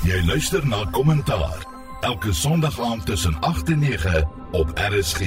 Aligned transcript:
Jy 0.00 0.22
luister 0.24 0.66
na 0.66 0.84
Kommentaar 0.90 1.66
elke 2.00 2.32
Sondag 2.32 2.80
aand 2.80 3.06
tussen 3.06 3.36
8 3.40 3.68
en 3.68 3.78
9 3.78 4.28
op 4.50 4.70
RSG. 4.74 5.20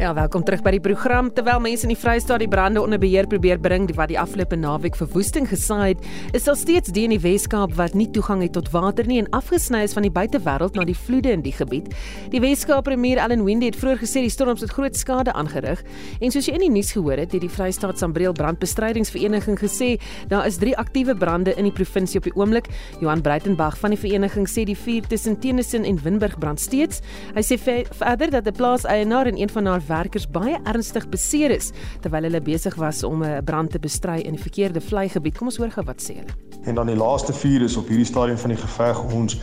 Ja, 0.00 0.14
welkom 0.14 0.42
terug 0.44 0.62
by 0.64 0.70
die 0.74 0.80
program. 0.80 1.28
Terwyl 1.34 1.60
mense 1.62 1.84
in 1.84 1.92
die 1.92 1.98
Vrystaat 1.98 2.40
die 2.42 2.48
brande 2.50 2.80
onder 2.82 2.98
beheer 2.98 3.26
probeer 3.28 3.58
bring 3.60 3.84
wat 3.98 4.08
die 4.08 4.18
afgelope 4.18 4.56
naweek 4.56 4.96
verwoesting 4.96 5.44
gesaai 5.50 5.92
het, 5.92 6.06
is 6.36 6.46
daar 6.48 6.56
steeds 6.56 6.92
die 6.96 7.04
in 7.04 7.12
die 7.14 7.20
Wes-Kaap 7.20 7.74
wat 7.78 7.94
nie 7.98 8.08
toegang 8.10 8.40
het 8.44 8.54
tot 8.56 8.70
water 8.72 9.06
nie 9.06 9.18
en 9.20 9.28
afgesny 9.36 9.82
is 9.84 9.94
van 9.96 10.06
die 10.06 10.12
buitewêreld 10.14 10.78
na 10.78 10.86
die 10.88 10.96
vloede 10.96 11.34
in 11.34 11.44
die 11.44 11.52
gebied. 11.52 11.90
Die 12.32 12.40
Wes-Kaap 12.42 12.86
premier 12.88 13.20
Allan 13.20 13.44
Windey 13.44 13.70
het 13.70 13.78
vroeër 13.80 14.00
gesê 14.00 14.22
die 14.24 14.32
storms 14.32 14.64
het 14.64 14.72
groot 14.74 14.96
skade 14.96 15.34
aangerig 15.36 15.82
en 16.20 16.32
soos 16.32 16.48
jy 16.48 16.56
in 16.56 16.64
die 16.64 16.72
nuus 16.78 16.94
gehoor 16.96 17.20
het, 17.20 17.34
het 17.36 17.44
die 17.44 17.52
Vrystaat 17.52 18.00
Sambreel 18.00 18.34
brandbestrydingsvereniging 18.38 19.60
gesê 19.60 19.90
daar 20.32 20.48
is 20.48 20.58
3 20.62 20.76
aktiewe 20.80 21.14
brande 21.14 21.54
in 21.60 21.68
die 21.68 21.74
provinsie 21.74 22.22
op 22.22 22.30
die 22.30 22.34
oomblik. 22.38 22.70
Johan 23.04 23.22
Breitenberg 23.26 23.76
van 23.82 23.94
die 23.94 24.00
vereniging 24.00 24.48
sê 24.48 24.64
die 24.64 24.78
vuur 24.78 25.06
tussen 25.12 25.38
Tennyson 25.40 25.84
en 25.84 26.00
Winburg 26.02 26.38
brand 26.40 26.60
steeds. 26.60 27.04
Hy 27.36 27.44
sê 27.44 27.60
verder 27.60 28.30
dat 28.30 28.48
'n 28.48 28.56
plaaseienaar 29.00 29.26
en 29.26 29.40
een 29.40 29.48
van 29.48 29.66
haar 29.66 29.82
werkers 29.86 30.30
baie 30.30 30.58
ernstig 30.64 31.08
beseer 31.08 31.50
is 31.50 31.70
terwyl 32.00 32.22
hulle 32.22 32.40
besig 32.40 32.74
was 32.74 33.02
om 33.02 33.22
'n 33.22 33.44
brand 33.44 33.70
te 33.70 33.78
bestry 33.78 34.20
in 34.20 34.32
die 34.32 34.42
verkeerde 34.42 34.80
vlei-gebied. 34.80 35.38
Kom 35.38 35.46
ons 35.46 35.56
hoor 35.56 35.70
gou 35.70 35.84
wat 35.84 36.02
sê 36.02 36.14
hulle. 36.14 36.34
En 36.64 36.74
dan 36.74 36.86
die 36.86 36.96
laaste 36.96 37.32
vuur 37.32 37.62
is 37.62 37.76
op 37.76 37.88
hierdie 37.88 38.06
stadium 38.06 38.36
van 38.36 38.50
die 38.50 38.58
geveg 38.58 39.14
ons 39.14 39.38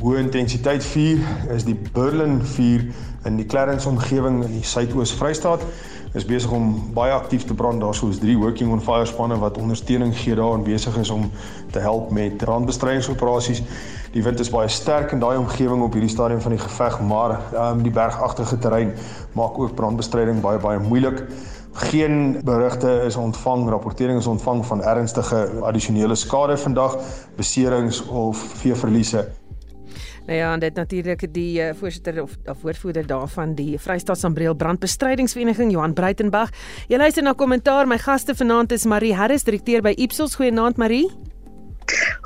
hoë 0.00 0.18
intensiteit 0.18 0.84
vuur 0.84 1.18
is 1.54 1.64
die 1.64 1.78
Berlin 1.92 2.40
vuur 2.42 2.92
in 3.24 3.36
die 3.36 3.46
Clarence 3.46 3.88
omgewing 3.88 4.44
in 4.44 4.52
die 4.52 4.64
Suidoos 4.64 5.12
Vrystaat 5.12 5.62
is 6.14 6.24
besig 6.24 6.50
om 6.50 6.92
baie 6.94 7.12
aktief 7.12 7.44
te 7.44 7.54
brand. 7.54 7.80
Daar 7.80 7.90
is 7.90 8.18
3 8.18 8.36
working 8.38 8.72
on 8.72 8.80
fire 8.80 9.06
spanne 9.06 9.38
wat 9.38 9.58
ondersteuning 9.58 10.14
gee 10.16 10.34
daar 10.34 10.54
en 10.54 10.62
besig 10.62 10.96
is 10.96 11.10
om 11.10 11.30
te 11.74 11.82
help 11.82 12.12
met 12.14 12.38
brandbestrydingsoperasies. 12.40 13.62
Die 14.14 14.22
wind 14.22 14.40
is 14.40 14.52
baie 14.54 14.70
sterk 14.70 15.12
in 15.12 15.22
daai 15.22 15.36
omgewing 15.40 15.82
op 15.82 15.96
hierdie 15.96 16.12
stadium 16.12 16.40
van 16.44 16.54
die 16.54 16.62
geveg, 16.62 17.00
maar 17.02 17.36
um, 17.52 17.82
die 17.82 17.92
bergagtige 17.94 18.58
terrein 18.62 18.94
maak 19.34 19.58
ook 19.58 19.74
brandbestryding 19.74 20.40
baie 20.44 20.62
baie 20.62 20.78
moeilik. 20.78 21.24
Geen 21.90 22.38
berigte 22.46 23.00
is 23.06 23.16
ontvang, 23.18 23.66
rapportering 23.68 24.18
is 24.22 24.30
ontvang 24.30 24.62
van 24.66 24.82
ernstige 24.82 25.48
addisionele 25.66 26.14
skade 26.14 26.56
vandag, 26.56 26.98
beserings 27.36 28.04
of 28.06 28.38
veeverliese. 28.62 29.26
Nou 30.26 30.38
ja, 30.38 30.52
en 30.52 30.60
dit 30.60 30.74
natuurlik 30.74 31.26
die 31.34 31.60
uh, 31.60 31.74
voorsitter 31.76 32.22
of, 32.22 32.38
of 32.46 32.62
woordvoerder 32.62 33.06
daarvan 33.06 33.54
die 33.54 33.74
Vrystaat 33.78 34.18
Sambreel 34.18 34.54
Brandbestrydingsvereniging 34.54 35.72
Johan 35.72 35.92
Breitenberg. 35.92 36.54
Jy 36.88 36.96
luister 36.96 37.22
na 37.26 37.34
kommentaar. 37.36 37.86
My 37.86 37.98
gaste 37.98 38.34
vanaand 38.34 38.72
is 38.72 38.86
Marie 38.88 39.14
Harris, 39.14 39.44
direkteur 39.44 39.82
by 39.84 39.92
Ipsos. 40.00 40.38
Goeienaand 40.40 40.80
Marie. 40.80 41.33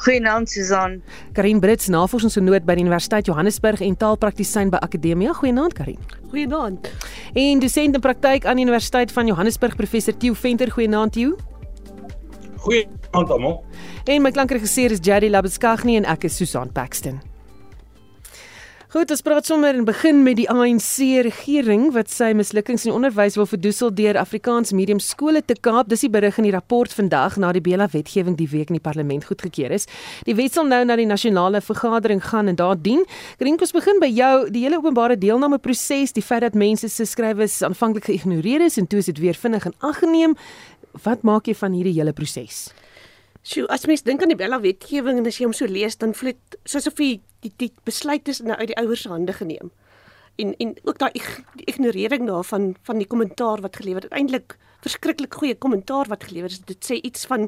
Goeienaand 0.05 0.51
Susan. 0.51 1.03
Karin 1.33 1.61
Brits, 1.61 1.89
navorsingsgenoot 1.89 2.67
by 2.67 2.77
die 2.79 2.85
Universiteit 2.87 3.27
Johannesburg 3.27 3.81
en 3.85 3.97
taalpraktisyn 3.97 4.71
by 4.71 4.81
Akademia. 4.85 5.35
Goeienaand 5.35 5.75
Karin. 5.79 5.99
Goeienaand. 6.31 6.91
En 7.35 7.63
dosent 7.63 7.95
in 7.95 8.01
praktyk 8.01 8.47
aan 8.47 8.57
die 8.57 8.65
Universiteit 8.65 9.13
van 9.13 9.27
Johannesburg, 9.27 9.77
professor 9.77 10.17
Theo 10.17 10.35
Venter. 10.35 10.71
Goeienaand 10.71 11.13
Theo. 11.13 11.37
Goeienaand 12.57 13.31
almal. 13.31 13.65
En 14.05 14.23
my 14.23 14.31
klankregisseur 14.31 14.91
is 14.91 15.03
Jerry 15.03 15.31
Labeskagni 15.31 15.97
en 15.97 16.09
ek 16.09 16.31
is 16.31 16.37
Susan 16.37 16.73
Paxton. 16.73 17.28
Goed, 18.89 19.11
ons 19.13 19.21
praat 19.21 19.45
sommer 19.45 19.77
en 19.77 19.85
begin 19.85 20.23
met 20.25 20.39
die 20.39 20.47
ANC 20.49 21.03
regering 21.27 21.91
wat 21.93 22.09
sy 22.09 22.31
mislukkings 22.33 22.87
in 22.87 22.95
onderwys 22.97 23.35
wil 23.37 23.45
verdoesel 23.45 23.91
deur 23.93 24.17
Afrikaans 24.17 24.73
medium 24.73 24.97
skole 25.05 25.43
te 25.45 25.59
kaap. 25.61 25.91
Dis 25.93 26.07
die 26.07 26.09
berig 26.09 26.39
in 26.41 26.47
die 26.49 26.55
rapport 26.55 26.97
vandag 26.97 27.37
na 27.37 27.51
die 27.53 27.61
Bela 27.61 27.85
wetgewing 27.93 28.39
die 28.41 28.49
week 28.49 28.73
in 28.73 28.79
die 28.79 28.87
parlement 28.87 29.29
goedgekeur 29.29 29.77
is. 29.77 29.85
Die 30.25 30.39
wet 30.41 30.57
sal 30.57 30.65
nou 30.73 30.81
na 30.89 30.97
die 30.97 31.05
nasionale 31.05 31.61
vergadering 31.61 32.25
gaan 32.31 32.49
en 32.49 32.57
daar 32.57 32.81
dien. 32.81 33.05
Grink 33.37 33.61
ons 33.61 33.77
begin 33.77 34.01
by 34.01 34.09
jou, 34.09 34.33
die 34.57 34.65
hele 34.65 34.81
openbare 34.81 35.21
deelname 35.21 35.61
proses, 35.61 36.17
die 36.17 36.25
feit 36.25 36.47
dat 36.49 36.57
mense 36.57 36.89
se 36.89 37.05
skrywes 37.13 37.61
aanvanklik 37.69 38.09
geïgnoreer 38.09 38.65
is 38.71 38.81
en 38.81 38.89
toe 38.89 39.05
is 39.05 39.13
dit 39.13 39.21
weer 39.21 39.37
vinnig 39.37 39.69
in 39.69 39.77
ag 39.85 40.01
geneem. 40.01 40.41
Wat 41.05 41.29
maak 41.29 41.53
jy 41.53 41.61
van 41.61 41.77
hierdie 41.77 41.99
hele 42.01 42.17
proses? 42.17 42.71
Sjoe, 43.49 43.65
as 43.73 43.87
mens 43.89 44.03
dink 44.05 44.21
aan 44.21 44.29
die 44.29 44.37
Bella 44.37 44.59
wetgewing 44.61 45.23
en 45.23 45.29
as 45.29 45.39
jy 45.41 45.47
hom 45.47 45.55
so 45.57 45.65
lees, 45.65 45.95
dan 45.97 46.11
voel 46.17 46.35
dit 46.35 46.57
soos 46.69 46.89
of 46.91 46.99
die 47.01 47.23
die, 47.41 47.53
die 47.63 47.71
besluit 47.87 48.27
is 48.29 48.43
nou 48.45 48.57
uit 48.59 48.73
die 48.73 48.77
ouers 48.77 49.07
se 49.07 49.13
hande 49.13 49.33
geneem. 49.33 49.71
En 50.43 50.51
en 50.61 50.75
ook 50.85 50.99
daai 51.01 51.15
ignorering 51.65 52.27
daarvan 52.29 52.75
van 52.85 52.99
die 53.01 53.07
kommentaar 53.09 53.63
wat 53.65 53.79
gelewer 53.81 54.05
het. 54.05 54.13
Eintlik 54.13 54.59
verskriklik 54.85 55.39
goeie 55.41 55.57
kommentaar 55.57 56.11
wat 56.13 56.27
gelewer 56.29 56.53
is. 56.53 56.61
Dit 56.69 56.85
sê 56.85 56.99
iets 57.01 57.25
van 57.31 57.47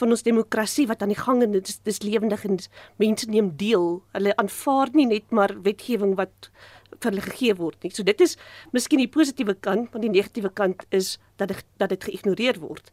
van 0.00 0.14
ons 0.16 0.24
demokrasie 0.24 0.86
wat 0.88 1.02
aan 1.04 1.12
die 1.12 1.20
gang 1.20 1.42
is. 1.44 1.52
Dit 1.52 1.72
is 1.74 1.80
dis 1.90 2.00
lewendig 2.06 2.46
en 2.48 2.56
mense 3.02 3.28
neem 3.28 3.50
deel. 3.60 3.98
Hulle 4.16 4.36
aanvaar 4.40 4.94
nie 4.96 5.06
net 5.10 5.34
maar 5.36 5.52
wetgewing 5.66 6.14
wat 6.22 6.48
vir 6.94 7.10
hulle 7.10 7.26
gegee 7.26 7.58
word 7.60 7.84
nie. 7.84 7.92
So 7.92 8.06
dit 8.08 8.24
is 8.24 8.38
miskien 8.72 9.04
die 9.04 9.10
positiewe 9.10 9.58
kant, 9.60 9.92
maar 9.92 10.00
die 10.00 10.14
negatiewe 10.14 10.54
kant 10.54 10.86
is 10.88 11.18
dat 11.36 11.52
dit 11.52 11.66
dat 11.82 11.92
dit 11.92 12.08
geïgnoreer 12.08 12.62
word 12.64 12.88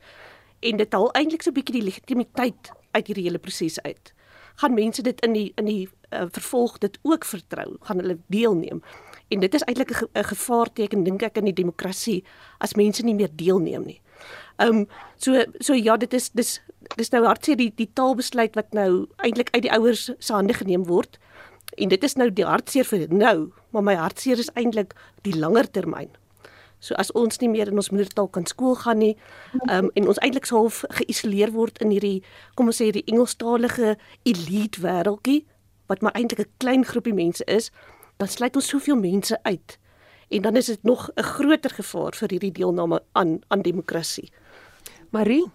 en 0.60 0.78
dit 0.78 0.94
haal 0.94 1.12
eintlik 1.12 1.42
so 1.42 1.50
'n 1.50 1.54
bietjie 1.54 1.80
die 1.80 1.88
legitimiteit 1.90 2.72
uit 2.92 3.08
hierdie 3.08 3.24
hele 3.24 3.40
proses 3.40 3.82
uit. 3.82 4.14
Gaan 4.56 4.74
mense 4.74 5.02
dit 5.02 5.22
in 5.22 5.34
die 5.34 5.52
in 5.56 5.66
die 5.66 5.90
uh, 6.10 6.26
vervolg 6.32 6.78
dit 6.78 7.00
ook 7.02 7.26
vertrou? 7.26 7.78
Gaan 7.80 7.98
hulle 7.98 8.18
deelneem? 8.28 8.82
En 9.30 9.40
dit 9.40 9.54
is 9.54 9.64
eintlik 9.64 9.92
'n 9.92 10.24
gevaarteken 10.24 11.04
dink 11.04 11.22
ek 11.22 11.38
in 11.38 11.46
die 11.46 11.54
demokrasie 11.54 12.24
as 12.58 12.76
mense 12.76 13.04
nie 13.04 13.16
meer 13.16 13.30
deelneem 13.32 13.86
nie. 13.86 14.02
Ehm 14.58 14.76
um, 14.76 14.88
so 15.16 15.44
so 15.60 15.74
ja, 15.74 15.98
dit 15.98 16.14
is 16.14 16.30
dis 16.30 16.62
dis 16.96 17.10
nou 17.10 17.24
hartseer 17.26 17.58
die 17.58 17.72
die 17.76 17.90
taalbesluit 17.94 18.56
wat 18.56 18.74
nou 18.74 19.08
eintlik 19.18 19.50
uit 19.52 19.62
die 19.62 19.72
ouers 19.72 20.12
se 20.20 20.34
hande 20.34 20.54
geneem 20.54 20.86
word. 20.86 21.20
En 21.78 21.88
dit 21.88 22.04
is 22.04 22.16
nou 22.16 22.34
die 22.34 22.46
hartseer 22.46 22.86
vir 22.86 23.08
nou, 23.14 23.52
maar 23.70 23.84
my 23.84 23.96
hartseer 23.96 24.40
is 24.40 24.52
eintlik 24.54 24.96
die 25.22 25.38
langer 25.38 25.72
termyn. 25.72 26.10
So 26.80 26.96
as 26.96 27.12
ons 27.12 27.40
nie 27.42 27.50
meer 27.50 27.68
in 27.68 27.76
ons 27.76 27.92
moedertaal 27.92 28.30
kan 28.32 28.46
skool 28.46 28.76
gaan 28.76 29.02
nie, 29.04 29.16
um, 29.68 29.90
en 29.94 30.08
ons 30.08 30.20
eintlik 30.24 30.48
so 30.48 30.64
half 30.64 30.84
geïsoleer 31.02 31.52
word 31.52 31.78
in 31.84 31.92
hierdie 31.92 32.24
kom 32.56 32.72
ons 32.72 32.80
sê 32.80 32.90
hierdie 32.90 33.08
Engelstalige 33.12 33.98
elite 34.24 34.80
wêreldjie 34.84 35.44
wat 35.92 36.02
maar 36.02 36.16
eintlik 36.16 36.40
'n 36.46 36.52
klein 36.58 36.86
groepie 36.86 37.14
mense 37.14 37.44
is, 37.46 37.72
dan 38.18 38.28
sluit 38.28 38.56
ons 38.56 38.68
soveel 38.68 38.96
mense 38.96 39.36
uit. 39.44 39.80
En 40.30 40.42
dan 40.42 40.56
is 40.56 40.66
dit 40.66 40.84
nog 40.84 41.10
'n 41.16 41.24
groter 41.24 41.70
gevaar 41.70 42.14
vir 42.16 42.30
hierdie 42.30 42.52
deelname 42.52 43.02
aan 43.12 43.40
aan 43.48 43.62
demokrasie. 43.62 44.32
Marie 45.10 45.52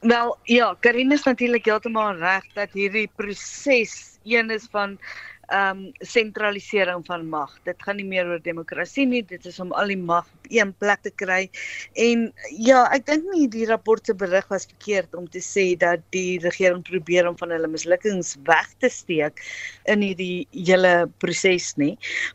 Wel, 0.00 0.36
ja, 0.42 0.76
Karin 0.80 1.12
is 1.12 1.22
natuurlik 1.22 1.64
heeltemal 1.64 2.14
reg 2.14 2.44
dat 2.54 2.70
hierdie 2.72 3.10
proses 3.16 4.18
een 4.22 4.50
is 4.50 4.68
van 4.70 4.98
ehm 5.48 5.78
um, 5.78 5.92
sentralisering 6.04 7.04
van 7.06 7.24
mag. 7.28 7.52
Dit 7.64 7.80
gaan 7.82 7.96
nie 7.96 8.06
meer 8.06 8.26
oor 8.28 8.40
demokrasie 8.44 9.06
nie, 9.08 9.22
dit 9.24 9.46
is 9.48 9.56
om 9.60 9.72
al 9.72 9.88
die 9.88 9.96
mag 9.96 10.26
op 10.26 10.50
een 10.52 10.74
plek 10.76 11.00
te 11.06 11.12
kry. 11.22 11.48
En 11.96 12.26
ja, 12.52 12.82
ek 12.92 13.06
dink 13.08 13.24
nie 13.32 13.46
die 13.48 13.64
rapport 13.70 14.04
se 14.04 14.14
berig 14.14 14.48
was 14.52 14.68
verkeerd 14.68 15.16
om 15.16 15.28
te 15.28 15.40
sê 15.44 15.72
dat 15.80 16.04
die 16.12 16.36
regering 16.44 16.84
probeer 16.84 17.30
om 17.30 17.38
van 17.40 17.54
hulle 17.54 17.70
mislukkings 17.72 18.36
weg 18.48 18.68
te 18.84 18.92
steek 18.92 19.40
in 19.88 20.04
hierdie 20.04 20.44
hele 20.52 21.08
proses 21.24 21.72
nie. 21.80 21.94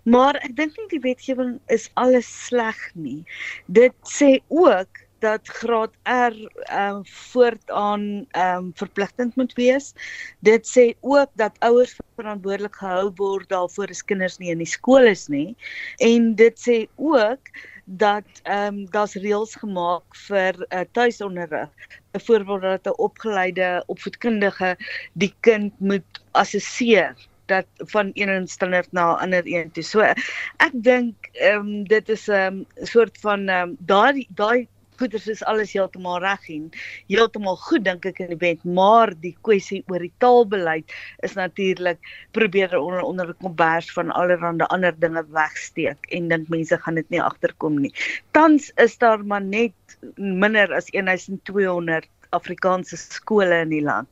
Maar 0.10 0.42
ek 0.42 0.58
dink 0.58 0.78
nie 0.80 0.90
die 0.96 1.04
wetgewing 1.06 1.60
is 1.74 1.90
alles 2.02 2.30
sleg 2.48 2.80
nie. 2.98 3.22
Dit 3.70 3.94
sê 4.10 4.40
ook 4.50 5.03
dat 5.24 5.48
graad 5.48 5.94
R 6.04 6.36
ehm 6.68 6.96
um, 6.96 7.06
voortaan 7.06 8.26
ehm 8.32 8.58
um, 8.58 8.72
verpligtend 8.76 9.36
moet 9.36 9.54
wees. 9.54 9.94
Dit 10.40 10.68
sê 10.68 10.86
ook 11.00 11.30
dat 11.40 11.60
ouers 11.60 11.96
verantwoordelik 12.16 12.76
gehou 12.76 13.12
word 13.16 13.50
daarvoor 13.50 13.94
as 13.96 14.04
kinders 14.04 14.38
nie 14.38 14.52
in 14.52 14.64
die 14.64 14.70
skool 14.70 15.08
is 15.08 15.28
nie. 15.28 15.56
En 15.98 16.36
dit 16.36 16.60
sê 16.68 16.78
ook 16.96 17.54
dat 17.86 18.28
ehm 18.44 18.68
um, 18.68 18.86
daar's 18.92 19.16
reëls 19.16 19.56
gemaak 19.60 20.16
vir 20.28 20.60
uh, 20.70 20.84
tuisonderrig. 20.92 21.70
Byvoorbeeld 22.12 22.84
dat 22.84 22.88
'n 22.88 23.02
opgeleide 23.02 23.84
opvoedkundige 23.88 24.78
die 25.14 25.34
kind 25.40 25.80
moet 25.80 26.24
assesseer 26.32 27.16
dat 27.46 27.66
van 27.78 28.12
een 28.14 28.48
standaard 28.48 28.92
na 28.92 29.16
ander 29.20 29.44
een 29.46 29.72
toe. 29.72 29.84
So 29.84 30.00
ek 30.00 30.72
dink 30.72 31.30
ehm 31.32 31.60
um, 31.60 31.84
dit 31.84 32.10
is 32.10 32.28
'n 32.28 32.32
um, 32.32 32.66
soort 32.82 33.18
van 33.20 33.48
ehm 33.48 33.70
um, 33.70 33.76
daai 33.80 34.28
daai 34.30 34.68
goeders 35.00 35.28
is 35.32 35.44
alles 35.50 35.74
heeltemal 35.74 36.20
reg 36.24 36.48
en 36.54 36.70
heeltemal 37.12 37.58
goed 37.66 37.86
dink 37.88 38.06
ek 38.10 38.22
in 38.24 38.34
die 38.34 38.40
wet, 38.42 38.64
maar 38.66 39.14
die 39.24 39.34
kwessie 39.46 39.82
oor 39.92 40.04
die 40.04 40.14
taalbeleid 40.24 40.94
is 41.26 41.36
natuurlik 41.40 42.00
probeer 42.38 42.76
onder 42.80 43.04
onder 43.04 43.32
die 43.34 43.40
kombers 43.42 43.92
van 43.96 44.12
allerlei 44.12 44.68
ander 44.70 44.96
dinge 45.00 45.26
wegsteek 45.36 46.10
en 46.12 46.30
dink 46.32 46.50
mense 46.54 46.78
gaan 46.86 47.00
dit 47.00 47.10
nie 47.10 47.22
agterkom 47.22 47.80
nie. 47.82 47.94
Tans 48.32 48.72
is 48.82 48.98
daar 48.98 49.24
maar 49.26 49.44
net 49.44 49.98
minder 50.18 50.74
as 50.74 50.90
1200 50.92 52.10
Afrikaanse 52.34 52.98
skole 52.98 53.62
in 53.62 53.74
die 53.74 53.84
land. 53.84 54.10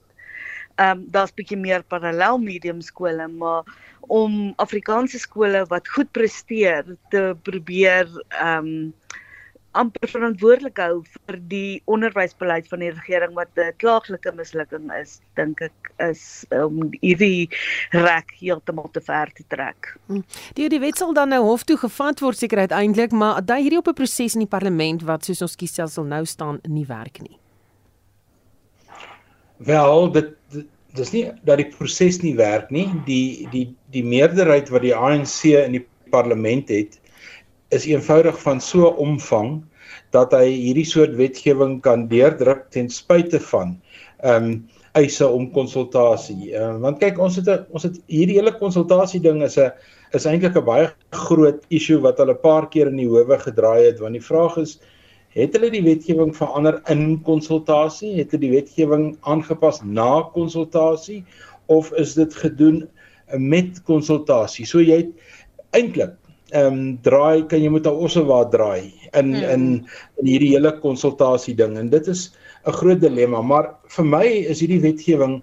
Ehm 0.78 0.98
um, 0.98 1.08
daar's 1.14 1.34
bietjie 1.36 1.58
meer 1.60 1.84
parallel 1.84 2.40
medium 2.40 2.82
skole, 2.82 3.28
maar 3.28 3.68
om 4.08 4.54
Afrikaanse 4.56 5.20
skole 5.20 5.66
wat 5.70 5.88
goed 5.88 6.12
presteer 6.12 6.96
te 7.10 7.36
probeer 7.44 8.08
ehm 8.30 8.72
um, 8.72 8.94
amper 9.78 10.10
verantwoordelik 10.12 10.80
hou 10.82 11.02
vir 11.06 11.38
die 11.52 11.82
onderwysbeleid 11.92 12.68
van 12.72 12.84
die 12.84 12.92
regering 12.92 13.34
wat 13.38 13.50
'n 13.56 13.74
klaaglike 13.78 14.32
mislukking 14.36 14.92
is, 15.00 15.20
dink 15.36 15.62
ek 15.62 15.92
is 16.00 16.46
om 16.52 16.82
um, 16.82 16.90
hierdie 17.02 17.50
rek 17.92 18.34
heeltemal 18.40 18.90
te 18.92 19.02
ver 19.02 19.32
te 19.34 19.44
trek. 19.48 19.96
Hm. 20.08 20.24
Die 20.56 20.70
die 20.70 20.80
wet 20.80 20.98
sal 20.98 21.14
dan 21.14 21.30
nou 21.30 21.44
hof 21.44 21.64
toe 21.64 21.78
gevat 21.78 22.20
word 22.20 22.38
seker 22.38 22.58
uiteindelik, 22.68 23.12
maar 23.12 23.46
daai 23.46 23.62
hierdie 23.62 23.80
op 23.80 23.88
'n 23.88 23.94
proses 23.94 24.36
in 24.36 24.46
die 24.46 24.56
parlement 24.58 25.04
wat 25.04 25.26
soos 25.26 25.42
ons 25.42 25.56
kiesstelsel 25.56 26.04
nou 26.04 26.26
staan 26.26 26.60
nie 26.68 26.86
werk 26.86 27.22
nie. 27.22 27.38
Wel, 29.58 30.12
dit 30.12 30.36
dis 30.96 31.12
nie 31.12 31.32
dat 31.44 31.58
die 31.58 31.70
proses 31.70 32.22
nie 32.22 32.36
werk 32.36 32.72
nie. 32.72 32.88
Die 33.06 33.48
die 33.52 33.76
die 33.92 34.04
meerderheid 34.04 34.70
wat 34.70 34.82
die 34.82 34.96
ANC 34.96 35.44
in 35.44 35.72
die 35.72 35.86
parlement 36.12 36.70
het, 36.70 37.01
is 37.72 37.88
eenvoudig 37.88 38.38
van 38.42 38.62
so 38.62 38.92
omvang 39.00 39.62
dat 40.16 40.34
hy 40.36 40.48
hierdie 40.52 40.88
soort 40.88 41.16
wetgewing 41.20 41.80
kan 41.86 42.08
deurdruk 42.12 42.68
ten 42.76 42.90
spyte 42.92 43.40
van 43.52 43.80
ehm 44.22 44.44
um, 44.44 44.54
eise 44.92 45.24
om 45.24 45.46
konsultasie. 45.56 46.52
Ehm 46.52 46.76
uh, 46.76 46.80
want 46.84 47.00
kyk 47.00 47.20
ons 47.20 47.38
het 47.40 47.48
'n 47.48 47.66
ons 47.72 47.84
het 47.88 48.00
hierdie 48.08 48.36
hele 48.40 48.52
konsultasie 48.52 49.22
ding 49.24 49.44
is 49.44 49.58
'n 49.58 49.72
is 50.14 50.26
eintlik 50.26 50.58
'n 50.58 50.66
baie 50.66 50.90
groot 51.12 51.64
issue 51.70 52.00
wat 52.02 52.18
hulle 52.18 52.34
'n 52.34 52.44
paar 52.44 52.68
keer 52.70 52.88
in 52.88 52.98
die 52.98 53.08
howe 53.08 53.38
gedraai 53.40 53.86
het 53.86 54.00
want 54.00 54.14
die 54.14 54.28
vraag 54.32 54.58
is 54.58 54.80
het 55.32 55.54
hulle 55.56 55.70
die 55.72 55.84
wetgewing 55.84 56.36
verander 56.36 56.82
in 56.92 57.22
konsultasie? 57.24 58.18
Het 58.18 58.32
hulle 58.32 58.42
die 58.48 58.56
wetgewing 58.58 59.18
aangepas 59.22 59.82
na 59.84 60.28
konsultasie 60.34 61.24
of 61.68 61.92
is 61.94 62.14
dit 62.14 62.36
gedoen 62.36 62.90
met 63.38 63.84
konsultasie? 63.84 64.66
So 64.66 64.80
jy 64.80 64.98
het 64.98 65.12
eintlik 65.72 66.18
ehm 66.52 66.68
um, 66.68 66.98
draai 67.04 67.48
kan 67.48 67.62
jy 67.64 67.70
moet 67.70 67.88
al 67.88 68.02
osse 68.06 68.24
waar 68.28 68.50
draai 68.52 68.94
in 69.14 69.34
hmm. 69.36 69.44
in 69.56 69.64
in 70.22 70.26
hierdie 70.28 70.54
hele 70.56 70.72
konsultasie 70.80 71.56
ding 71.56 71.78
en 71.78 71.90
dit 71.90 72.08
is 72.08 72.32
'n 72.68 72.78
groot 72.80 73.00
dilemma 73.00 73.42
maar 73.42 73.76
vir 73.96 74.06
my 74.06 74.28
is 74.28 74.60
hierdie 74.60 74.84
wetgewing 74.84 75.42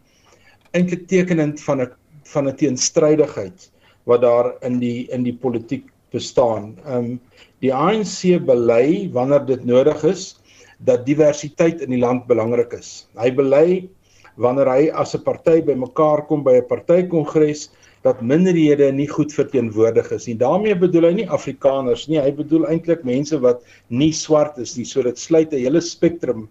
eintlik 0.73 1.07
tekenend 1.09 1.61
van 1.61 1.81
'n 1.81 1.93
van 2.33 2.49
'n 2.49 2.57
teenstrydigheid 2.57 3.71
wat 4.05 4.21
daar 4.21 4.55
in 4.63 4.79
die 4.81 5.09
in 5.13 5.23
die 5.23 5.37
politiek 5.37 5.87
bestaan. 6.13 6.77
Ehm 6.87 6.97
um, 6.97 7.21
die 7.61 7.75
ANC 7.75 8.39
bely 8.47 9.11
wanneer 9.13 9.45
dit 9.47 9.65
nodig 9.65 10.05
is 10.05 10.37
dat 10.79 11.07
diversiteit 11.07 11.81
in 11.83 11.91
die 11.91 11.99
land 12.01 12.27
belangrik 12.27 12.73
is. 12.73 13.09
Hy 13.19 13.31
bely 13.35 13.89
wanneer 14.37 14.71
hy 14.71 14.91
as 14.95 15.15
'n 15.15 15.25
party 15.25 15.61
bymekaar 15.63 16.27
kom 16.27 16.45
by 16.45 16.57
'n 16.59 16.69
partykongres 16.69 17.69
dat 18.09 18.23
minderhede 18.25 18.89
nie 18.93 19.09
goed 19.09 19.35
verteenwoordig 19.37 20.11
is 20.17 20.27
nie. 20.29 20.37
daarmee 20.41 20.77
bedoel 20.79 21.11
hy 21.11 21.15
nie 21.21 21.29
Afrikaners 21.29 22.07
nie, 22.09 22.21
hy 22.21 22.33
bedoel 22.35 22.67
eintlik 22.73 23.05
mense 23.07 23.39
wat 23.45 23.63
nie 23.89 24.13
swart 24.17 24.59
is 24.59 24.77
nie. 24.79 24.87
So 24.89 25.05
dit 25.05 25.19
sluit 25.19 25.53
'n 25.53 25.65
hele 25.65 25.81
spektrum 25.85 26.49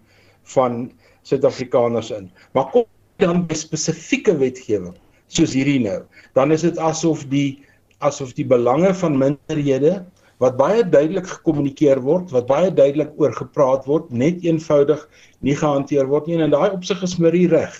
van 0.54 0.90
Suid-Afrikaners 1.28 2.10
in. 2.14 2.30
Maar 2.54 2.70
kom 2.72 2.86
dan 3.18 3.46
by 3.46 3.54
spesifieke 3.58 4.36
wetgewing 4.38 4.94
soos 5.28 5.52
hierdie 5.52 5.80
nou, 5.82 6.04
dan 6.38 6.52
is 6.54 6.62
dit 6.64 6.78
asof 6.78 7.26
die 7.28 7.58
asof 7.98 8.32
die 8.38 8.46
belange 8.46 8.94
van 8.94 9.18
minderhede 9.18 10.04
wat 10.38 10.56
baie 10.56 10.84
duidelik 10.86 11.26
gekommunikeer 11.26 11.98
word, 12.04 12.30
wat 12.30 12.46
baie 12.46 12.70
duidelik 12.70 13.10
oor 13.18 13.34
gepraat 13.34 13.88
word, 13.90 14.06
net 14.14 14.44
eenvoudig 14.46 15.02
nie 15.42 15.56
gehanteer 15.58 16.06
word 16.06 16.28
nie 16.28 16.38
en 16.38 16.46
in 16.46 16.54
daai 16.54 16.70
opsig 16.70 17.02
is 17.02 17.18
Marie 17.18 17.48
reg. 17.50 17.74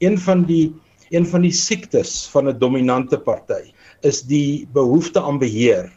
Een 0.00 0.16
van 0.24 0.46
die 0.48 0.72
een 1.10 1.26
van 1.26 1.44
die 1.46 1.52
siektes 1.54 2.26
van 2.32 2.48
'n 2.48 2.58
dominante 2.58 3.18
party 3.18 3.72
is 4.02 4.22
die 4.22 4.68
behoefte 4.72 5.20
aan 5.20 5.38
beheer. 5.38 5.92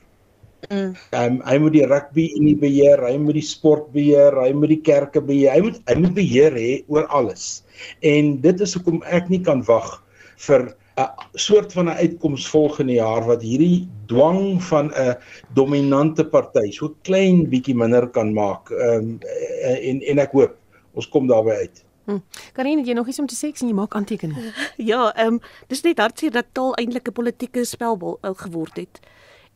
Mm. 0.69 0.93
Um, 1.17 1.39
hy 1.41 1.57
moet 1.57 1.73
die 1.73 1.85
rugby 1.85 2.27
in 2.37 2.45
die 2.45 2.57
beheer, 2.57 3.01
hy 3.01 3.17
moet 3.17 3.39
die 3.39 3.45
sport 3.45 3.89
beheer, 3.95 4.35
hy 4.37 4.51
moet 4.53 4.69
die 4.69 4.81
kerke 4.85 5.21
beheer. 5.21 5.55
Hy 5.55 5.61
moet 5.65 5.81
hy 5.89 5.95
moet 5.97 6.13
beheer 6.13 6.53
hê 6.53 6.83
oor 6.87 7.07
alles. 7.09 7.63
En 8.05 8.37
dit 8.41 8.61
is 8.61 8.75
hoekom 8.77 9.01
ek 9.09 9.29
nie 9.29 9.41
kan 9.41 9.65
wag 9.67 10.03
vir 10.45 10.75
'n 11.01 11.07
soort 11.39 11.73
van 11.73 11.89
'n 11.89 11.97
uitkoms 11.97 12.47
volgende 12.47 12.93
jaar 12.93 13.25
wat 13.25 13.41
hierdie 13.41 13.87
dwang 14.07 14.61
van 14.69 14.91
'n 14.93 15.15
dominante 15.55 16.25
party 16.25 16.71
so 16.71 16.95
klein 17.03 17.49
bietjie 17.49 17.75
minder 17.75 18.07
kan 18.07 18.33
maak. 18.33 18.71
Ehm 18.71 19.17
um, 19.17 19.19
en 19.65 20.01
en 20.01 20.19
ek 20.19 20.31
hoop 20.31 20.55
ons 20.93 21.07
kom 21.09 21.27
daarby 21.27 21.51
uit. 21.51 21.83
Hm. 22.05 22.17
Karin, 22.53 22.85
jy 22.85 22.93
nog 22.93 23.07
iets 23.07 23.19
om 23.19 23.27
te 23.29 23.35
sê, 23.35 23.51
sien 23.53 23.69
jy 23.69 23.75
maak 23.77 23.95
aantekeninge. 23.95 24.53
Ja, 24.91 25.11
ehm 25.13 25.37
um, 25.37 25.39
dis 25.67 25.83
net 25.85 25.99
hartseer 26.01 26.31
dat 26.31 26.53
taal 26.57 26.73
eintlik 26.75 27.07
'n 27.07 27.13
politieke 27.13 27.65
spelbal 27.65 28.17
uh, 28.21 28.31
geword 28.35 28.75
het. 28.75 28.99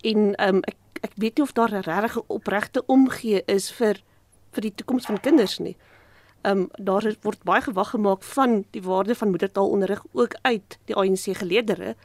En 0.02 0.36
ehm 0.36 0.56
um, 0.56 0.62
ek 0.64 0.78
ek 1.06 1.14
weet 1.22 1.38
nie 1.38 1.46
of 1.46 1.54
daar 1.54 1.74
'n 1.74 1.86
regte 1.86 2.24
opregte 2.28 2.86
omgee 2.86 3.44
is 3.46 3.72
vir 3.72 4.02
vir 4.52 4.62
die 4.62 4.76
toekoms 4.76 5.06
van 5.06 5.20
kinders 5.20 5.60
nie. 5.60 5.78
Ehm 6.42 6.58
um, 6.58 6.70
daar 6.78 7.16
word 7.22 7.44
baie 7.44 7.62
gewag 7.62 7.90
gemaak 7.90 8.24
van 8.24 8.66
die 8.72 8.82
waarde 8.82 9.16
van 9.16 9.30
moedertaalonderrig 9.30 10.04
ook 10.12 10.36
uit 10.42 10.78
die 10.86 10.96
ANC 10.96 11.38
geleerdere, 11.38 11.96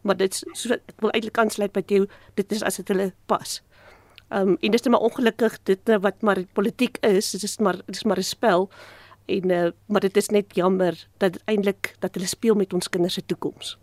maar 0.00 0.16
dit 0.16 0.34
so 0.52 0.72
ek 0.72 1.00
wil 1.00 1.10
eintlik 1.10 1.38
aansluit 1.38 1.72
by 1.72 1.82
jou, 1.86 2.06
dit 2.34 2.52
is 2.52 2.62
as 2.62 2.76
dit 2.76 2.88
hulle 2.88 3.12
pas. 3.26 3.62
Ehm 4.28 4.48
um, 4.48 4.56
en 4.60 4.70
dis 4.70 4.82
net 4.82 4.92
maar 4.92 5.08
ongelukkig 5.08 5.58
dit 5.62 5.96
wat 6.00 6.22
maar 6.22 6.44
politiek 6.52 6.96
is, 7.00 7.30
dit 7.30 7.42
is 7.42 7.58
maar 7.58 7.76
dit 7.76 7.96
is 7.96 8.04
maar 8.04 8.18
'n 8.18 8.22
spel 8.22 8.70
en 9.36 9.54
uh, 9.54 9.68
maar 9.86 10.02
dit 10.04 10.16
is 10.16 10.30
net 10.34 10.56
jammer 10.58 10.96
dat 11.22 11.38
eintlik 11.50 11.94
dat 12.02 12.14
hulle 12.18 12.28
speel 12.30 12.58
met 12.58 12.74
ons 12.76 12.88
kinders 12.88 13.14
se 13.18 13.24
toekoms. 13.26 13.76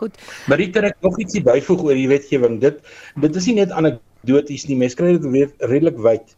Goed. 0.00 0.16
Marita, 0.48 0.82
ek 0.88 1.02
nog 1.04 1.18
ietsie 1.20 1.42
byvoeg 1.44 1.82
oor 1.84 1.98
die 1.98 2.08
wetgewing. 2.10 2.60
Dit 2.62 2.80
dit 3.20 3.36
is 3.36 3.48
nie 3.50 3.58
net 3.60 3.74
anekdoties 3.76 4.66
nie, 4.68 4.78
mense 4.80 4.96
kry 4.98 5.12
dit 5.16 5.26
weer 5.34 5.50
redelik 5.72 5.98
wyd. 6.00 6.32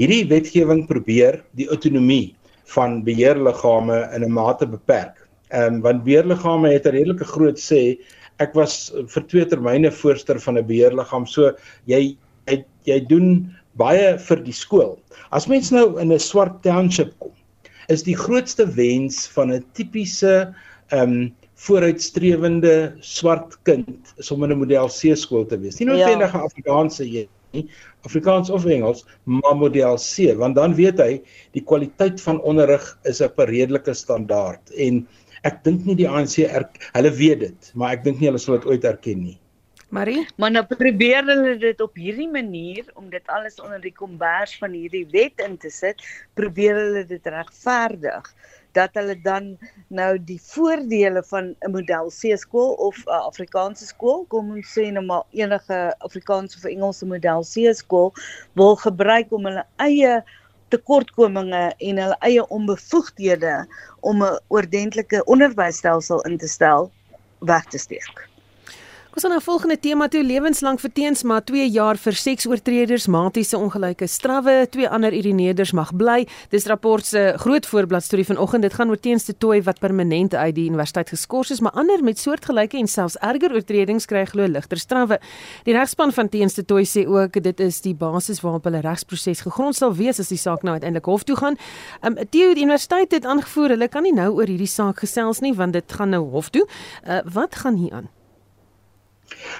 Hierdie 0.00 0.24
wetgewing 0.30 0.86
probeer 0.88 1.42
die 1.60 1.68
autonomie 1.68 2.32
van 2.72 3.02
beheerliggame 3.04 3.98
in 4.16 4.24
'n 4.24 4.32
mate 4.32 4.66
beperk. 4.66 5.20
Ehm 5.52 5.76
um, 5.76 5.80
want 5.86 6.04
beheerliggame 6.04 6.72
het 6.72 6.86
'n 6.86 6.96
redelike 6.96 7.28
groot 7.34 7.60
sê. 7.60 7.98
Ek 8.40 8.54
was 8.54 8.92
vir 9.14 9.22
twee 9.28 9.44
termyne 9.44 9.92
voorsteur 9.92 10.40
van 10.40 10.58
'n 10.58 10.66
beheerliggaam. 10.66 11.26
So 11.26 11.52
jy 11.84 12.16
jy, 12.46 12.64
jy 12.84 13.00
doen 13.06 13.52
baie 13.76 14.18
vir 14.18 14.40
die 14.44 14.56
skool. 14.56 14.98
As 15.30 15.46
mens 15.46 15.70
nou 15.70 16.00
in 16.00 16.12
'n 16.12 16.18
swart 16.18 16.62
township 16.62 17.12
kom 17.18 17.32
is 17.88 18.02
die 18.02 18.16
grootste 18.16 18.66
wens 18.66 19.26
van 19.34 19.52
'n 19.52 19.64
tipiese 19.72 20.54
ehm 20.88 21.02
um, 21.02 21.34
vooruitstrewende 21.62 22.94
swart 23.00 23.54
kind 23.62 24.14
is 24.16 24.30
om 24.30 24.42
in 24.44 24.50
'n 24.50 24.58
model 24.58 24.88
C 24.88 25.14
skool 25.14 25.46
te 25.46 25.58
wees. 25.58 25.78
Nie 25.78 25.86
noodwendig 25.86 26.34
'n 26.34 26.38
ja. 26.38 26.44
Afrikaanse 26.44 27.04
een 27.04 27.28
nie, 27.52 27.68
Afrikaans 28.08 28.50
of 28.50 28.64
Engels, 28.64 29.04
maar 29.22 29.56
model 29.56 29.96
C, 30.00 30.32
want 30.36 30.56
dan 30.56 30.74
weet 30.74 31.00
hy 31.02 31.20
die 31.56 31.64
kwaliteit 31.64 32.20
van 32.24 32.40
onderrig 32.40 32.84
is 33.08 33.20
op 33.20 33.38
'n 33.38 33.50
redelike 33.50 33.94
standaard 33.94 34.72
en 34.76 35.06
ek 35.42 35.62
dink 35.64 35.84
nie 35.84 35.96
die 35.98 36.08
ANC 36.08 36.36
hulle 36.92 37.12
weet 37.18 37.40
dit, 37.40 37.72
maar 37.74 37.92
ek 37.92 38.04
dink 38.04 38.20
nie 38.20 38.30
hulle 38.30 38.38
sal 38.38 38.58
dit 38.58 38.66
ooit 38.66 38.84
erken 38.84 39.22
nie. 39.22 39.38
Marie, 39.92 40.22
maar 40.40 40.48
nou 40.48 40.62
probeer 40.64 41.26
hulle 41.28 41.50
dit 41.60 41.80
op 41.84 41.98
hierdie 42.00 42.28
manier 42.32 42.86
om 42.96 43.10
dit 43.12 43.26
alles 43.34 43.58
onder 43.60 43.80
die 43.82 43.92
kombers 43.92 44.54
van 44.56 44.72
hierdie 44.72 45.02
wet 45.12 45.42
in 45.44 45.58
te 45.60 45.68
sit, 45.68 46.00
probeer 46.40 46.78
hulle 46.80 47.02
dit 47.10 47.28
regverdig 47.34 48.30
dat 48.72 48.96
hulle 48.96 49.18
dan 49.20 49.50
nou 49.92 50.14
die 50.30 50.38
voordele 50.46 51.20
van 51.28 51.52
'n 51.52 51.74
model 51.76 52.08
C 52.08 52.32
skool 52.40 52.72
of 52.88 53.04
'n 53.04 53.20
Afrikaanse 53.28 53.90
skool, 53.90 54.24
kom 54.32 54.56
ons 54.56 54.72
sê 54.78 54.88
nou 54.88 55.04
maar 55.04 55.28
enige 55.36 55.94
Afrikaanse 56.08 56.56
of 56.56 56.64
Engelse 56.72 57.06
model 57.06 57.44
C 57.44 57.76
skool 57.76 58.14
wil 58.56 58.76
gebruik 58.76 59.28
om 59.28 59.44
hulle 59.44 59.66
eie 59.76 60.24
tekortkominge 60.68 61.64
en 61.78 62.04
hulle 62.06 62.20
eie 62.24 62.48
onbevoegdhede 62.48 63.68
om 64.00 64.24
'n 64.24 64.40
ordentlike 64.48 65.24
onderwysstelsel 65.24 66.24
in 66.24 66.38
te 66.38 66.48
stel 66.48 66.90
weg 67.40 67.64
te 67.68 67.78
steek. 67.78 68.31
Ons 69.12 69.26
gaan 69.26 69.34
na 69.34 69.42
volgende 69.44 69.76
tema 69.76 70.06
toe 70.08 70.22
lewenslang 70.24 70.78
verteens 70.80 71.20
maar 71.22 71.42
2 71.44 71.66
jaar 71.68 71.98
vir 72.00 72.14
seksoortreders, 72.16 73.04
matiese 73.12 73.58
ongelyke 73.58 74.06
strawwe, 74.08 74.54
twee 74.72 74.88
ander 74.88 75.12
urineerders 75.12 75.74
mag 75.76 75.90
bly. 76.00 76.22
Dis 76.48 76.64
rapport 76.64 77.04
se 77.04 77.34
groot 77.42 77.66
voorblad 77.68 78.06
storie 78.06 78.24
vanoggend. 78.24 78.64
Dit 78.64 78.78
gaan 78.78 78.88
oor 78.88 78.96
teens 78.96 79.28
te 79.28 79.34
tooi 79.36 79.58
wat 79.66 79.82
permanent 79.84 80.32
uit 80.34 80.54
die 80.56 80.64
universiteit 80.70 81.12
geskort 81.12 81.52
is, 81.52 81.60
maar 81.60 81.76
ander 81.76 82.00
met 82.00 82.18
soortgelyke 82.18 82.78
en 82.80 82.88
selfs 82.88 83.18
erger 83.20 83.52
oortredings 83.52 84.08
kry 84.08 84.22
glo 84.30 84.48
ligter 84.48 84.80
strawwe. 84.80 85.20
Die 85.68 85.76
regspan 85.76 86.16
van 86.16 86.32
teens 86.32 86.56
te 86.56 86.64
tooi 86.64 86.86
sê 86.88 87.04
ook 87.04 87.36
dit 87.36 87.60
is 87.60 87.82
die 87.84 87.94
basis 87.94 88.40
waarop 88.40 88.64
hulle 88.64 88.80
regsproses 88.80 89.44
gegrond 89.44 89.76
sal 89.76 89.92
wees 90.00 90.24
as 90.24 90.32
die 90.32 90.40
saak 90.40 90.64
nou 90.64 90.78
uiteindelik 90.78 91.12
hof 91.12 91.28
toe 91.28 91.36
gaan. 91.36 91.60
Um 92.00 92.16
Theo 92.16 92.56
die 92.56 92.64
universiteit 92.64 93.12
het 93.12 93.28
aangevoer 93.28 93.76
hulle 93.76 93.92
kan 93.92 94.08
nie 94.08 94.16
nou 94.16 94.30
oor 94.40 94.48
hierdie 94.48 94.72
saak 94.72 95.04
gesels 95.04 95.44
nie 95.44 95.52
want 95.52 95.76
dit 95.76 96.00
gaan 96.00 96.16
nou 96.16 96.24
hof 96.32 96.48
toe. 96.48 96.64
Uh, 97.04 97.20
wat 97.28 97.60
gaan 97.60 97.76
hier 97.76 98.00
aan? 98.00 98.08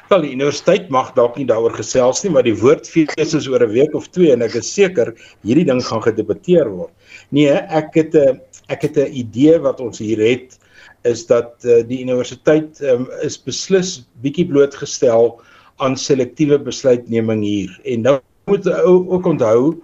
Wel, 0.09 0.25
die 0.27 0.33
universiteit 0.37 0.89
mag 0.93 1.13
dalk 1.17 1.37
nie 1.37 1.47
daaroor 1.49 1.75
gesels 1.77 2.23
nie, 2.25 2.33
maar 2.35 2.47
die 2.47 2.57
woordfees 2.59 3.35
is 3.35 3.49
oor 3.49 3.63
'n 3.65 3.73
week 3.73 3.95
of 3.95 4.09
twee 4.11 4.33
en 4.33 4.43
ek 4.43 4.55
is 4.61 4.75
seker 4.75 5.15
hierdie 5.43 5.67
ding 5.69 5.83
gaan 5.85 6.03
gedebatteer 6.03 6.71
word. 6.71 6.93
Nee, 7.31 7.53
ek 7.53 7.95
het 7.95 8.15
'n 8.15 8.41
ek 8.69 8.83
het 8.83 8.97
'n 8.97 9.13
idee 9.13 9.59
wat 9.59 9.81
ons 9.81 9.99
hier 9.99 10.19
het 10.19 10.59
is 11.05 11.27
dat 11.27 11.65
uh, 11.65 11.83
die 11.87 12.01
universiteit 12.03 12.81
um, 12.81 13.09
is 13.23 13.37
beslis 13.39 14.07
bietjie 14.23 14.47
blootgestel 14.47 15.41
aan 15.79 15.97
selektiewe 15.97 16.59
besluitneming 16.59 17.43
hier. 17.43 17.81
En 17.85 18.03
nou 18.03 18.21
moet 18.47 18.67
ou 18.67 19.09
ook 19.11 19.27
onthou 19.27 19.83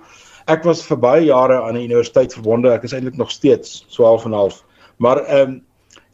ek 0.49 0.65
was 0.65 0.83
vir 0.87 0.97
baie 0.97 1.25
jare 1.29 1.61
aan 1.63 1.77
die 1.77 1.87
universiteit 1.89 2.33
verbonde. 2.33 2.73
Ek 2.73 2.85
is 2.85 2.95
eintlik 2.97 3.19
nog 3.21 3.31
steeds 3.31 3.85
so 3.89 4.05
half 4.05 4.25
en 4.25 4.33
half. 4.33 4.65
Maar 4.99 5.25
ehm 5.27 5.51
um, 5.51 5.63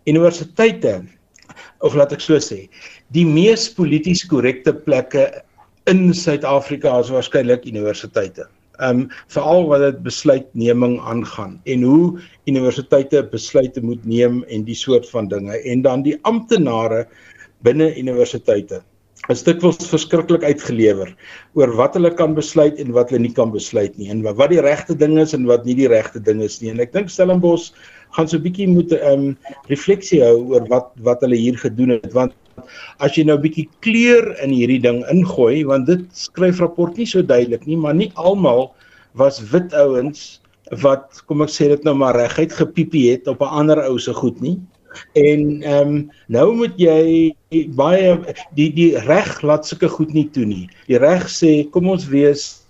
universiteite 0.04 1.04
of 1.80 1.94
laat 1.96 2.12
ek 2.12 2.20
so 2.20 2.36
sê, 2.40 2.66
die 3.14 3.26
mees 3.26 3.68
polities 3.70 4.24
korrekte 4.26 4.74
plekke 4.74 5.28
in 5.90 6.08
Suid-Afrika 6.16 6.96
is 7.02 7.12
waarskynlik 7.14 7.66
universiteite. 7.68 8.48
Ehm 8.82 9.04
um, 9.04 9.10
veral 9.30 9.68
wat 9.70 9.84
dit 9.84 10.00
besluitneming 10.02 10.96
aangaan 10.98 11.60
en 11.70 11.84
hoe 11.86 12.20
universiteite 12.50 13.22
besluite 13.30 13.82
moet 13.84 14.02
neem 14.04 14.42
en 14.50 14.64
die 14.66 14.74
soort 14.74 15.06
van 15.12 15.28
dinge. 15.30 15.60
En 15.62 15.84
dan 15.86 16.02
die 16.02 16.16
amptenare 16.26 17.04
binne 17.62 17.92
universiteite. 17.94 18.82
Is 19.30 19.44
dikwels 19.46 19.78
verskriklik 19.88 20.42
uitgelewer 20.42 21.14
oor 21.54 21.70
wat 21.78 21.94
hulle 21.94 22.10
kan 22.18 22.34
besluit 22.34 22.80
en 22.82 22.90
wat 22.96 23.12
hulle 23.12 23.22
nie 23.28 23.32
kan 23.36 23.54
besluit 23.54 23.94
nie 23.96 24.10
en 24.10 24.24
wat 24.26 24.50
die 24.50 24.60
regte 24.60 24.96
ding 24.98 25.14
is 25.22 25.36
en 25.38 25.46
wat 25.46 25.64
nie 25.64 25.78
die 25.78 25.88
regte 25.88 26.18
ding 26.20 26.42
is 26.42 26.58
nie. 26.60 26.74
En 26.74 26.82
ek 26.82 26.92
dink 26.96 27.12
Stellenbosch 27.14 27.70
gaan 28.18 28.26
so 28.26 28.36
'n 28.36 28.42
bietjie 28.42 28.66
moet 28.68 28.90
ehm 28.98 29.30
um, 29.30 29.36
refleksie 29.70 30.24
hou 30.24 30.50
oor 30.50 30.66
wat 30.66 30.90
wat 31.06 31.22
hulle 31.22 31.38
hier 31.38 31.56
gedoen 31.62 31.94
het 31.94 32.10
want 32.12 32.34
as 32.98 33.16
jy 33.16 33.24
nou 33.24 33.36
'n 33.36 33.44
bietjie 33.46 33.68
kleur 33.80 34.34
in 34.44 34.50
hierdie 34.50 34.80
ding 34.80 35.02
ingooi 35.10 35.64
want 35.64 35.86
dit 35.86 36.04
skryf 36.12 36.60
rapport 36.60 36.96
nie 36.96 37.06
so 37.06 37.22
duidelik 37.22 37.66
nie 37.66 37.76
maar 37.76 37.94
nie 37.94 38.12
almal 38.14 38.72
was 39.14 39.40
wit 39.52 39.74
ouens 39.74 40.40
wat 40.82 41.22
kom 41.26 41.42
ek 41.42 41.50
sê 41.50 41.68
dit 41.68 41.84
nou 41.84 41.94
maar 41.94 42.16
reguit 42.16 42.52
gepiepie 42.52 43.10
het 43.12 43.28
op 43.28 43.42
'n 43.42 43.54
ander 43.60 43.84
ou 43.88 43.98
se 43.98 44.12
goed 44.12 44.40
nie 44.40 44.58
En 45.12 45.62
ehm 45.62 45.88
um, 45.88 46.10
nou 46.26 46.54
moet 46.54 46.74
jy 46.78 47.34
baie 47.76 48.14
die 48.58 48.70
die 48.74 48.90
reg 49.06 49.40
laat 49.42 49.66
sulke 49.66 49.88
goed 49.88 50.14
nie 50.14 50.26
toe 50.30 50.44
nie. 50.46 50.68
Die 50.88 50.98
reg 50.98 51.26
sê 51.30 51.64
kom 51.74 51.90
ons 51.90 52.06
wees 52.10 52.63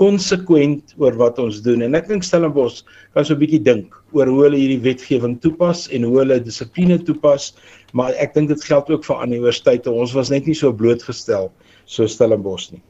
konsekwent 0.00 0.94
oor 0.98 1.14
wat 1.20 1.38
ons 1.38 1.60
doen 1.62 1.84
en 1.86 1.94
ek 1.94 2.08
dink 2.10 2.26
Stellenbosch 2.26 2.82
kan 3.14 3.24
so 3.24 3.34
'n 3.34 3.40
bietjie 3.42 3.62
dink 3.62 3.94
oor 4.12 4.26
hoe 4.26 4.42
hulle 4.46 4.58
hierdie 4.58 4.82
wetgewing 4.82 5.38
toepas 5.40 5.86
en 5.94 6.02
hoe 6.02 6.18
hulle 6.18 6.40
dissipline 6.42 6.98
toepas, 6.98 7.54
maar 7.92 8.12
ek 8.18 8.34
dink 8.34 8.48
dit 8.48 8.64
geld 8.64 8.90
ook 8.90 9.04
vir 9.04 9.22
universiteite. 9.22 9.90
Ons 9.90 10.12
was 10.12 10.30
net 10.30 10.46
nie 10.46 10.54
so 10.54 10.72
blootgestel 10.72 11.52
so 11.86 12.06
Stellenbosch 12.06 12.72
nie. 12.72 12.82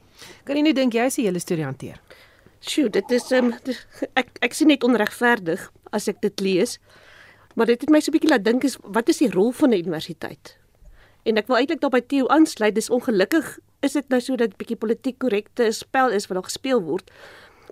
Kan 0.44 0.56
jy 0.56 0.62
nie 0.62 0.73
dink 0.73 0.94
jy 0.94 1.06
is 1.06 1.16
die 1.16 1.26
hele 1.26 1.40
storie 1.40 1.64
hanteer? 1.64 2.00
Sjoe, 2.61 2.88
dit 2.88 3.11
is 3.12 3.30
um, 3.32 3.52
ek 4.16 4.38
ek 4.40 4.54
sien 4.54 4.68
net 4.68 4.84
onregverdig 4.84 5.70
as 5.92 6.08
ek 6.08 6.23
dit 6.23 6.40
lees. 6.40 6.78
Maar 7.54 7.66
dit 7.66 7.80
het 7.80 7.90
my 7.90 8.00
so 8.00 8.11
'n 8.11 8.16
bietjie 8.16 8.30
laat 8.30 8.44
dink 8.44 8.64
is 8.64 8.78
wat 8.82 9.08
is 9.08 9.18
die 9.18 9.30
rol 9.30 9.52
van 9.52 9.70
'n 9.70 9.84
universiteit? 9.84 10.56
En 11.25 11.40
ek 11.40 11.49
wil 11.49 11.57
eintlik 11.57 11.81
daarby 11.81 12.00
Theo 12.00 12.28
aansluit. 12.28 12.75
Dis 12.75 12.90
ongelukkig 12.93 13.59
is 13.85 13.97
dit 13.97 14.09
nou 14.09 14.21
so 14.21 14.37
dat 14.37 14.52
'n 14.52 14.61
bietjie 14.61 14.76
politiek 14.76 15.19
korrekte 15.19 15.73
spel 15.73 16.12
is 16.12 16.26
wat 16.26 16.37
daar 16.37 16.50
gespeel 16.50 16.83
word. 16.83 17.11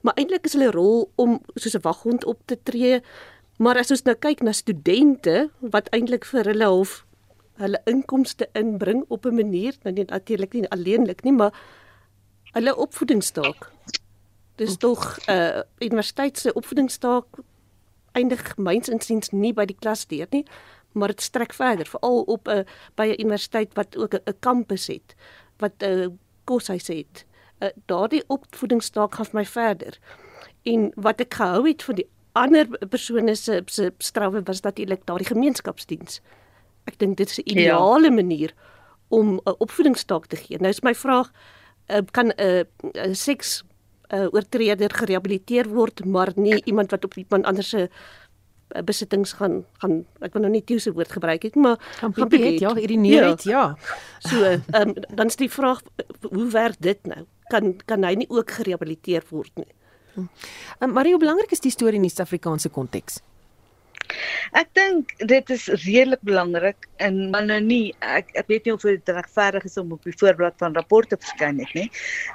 Maar 0.02 0.14
eintlik 0.14 0.44
is 0.44 0.52
hulle 0.52 0.70
rol 0.70 1.10
om 1.14 1.40
soos 1.54 1.76
'n 1.76 1.84
waghond 1.84 2.24
op 2.24 2.38
te 2.44 2.58
tree. 2.62 3.00
Maar 3.58 3.78
as 3.78 3.90
ons 3.90 4.02
nou 4.02 4.16
kyk 4.16 4.42
na 4.42 4.52
studente 4.52 5.50
wat 5.60 5.88
eintlik 5.88 6.24
vir 6.24 6.44
hulle 6.44 6.66
hof 6.66 7.04
hulle 7.60 7.80
inkomste 7.84 8.48
inbring 8.52 9.04
op 9.08 9.26
'n 9.26 9.34
manier, 9.34 9.76
nou 9.82 9.94
nie 9.94 10.04
natuurlik 10.04 10.52
nie 10.52 10.68
alleenlik 10.68 11.22
nie, 11.22 11.32
maar 11.32 11.52
hulle 12.52 12.76
opvoedingsstaak. 12.76 13.70
Dis 14.56 14.76
tog 14.76 15.18
'n 15.26 15.32
uh, 15.32 15.60
universiteit 15.78 16.38
se 16.38 16.52
opvoedingsstaak 16.52 17.26
eindig 18.12 18.56
myns 18.56 18.88
insiens 18.88 19.30
nie 19.30 19.52
by 19.52 19.64
die 19.64 19.76
klas 19.78 20.06
deur 20.06 20.26
nie, 20.30 20.44
maar 20.92 21.08
dit 21.08 21.20
strek 21.20 21.52
verder, 21.52 21.86
veral 21.86 22.22
op 22.22 22.48
'n 22.48 22.66
by 22.94 23.06
'n 23.06 23.20
universiteit 23.20 23.74
wat 23.74 23.96
ook 23.96 24.14
'n 24.14 24.36
kampus 24.40 24.86
het, 24.86 25.14
wat 25.58 25.72
'n 25.82 26.18
koshuis 26.44 26.86
het. 26.86 27.24
Uh, 27.60 27.68
Daardie 27.86 28.24
opvoedingsstaak 28.26 29.14
gaan 29.14 29.24
vir 29.24 29.40
my 29.40 29.46
verder. 29.46 29.98
En 30.62 30.92
wat 30.94 31.20
ek 31.20 31.34
gehou 31.34 31.68
het 31.68 31.82
van 31.82 31.94
die 31.94 32.08
ander 32.32 32.66
persone 32.88 33.34
se 33.34 33.62
se 33.66 33.92
strawwe 33.98 34.42
was 34.42 34.60
natuurlik 34.60 35.06
daardie 35.06 35.26
gemeenskapsdiens. 35.26 36.20
Ek 36.84 36.98
dink 36.98 37.16
dit 37.16 37.30
is 37.30 37.38
'n 37.38 37.42
ja. 37.44 37.52
ideale 37.52 38.08
ja. 38.08 38.14
manier 38.14 38.54
om 39.08 39.40
'n 39.44 39.54
opvoedingsstaak 39.58 40.26
te 40.26 40.36
gee. 40.36 40.58
Nou 40.58 40.68
is 40.68 40.80
my 40.80 40.94
vraag, 40.94 41.30
uh, 41.88 41.98
kan 42.10 42.32
'n 42.36 42.66
uh, 42.92 43.14
seks 43.14 43.62
uh, 44.12 44.26
oortreder 44.30 44.90
gerehabiliteer 44.94 45.68
word, 45.68 46.04
maar 46.04 46.32
nie 46.34 46.62
iemand 46.64 46.90
wat 46.90 47.04
op 47.04 47.14
iemand 47.14 47.44
anders 47.44 47.68
se 47.68 47.88
besittings 48.84 49.34
gaan 49.38 49.62
gaan 49.82 50.02
ek 50.20 50.32
wil 50.34 50.46
nou 50.46 50.52
nie 50.54 50.64
tiese 50.64 50.92
woord 50.96 51.12
gebruik 51.12 51.42
het 51.42 51.58
maar 51.58 51.76
gaan 52.00 52.12
probeer 52.16 52.60
ja 52.60 52.74
hierdie 52.78 52.98
neer 52.98 53.28
het 53.32 53.44
ja. 53.44 53.64
ja. 53.76 53.98
So 54.18 54.56
um, 54.80 54.94
dan 55.14 55.26
is 55.26 55.36
die 55.36 55.50
vraag 55.50 55.82
hoe 56.30 56.48
werk 56.50 56.76
dit 56.78 57.06
nou? 57.06 57.26
Kan 57.52 57.76
kan 57.84 58.04
hy 58.04 58.14
nie 58.22 58.30
ook 58.30 58.50
gerehabiliteer 58.50 59.26
word 59.30 59.52
nie? 59.60 59.68
Um, 60.16 60.92
maar 60.92 61.08
hoe 61.08 61.18
belangrik 61.18 61.52
is 61.52 61.60
die 61.64 61.72
storie 61.72 62.00
in 62.00 62.06
die 62.06 62.12
Suid-Afrikaanse 62.12 62.68
konteks? 62.68 63.20
Ek 64.58 64.68
dink 64.76 65.12
dit 65.18 65.50
is 65.54 65.66
redelik 65.84 66.22
belangrik 66.26 66.88
en 67.02 67.30
maar 67.32 67.44
nou 67.46 67.60
nie 67.64 67.94
ek 68.00 68.32
ek 68.38 68.50
weet 68.52 68.66
nie 68.66 68.74
of 68.74 68.84
dit 68.86 69.12
regverdig 69.16 69.64
is 69.68 69.78
om 69.80 69.94
op 69.96 70.02
die 70.06 70.14
voorblad 70.16 70.58
van 70.62 70.76
rapporte 70.76 71.18
verskyn 71.20 71.60
het 71.62 71.72
nie. 71.78 71.88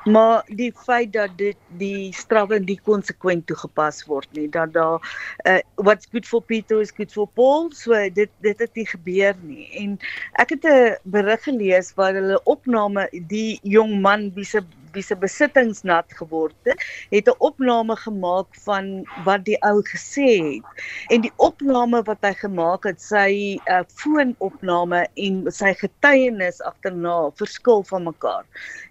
Maar 0.06 0.44
die 0.60 0.72
feit 0.86 1.14
dat 1.14 1.36
dit 1.40 1.60
die 1.82 2.14
strawwe 2.16 2.60
nie 2.64 2.80
konsekwent 2.90 3.48
toegepas 3.48 4.04
word 4.10 4.30
nie, 4.38 4.48
dat 4.50 4.74
daar 4.74 5.04
uh, 5.46 5.60
what's 5.76 6.10
good 6.12 6.26
for 6.26 6.42
Peter 6.42 6.82
is 6.82 6.92
good 6.92 7.14
for 7.14 7.28
Paul, 7.40 7.72
so 7.72 7.94
dit 8.14 8.32
dit 8.46 8.66
het 8.66 8.74
nie 8.76 8.88
gebeur 8.88 9.38
nie. 9.44 9.70
En 9.84 10.00
ek 10.42 10.56
het 10.58 10.66
'n 10.66 10.98
berig 11.04 11.44
gelees 11.44 11.94
waar 11.96 12.14
hulle 12.14 12.42
opname 12.44 13.08
die 13.12 13.60
jong 13.64 14.02
man 14.02 14.32
wie 14.36 14.46
se 14.46 14.64
wie 14.98 15.06
se 15.06 15.16
besittings 15.16 15.84
nat 15.86 16.10
geword 16.20 16.56
het, 16.66 16.82
het 17.14 17.30
'n 17.30 17.38
opname 17.40 17.96
gemaak 17.96 18.50
van 18.66 19.06
wat 19.26 19.46
die 19.46 19.58
ou 19.62 19.82
gesê 19.94 20.58
het. 20.58 20.84
En 21.14 21.22
die 21.22 21.34
opname 21.38 22.02
wat 22.04 22.22
hy 22.22 22.34
gemaak 22.34 22.84
het, 22.90 23.02
sy 23.02 23.60
uh, 23.70 23.84
foonopname 24.00 25.06
en 25.16 25.46
sy 25.52 25.74
getuienis 25.78 26.62
agterna 26.62 27.30
verskil 27.38 27.84
van 27.84 28.04
mekaar. 28.10 28.46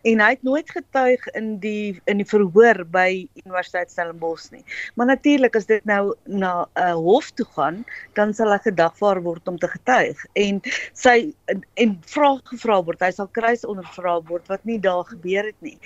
En 0.04 0.20
hy 0.20 0.30
het 0.30 0.42
nooit 0.42 0.70
getuig 0.70 1.26
in 1.34 1.58
die 1.58 2.00
in 2.06 2.22
die 2.22 2.28
verhoor 2.28 2.84
by 2.84 3.26
Universiteit 3.42 3.90
Stellenbosch 3.90 4.50
nie. 4.52 4.64
Maar 4.94 5.06
natuurlik 5.06 5.56
as 5.56 5.66
dit 5.66 5.84
nou 5.84 6.14
na 6.24 6.66
'n 6.76 6.82
uh, 6.82 6.94
hof 6.94 7.30
toe 7.30 7.46
gaan, 7.56 7.84
dan 8.14 8.34
sal 8.34 8.52
hy 8.52 8.58
gedagvaar 8.58 9.22
word 9.22 9.48
om 9.48 9.58
te 9.58 9.68
getuig 9.68 10.24
en 10.34 10.60
sy 10.92 11.34
en, 11.50 11.64
en 11.74 11.98
vrae 12.06 12.40
gevra 12.44 12.82
word. 12.84 13.00
Hy 13.00 13.10
sal 13.10 13.28
kruis 13.32 13.64
ondervra 13.64 14.20
word 14.28 14.46
wat 14.48 14.64
nie 14.64 14.78
daar 14.78 15.04
gebeur 15.04 15.44
het 15.44 15.60
nie. 15.60 15.78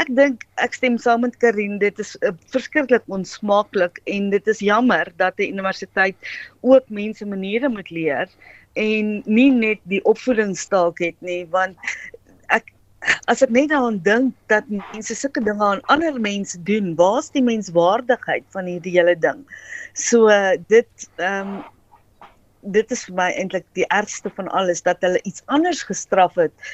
Ek 0.00 0.10
dink 0.18 0.46
ek 0.62 0.74
stem 0.74 0.98
saam 0.98 1.24
met 1.26 1.36
Karin, 1.42 1.78
dit 1.82 1.98
is 2.02 2.16
uh, 2.22 2.32
verskriklik 2.54 3.06
onsmaaklik 3.12 4.00
en 4.04 4.30
dit 4.30 4.52
is 4.52 4.62
jammer 4.64 5.12
dat 5.16 5.38
'n 5.38 5.52
universiteit 5.56 6.16
ook 6.60 6.88
mense 6.88 7.26
maniere 7.26 7.68
moet 7.68 7.90
leer 7.90 8.28
en 8.76 9.22
nie 9.24 9.50
net 9.50 9.80
die 9.84 10.02
opvoedingsstaak 10.04 10.98
het 11.00 11.16
nie, 11.20 11.44
want 11.50 11.76
ek 12.52 12.72
as 13.30 13.42
ek 13.42 13.50
net 13.50 13.70
daaraan 13.70 14.02
dink 14.02 14.34
dat 14.52 14.68
mense 14.68 15.14
sulke 15.14 15.40
dinge 15.44 15.64
aan 15.64 15.84
ander 15.92 16.20
mense 16.20 16.58
doen, 16.62 16.94
waar's 16.98 17.30
die 17.30 17.42
menswaardigheid 17.44 18.44
van 18.54 18.66
hierdie 18.66 18.96
hele 18.98 19.16
ding? 19.16 19.44
So 19.94 20.28
uh, 20.28 20.56
dit 20.68 21.08
ehm 21.16 21.56
um, 21.56 21.64
dit 22.74 22.90
is 22.90 23.04
vir 23.06 23.14
my 23.14 23.28
eintlik 23.38 23.66
die 23.78 23.86
ergste 23.94 24.30
van 24.34 24.48
alles 24.58 24.82
dat 24.82 25.02
hulle 25.06 25.20
iets 25.28 25.44
anders 25.54 25.84
gestraf 25.86 26.34
het 26.34 26.70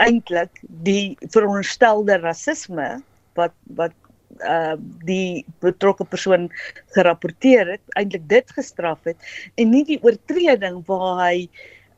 eintlik 0.00 0.62
die 0.84 1.16
veronderstelde 1.34 2.20
rasisme 2.22 3.00
wat 3.38 3.56
wat 3.80 3.96
uh 4.46 4.76
die 5.04 5.44
betrokke 5.64 6.04
persoon 6.04 6.48
gerapporteer 6.96 7.74
het 7.76 7.98
eintlik 7.98 8.28
dit 8.30 8.56
gestraf 8.56 9.04
het 9.08 9.18
en 9.60 9.70
nie 9.74 9.84
die 9.84 10.00
oortreding 10.06 10.80
waar 10.88 11.20
hy 11.24 11.48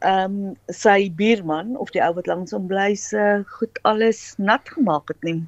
ehm 0.03 0.25
um, 0.25 0.57
sy 0.75 1.11
buurman 1.19 1.77
of 1.79 1.93
die 1.95 2.03
ou 2.03 2.11
wat 2.17 2.27
langs 2.27 2.55
hom 2.57 2.67
bly 2.71 2.95
se 2.99 3.45
goed 3.59 3.79
alles 3.89 4.35
nat 4.39 4.67
gemaak 4.75 5.13
het 5.13 5.23
nie. 5.23 5.39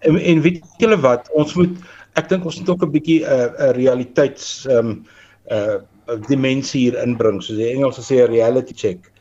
En, 0.00 0.18
en 0.18 0.42
weet 0.42 0.64
julle 0.82 0.98
wat 1.04 1.30
ons 1.38 1.54
moet 1.54 1.76
ek 2.18 2.30
dink 2.32 2.48
ons 2.48 2.58
moet 2.58 2.72
ook 2.74 2.82
'n 2.86 2.94
bietjie 2.96 3.20
'n 3.22 3.30
uh, 3.30 3.68
'n 3.68 3.74
realiteits 3.78 4.66
ehm 4.66 4.78
um, 4.78 4.92
uh 5.50 5.78
dimensie 6.26 6.80
hier 6.88 6.96
inbring 6.98 7.38
soos 7.42 7.58
die 7.60 7.70
Engelse 7.70 8.02
sê 8.02 8.24
'n 8.24 8.32
reality 8.32 8.74
check. 8.74 9.12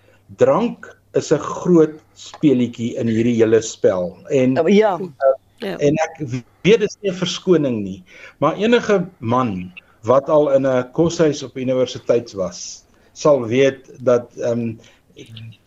Drank 0.42 0.90
is 1.14 1.32
'n 1.34 1.40
groot 1.40 2.00
speletjie 2.14 2.96
in 2.98 3.08
hierdie 3.08 3.38
hele 3.40 3.62
spel. 3.62 4.18
En 4.30 4.60
oh, 4.60 4.70
ja. 4.70 5.00
Uh, 5.00 5.76
en 5.76 5.98
ek 6.00 6.22
weet 6.64 6.80
dit 6.80 6.88
is 6.88 6.98
nie 7.02 7.12
'n 7.12 7.20
verskoning 7.20 7.78
nie, 7.84 8.04
maar 8.40 8.56
enige 8.56 9.08
man 9.20 9.74
wat 10.08 10.30
al 10.30 10.54
in 10.56 10.66
'n 10.68 10.92
koshuis 10.94 11.44
op 11.44 11.58
universiteit 11.58 12.32
was, 12.34 12.86
sal 13.14 13.46
weet 13.48 13.90
dat 14.00 14.32
ehm 14.38 14.52
um, 14.52 14.80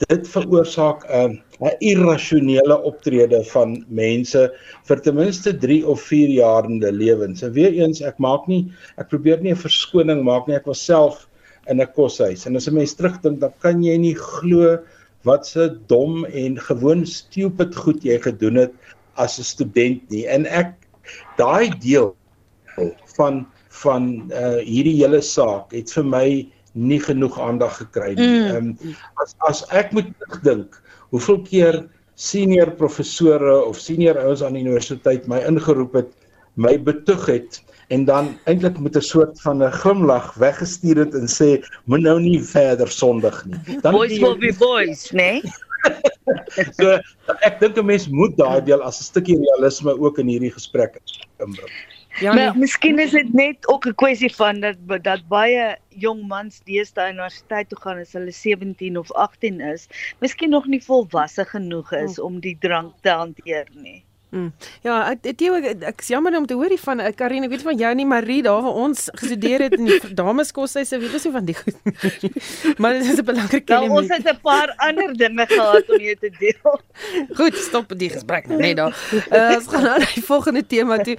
dit 0.08 0.28
veroorsaak 0.28 1.04
'n 1.04 1.36
uh, 1.60 1.68
'n 1.68 1.76
irrasionele 1.78 2.76
optrede 2.82 3.44
van 3.52 3.84
mense 3.88 4.48
vir 4.88 5.00
ten 5.00 5.14
minste 5.14 5.52
3 5.58 5.86
of 5.86 6.00
4 6.00 6.28
jaar 6.28 6.64
in 6.64 6.80
hulle 6.80 6.92
lewens. 6.92 7.42
En 7.42 7.52
weer 7.52 7.72
eens, 7.72 8.00
ek 8.00 8.18
maak 8.18 8.46
nie 8.46 8.72
ek 8.96 9.08
probeer 9.08 9.42
nie 9.42 9.52
'n 9.52 9.64
verskoning 9.66 10.24
maak 10.24 10.46
nie. 10.46 10.56
Ek 10.56 10.66
was 10.66 10.84
self 10.84 11.28
in 11.68 11.80
'n 11.80 11.92
koshuis 11.94 12.46
en 12.46 12.56
as 12.56 12.68
'n 12.68 12.74
mens 12.74 12.94
terugdink, 12.94 13.40
dan 13.40 13.52
kan 13.60 13.82
jy 13.82 13.96
nie 13.98 14.14
glo 14.14 14.78
wat 15.28 15.46
se 15.46 15.68
dom 15.86 16.24
en 16.24 16.58
gewoon 16.60 17.06
stupid 17.06 17.76
goed 17.76 18.02
jy 18.04 18.18
gedoen 18.22 18.54
het 18.66 18.72
as 19.14 19.38
'n 19.38 19.44
student 19.44 20.10
nie. 20.10 20.26
En 20.26 20.46
ek 20.46 20.74
daai 21.36 21.70
deel 21.78 22.14
van 23.16 23.46
van 23.68 24.30
uh 24.32 24.60
hierdie 24.60 24.98
hele 25.00 25.20
saak 25.20 25.72
het 25.72 25.90
vir 25.92 26.04
my 26.04 26.26
nie 26.72 27.00
genoeg 27.00 27.40
aandag 27.40 27.76
gekry 27.76 28.14
nie. 28.14 28.28
Mm. 28.28 28.46
Ehm 28.46 28.56
um, 28.56 28.94
as 29.22 29.34
as 29.48 29.64
ek 29.70 29.92
moet 29.92 30.08
dink 30.42 30.82
hoeveel 31.10 31.42
keer 31.42 31.84
senior 32.14 32.70
professore 32.70 33.64
of 33.64 33.80
senior 33.80 34.18
ouens 34.18 34.42
aan 34.42 34.56
die 34.56 34.64
universiteit 34.64 35.26
my 35.28 35.40
ingeroep 35.48 35.94
het, 35.94 36.10
my 36.54 36.82
betoeg 36.82 37.26
het 37.26 37.62
en 37.88 38.04
dan 38.04 38.38
eintlik 38.44 38.78
met 38.78 38.96
'n 38.96 39.00
soort 39.00 39.40
van 39.40 39.62
'n 39.62 39.72
glimlag 39.72 40.34
weggestuur 40.34 40.96
het 40.96 41.14
en 41.14 41.28
sê 41.28 41.64
moet 41.84 42.00
nou 42.00 42.20
nie 42.20 42.42
verder 42.42 42.88
sondig 42.88 43.44
nie. 43.46 43.80
Dan 43.80 43.92
boys 43.92 44.18
will 44.18 44.38
be 44.38 44.54
boys, 44.58 45.10
né? 45.10 45.16
Nee? 45.16 45.42
so 46.78 46.98
ek 47.48 47.60
dink 47.60 47.76
'n 47.76 47.86
mens 47.86 48.08
moet 48.08 48.36
daai 48.36 48.62
deel 48.64 48.82
as 48.82 49.00
'n 49.00 49.04
stukkie 49.04 49.38
realisme 49.38 49.98
ook 49.98 50.18
in 50.18 50.26
hierdie 50.26 50.52
gesprek 50.52 51.00
inbring. 51.38 51.72
Ja, 52.20 52.34
maar 52.34 52.56
miskien 52.56 52.98
is 52.98 53.10
dit 53.10 53.32
net 53.32 53.68
ook 53.68 53.86
'n 53.86 53.94
kwessie 53.94 54.34
van 54.34 54.60
dat 54.60 54.76
dat 55.02 55.28
baie 55.28 55.76
jong 55.88 56.26
mans 56.28 56.60
deesdae 56.64 57.12
universiteit 57.12 57.68
toe 57.68 57.78
gaan 57.80 57.98
as 57.98 58.12
hulle 58.12 58.30
17 58.30 58.98
of 58.98 59.12
18 59.12 59.60
is, 59.60 59.88
miskien 60.20 60.50
nog 60.50 60.66
nie 60.66 60.82
volwasse 60.84 61.44
genoeg 61.44 61.92
is 61.92 62.20
om 62.20 62.40
die 62.40 62.56
drank 62.60 62.94
te 63.00 63.08
hanteer 63.08 63.66
nie. 63.74 64.04
Mm. 64.32 64.48
Ja, 64.80 64.94
ek 65.12 65.26
ek 65.28 65.42
ek, 65.44 65.82
ek 65.90 65.98
is 66.00 66.06
jammer 66.08 66.32
om 66.38 66.46
te 66.48 66.56
hoor 66.56 66.72
van 66.80 67.00
eh, 67.04 67.10
Karine, 67.12 67.44
ek 67.44 67.52
weet 67.52 67.64
van 67.66 67.76
jou 67.76 67.90
nie 67.98 68.06
Marie 68.08 68.38
daar 68.42 68.62
waar 68.64 68.78
ons 68.80 69.10
gestudeer 69.20 69.66
het 69.66 69.74
in 69.76 69.90
die 69.90 69.98
dameskoshuise, 70.16 70.96
weet 71.02 71.16
ons 71.18 71.26
nie 71.26 71.32
van 71.34 71.48
die 71.50 71.56
goed. 71.58 71.76
maar 72.80 72.96
dit 72.96 73.10
is 73.12 73.20
'n 73.20 73.26
belangrike 73.28 73.68
element. 73.68 73.92
Nou, 73.92 74.00
ons 74.00 74.08
het 74.16 74.30
'n 74.32 74.40
paar 74.40 74.72
ander 74.88 75.12
dinge 75.12 75.46
gehad 75.50 75.90
om 75.92 76.00
jou 76.00 76.16
te 76.16 76.30
deel. 76.38 76.80
Goed, 77.38 77.56
stop 77.60 77.92
die 77.92 78.08
gesprek 78.08 78.48
nou 78.48 78.56
net 78.56 78.76
daar. 78.80 78.96
Uh, 79.12 79.56
ons 79.58 79.68
gaan 79.68 79.84
na 79.84 79.98
die 80.00 80.24
volgende 80.24 80.64
tema 80.66 80.96
toe. 81.04 81.16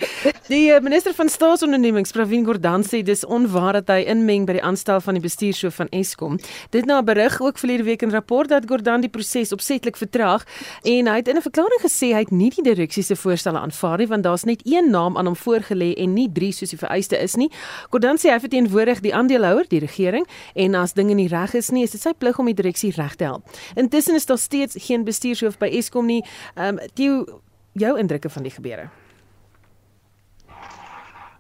Die 0.50 0.74
uh, 0.74 0.82
minister 0.82 1.14
van 1.14 1.30
staatsondernemings, 1.30 2.12
Pravin 2.12 2.46
Gordhan 2.46 2.82
sê 2.82 3.04
dis 3.06 3.22
onwaar 3.26 3.74
dat 3.74 3.94
hy 3.94 4.10
inmeng 4.10 4.50
by 4.50 4.58
die 4.58 4.66
aanstel 4.66 5.02
van 5.02 5.14
die 5.14 5.22
bestuurshoof 5.22 5.76
van 5.76 5.90
Eskom. 5.94 6.40
Dit 6.74 6.90
na 6.90 6.98
'n 6.98 7.06
berig 7.06 7.38
ook 7.42 7.62
verlede 7.62 7.84
week 7.84 8.02
in 8.02 8.10
rapport 8.10 8.50
dat 8.50 8.66
Gordhan 8.66 9.02
die 9.06 9.14
proses 9.14 9.54
opsetlik 9.54 9.98
vertraag 9.98 10.50
en 10.82 11.08
hy 11.08 11.16
het 11.22 11.28
in 11.28 11.38
'n 11.38 11.46
verklaring 11.46 11.82
gesê 11.86 12.18
hy 12.18 12.26
het 12.26 12.32
nie 12.32 12.50
die 12.50 12.64
direksie 12.64 13.03
se 13.04 13.16
voorstelle 13.16 13.60
aanvaar 13.60 13.98
nie 14.02 14.08
want 14.08 14.24
daar's 14.24 14.44
net 14.50 14.62
een 14.66 14.90
naam 14.92 15.18
aan 15.18 15.30
hom 15.32 15.38
voorgelê 15.38 15.94
en 15.98 16.14
nie 16.14 16.30
drie 16.32 16.52
soos 16.52 16.74
die 16.74 16.80
vereiste 16.80 17.20
is 17.20 17.36
nie. 17.40 17.50
Gordon 17.90 18.18
sê 18.18 18.32
hy 18.34 18.40
verteenwoordig 18.44 19.04
die 19.04 19.14
aandeelhouer, 19.16 19.68
die 19.70 19.82
regering 19.84 20.28
en 20.56 20.76
as 20.76 20.94
dinge 20.94 21.16
nie 21.20 21.30
reg 21.32 21.54
is 21.54 21.72
nie, 21.72 21.84
is 21.84 21.96
dit 21.96 22.02
sy 22.02 22.14
plig 22.18 22.40
om 22.40 22.50
die 22.50 22.58
direksie 22.58 22.94
reg 22.96 23.16
te 23.16 23.30
help. 23.30 23.48
Intussen 23.76 24.16
is 24.16 24.26
daar 24.26 24.42
steeds 24.42 24.78
geen 24.88 25.04
bestuurshoof 25.04 25.60
by 25.62 25.72
Eskom 25.80 26.10
nie. 26.10 26.24
Ehm 26.56 26.78
um, 26.78 26.92
jou 26.96 27.42
jou 27.74 27.98
indrukke 27.98 28.30
van 28.30 28.46
die 28.46 28.54
gebeure. 28.54 28.90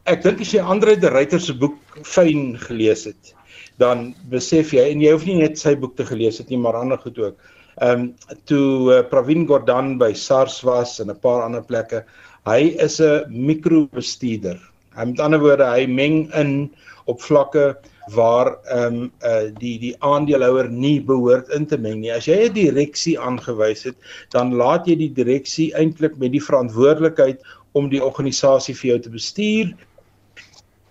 Ek 0.09 0.23
dink 0.25 0.41
as 0.43 0.51
jy 0.51 0.59
Andre 0.59 0.97
de 0.99 1.09
Ruyter 1.13 1.39
se 1.39 1.53
boek 1.55 1.77
fyn 2.03 2.57
gelees 2.59 3.05
het, 3.07 3.31
dan 3.79 4.09
besef 4.31 4.73
jy 4.75 4.83
en 4.91 5.01
jy 5.03 5.13
hoef 5.13 5.23
nie 5.29 5.37
net 5.39 5.61
sy 5.61 5.75
boek 5.79 5.95
te 5.95 6.05
gelees 6.09 6.41
het 6.41 6.49
nie, 6.51 6.59
maar 6.59 6.75
ander 6.79 6.99
goed 6.99 7.21
ook 7.21 7.52
ehm 7.81 7.99
um, 7.99 8.15
toe 8.45 8.93
uh, 8.93 9.01
Pravin 9.09 9.47
Gordhan 9.47 9.97
by 9.97 10.13
SARS 10.13 10.61
was 10.63 10.99
en 10.99 11.09
'n 11.09 11.19
paar 11.19 11.43
ander 11.43 11.63
plekke. 11.63 12.03
Hy 12.45 12.75
is 12.77 12.99
'n 13.01 13.25
mikrobestuurder. 13.29 14.59
Hy 14.95 15.05
met 15.05 15.19
ander 15.19 15.39
woorde, 15.39 15.65
hy 15.65 15.87
meng 15.87 16.29
in 16.33 16.69
op 17.05 17.21
vlakke 17.21 17.75
waar 18.13 18.57
ehm 18.65 18.95
um, 18.95 19.11
uh, 19.23 19.49
die 19.59 19.79
die 19.79 19.95
aandeelhouer 19.99 20.69
nie 20.69 21.01
behoort 21.01 21.49
in 21.49 21.65
te 21.65 21.77
meng 21.77 22.01
nie. 22.01 22.11
As 22.11 22.27
jy 22.27 22.49
'n 22.49 22.53
direksie 22.53 23.19
aangewys 23.19 23.83
het, 23.83 23.95
dan 24.29 24.53
laat 24.53 24.87
jy 24.87 24.95
die 24.95 25.13
direksie 25.13 25.73
eintlik 25.73 26.17
met 26.17 26.31
die 26.31 26.43
verantwoordelikheid 26.43 27.41
om 27.73 27.89
die 27.89 28.03
organisasie 28.03 28.75
vir 28.75 28.89
jou 28.89 28.99
te 28.99 29.09
bestuur. 29.09 29.73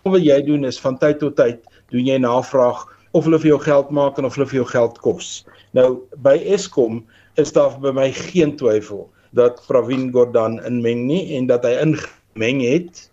Wat 0.02 0.24
jy 0.24 0.40
doen 0.42 0.64
is 0.64 0.80
van 0.80 0.98
tyd 0.98 1.18
tot 1.18 1.36
tyd 1.36 1.60
doen 1.90 2.06
jy 2.06 2.18
navraag 2.18 2.86
of 3.12 3.26
hulle 3.28 3.40
vir 3.42 3.52
jou 3.54 3.60
geld 3.62 3.90
maak 3.94 4.18
en 4.18 4.28
of 4.28 4.36
hulle 4.36 4.48
vir 4.50 4.62
jou 4.62 4.68
geld 4.72 4.98
kos. 5.04 5.32
Nou 5.76 6.02
by 6.24 6.36
Eskom 6.54 7.02
is 7.40 7.52
daar 7.56 7.76
by 7.80 7.92
my 7.96 8.10
geen 8.16 8.56
twyfel 8.60 9.06
dat 9.36 9.62
Pravin 9.68 10.10
Gordhan 10.12 10.58
inmeng 10.68 11.06
nie 11.08 11.22
en 11.36 11.48
dat 11.48 11.64
hy 11.64 11.76
ingemeng 11.84 12.60
het 12.64 13.06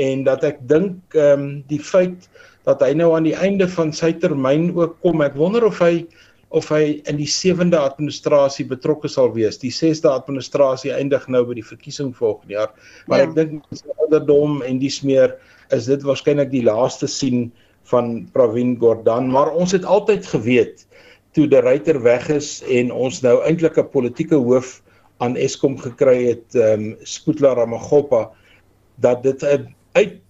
en 0.00 0.24
dat 0.28 0.44
ek 0.46 0.62
dink 0.70 1.16
ehm 1.16 1.42
um, 1.42 1.50
die 1.68 1.82
feit 1.82 2.28
dat 2.68 2.82
hy 2.84 2.92
nou 2.96 3.14
aan 3.16 3.26
die 3.26 3.36
einde 3.36 3.68
van 3.72 3.92
sy 3.96 4.12
termyn 4.20 4.70
ook 4.76 4.98
kom 5.04 5.24
ek 5.24 5.36
wonder 5.40 5.64
of 5.68 5.80
hy 5.84 6.04
of 6.56 6.70
hy 6.72 7.00
in 7.10 7.18
die 7.20 7.28
sewende 7.28 7.76
administrasie 7.76 8.64
betrokke 8.68 9.08
sal 9.12 9.28
wees. 9.34 9.58
Die 9.60 9.72
sesde 9.72 10.08
administrasie 10.08 10.94
eindig 10.94 11.26
nou 11.28 11.42
by 11.48 11.58
die 11.58 11.66
verkiesing 11.66 12.14
volgende 12.16 12.56
jaar. 12.56 12.70
Maar 13.06 13.20
ja. 13.20 13.26
ek 13.28 13.34
dink 13.36 13.66
met 13.68 13.82
sy 13.82 13.96
ouderdom 13.98 14.62
en 14.64 14.80
dis 14.80 15.02
meer 15.04 15.34
is 15.76 15.90
dit 15.90 16.04
waarskynlik 16.08 16.48
die 16.54 16.64
laaste 16.64 17.08
sien 17.10 17.50
van 17.90 18.28
Pravin 18.32 18.76
Gordhan, 18.80 19.30
maar 19.30 19.52
ons 19.52 19.72
het 19.72 19.84
altyd 19.84 20.26
geweet 20.26 20.86
toe 21.36 21.46
die 21.48 21.60
ryter 21.60 22.00
weg 22.02 22.28
is 22.32 22.62
en 22.68 22.92
ons 22.92 23.20
nou 23.22 23.38
eintlik 23.46 23.78
'n 23.78 23.90
politieke 23.92 24.36
hoof 24.36 24.82
aan 25.18 25.36
Eskom 25.36 25.76
gekry 25.78 26.18
het, 26.28 26.54
ehm 26.54 26.72
um, 26.72 26.96
Spoetla 27.02 27.54
Ramagoppa 27.54 28.30
dat 28.96 29.22
dit 29.22 29.42
'n 29.42 29.74
uit 29.92 30.20